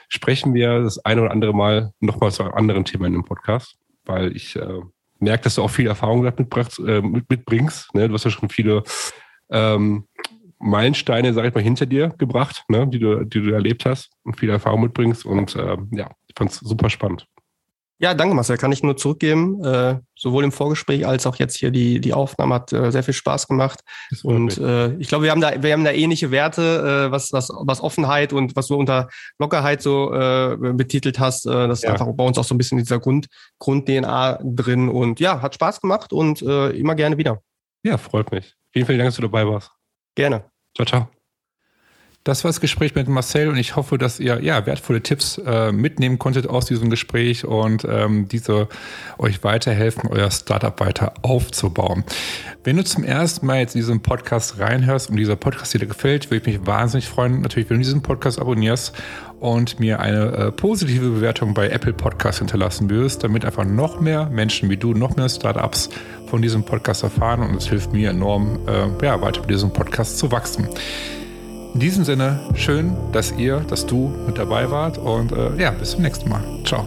sprechen 0.09 0.53
wir 0.53 0.81
das 0.81 1.03
eine 1.05 1.21
oder 1.21 1.31
andere 1.31 1.53
Mal 1.53 1.93
nochmal 1.99 2.31
zu 2.31 2.43
einem 2.43 2.53
anderen 2.53 2.85
Thema 2.85 3.07
in 3.07 3.13
dem 3.13 3.23
Podcast, 3.25 3.77
weil 4.05 4.35
ich 4.35 4.55
äh, 4.55 4.81
merke, 5.19 5.45
dass 5.45 5.55
du 5.55 5.63
auch 5.63 5.69
viel 5.69 5.87
Erfahrung 5.87 6.25
äh, 6.25 7.01
mitbringst. 7.01 7.95
Ne? 7.95 8.07
Du 8.07 8.13
hast 8.13 8.25
ja 8.25 8.31
schon 8.31 8.49
viele 8.49 8.83
ähm, 9.49 10.07
Meilensteine, 10.59 11.33
sag 11.33 11.45
ich 11.45 11.53
mal, 11.53 11.63
hinter 11.63 11.85
dir 11.85 12.09
gebracht, 12.17 12.65
ne? 12.67 12.87
die, 12.87 12.99
du, 12.99 13.23
die 13.23 13.41
du 13.41 13.51
erlebt 13.51 13.85
hast 13.85 14.11
und 14.23 14.39
viel 14.39 14.49
Erfahrung 14.49 14.81
mitbringst. 14.81 15.25
Und 15.25 15.55
äh, 15.55 15.77
ja, 15.91 16.09
ich 16.27 16.35
fand 16.37 16.51
es 16.51 16.57
super 16.57 16.89
spannend. 16.89 17.25
Ja, 18.01 18.15
danke 18.15 18.33
Marcel, 18.33 18.57
kann 18.57 18.71
ich 18.71 18.81
nur 18.81 18.97
zurückgeben. 18.97 19.63
Äh, 19.63 19.99
sowohl 20.15 20.43
im 20.43 20.51
Vorgespräch 20.51 21.05
als 21.05 21.27
auch 21.27 21.35
jetzt 21.35 21.55
hier 21.55 21.69
die, 21.69 22.01
die 22.01 22.13
Aufnahme 22.13 22.55
hat 22.55 22.73
äh, 22.73 22.91
sehr 22.91 23.03
viel 23.03 23.13
Spaß 23.13 23.47
gemacht. 23.47 23.81
Und 24.23 24.57
äh, 24.57 24.95
ich 24.95 25.07
glaube, 25.07 25.25
wir 25.25 25.31
haben 25.31 25.39
da, 25.39 25.61
wir 25.61 25.71
haben 25.71 25.83
da 25.83 25.91
ähnliche 25.91 26.31
Werte, 26.31 27.07
äh, 27.07 27.11
was, 27.11 27.31
was, 27.31 27.49
was 27.49 27.79
Offenheit 27.79 28.33
und 28.33 28.55
was 28.55 28.67
du 28.67 28.75
unter 28.75 29.07
Lockerheit 29.37 29.83
so 29.83 30.11
äh, 30.15 30.57
betitelt 30.73 31.19
hast. 31.19 31.45
Äh, 31.45 31.67
das 31.67 31.83
ja. 31.83 31.93
ist 31.93 32.01
einfach 32.01 32.11
bei 32.15 32.23
uns 32.23 32.39
auch 32.39 32.43
so 32.43 32.55
ein 32.55 32.57
bisschen 32.57 32.79
dieser 32.79 32.99
Grund, 32.99 33.27
Grund-DNA 33.59 34.39
drin. 34.43 34.89
Und 34.89 35.19
ja, 35.19 35.39
hat 35.39 35.53
Spaß 35.53 35.79
gemacht 35.79 36.11
und 36.11 36.41
immer 36.41 36.95
gerne 36.95 37.17
wieder. 37.17 37.41
Ja, 37.83 37.97
freut 37.97 38.31
mich. 38.31 38.55
Vielen, 38.73 38.87
vielen 38.87 38.97
Dank, 38.97 39.09
dass 39.09 39.15
du 39.17 39.21
dabei 39.21 39.45
warst. 39.45 39.71
Gerne. 40.15 40.45
Ciao, 40.75 40.85
ciao. 40.85 41.20
Das 42.23 42.43
war 42.43 42.49
das 42.49 42.61
Gespräch 42.61 42.93
mit 42.93 43.07
Marcel 43.07 43.49
und 43.49 43.57
ich 43.57 43.75
hoffe, 43.75 43.97
dass 43.97 44.19
ihr 44.19 44.43
ja 44.43 44.63
wertvolle 44.67 45.01
Tipps 45.01 45.39
äh, 45.39 45.71
mitnehmen 45.71 46.19
konntet 46.19 46.45
aus 46.45 46.67
diesem 46.67 46.91
Gespräch 46.91 47.45
und 47.45 47.83
ähm, 47.89 48.27
diese 48.27 48.67
euch 49.17 49.43
weiterhelfen, 49.43 50.07
euer 50.07 50.29
Startup 50.29 50.79
weiter 50.79 51.15
aufzubauen. 51.23 52.03
Wenn 52.63 52.77
du 52.77 52.83
zum 52.83 53.03
ersten 53.03 53.47
Mal 53.47 53.61
jetzt 53.61 53.73
diesen 53.73 54.03
Podcast 54.03 54.59
reinhörst 54.59 55.09
und 55.09 55.15
dieser 55.15 55.35
Podcast 55.35 55.73
dir 55.73 55.79
gefällt, 55.79 56.29
würde 56.29 56.47
ich 56.47 56.59
mich 56.59 56.67
wahnsinnig 56.67 57.07
freuen, 57.07 57.41
natürlich, 57.41 57.71
wenn 57.71 57.77
du 57.77 57.83
diesen 57.85 58.03
Podcast 58.03 58.39
abonnierst 58.39 58.93
und 59.39 59.79
mir 59.79 59.99
eine 59.99 60.25
äh, 60.25 60.51
positive 60.51 61.09
Bewertung 61.09 61.55
bei 61.55 61.69
Apple 61.69 61.93
Podcasts 61.93 62.37
hinterlassen 62.37 62.91
wirst, 62.91 63.23
damit 63.23 63.45
einfach 63.45 63.65
noch 63.65 63.99
mehr 63.99 64.27
Menschen 64.27 64.69
wie 64.69 64.77
du, 64.77 64.93
noch 64.93 65.15
mehr 65.15 65.27
Startups 65.27 65.89
von 66.27 66.43
diesem 66.43 66.65
Podcast 66.65 67.01
erfahren 67.01 67.41
und 67.41 67.55
es 67.55 67.67
hilft 67.67 67.93
mir 67.93 68.11
enorm, 68.11 68.59
äh, 68.67 69.03
ja, 69.03 69.19
weiter 69.19 69.41
mit 69.41 69.49
diesem 69.49 69.73
Podcast 69.73 70.19
zu 70.19 70.31
wachsen. 70.31 70.69
In 71.73 71.79
diesem 71.79 72.03
Sinne, 72.03 72.39
schön, 72.55 72.93
dass 73.13 73.31
ihr, 73.31 73.61
dass 73.61 73.85
du 73.85 74.13
mit 74.27 74.37
dabei 74.37 74.69
wart 74.69 74.97
und 74.97 75.31
äh, 75.31 75.55
ja, 75.57 75.71
bis 75.71 75.91
zum 75.91 76.01
nächsten 76.01 76.29
Mal. 76.29 76.43
Ciao. 76.65 76.85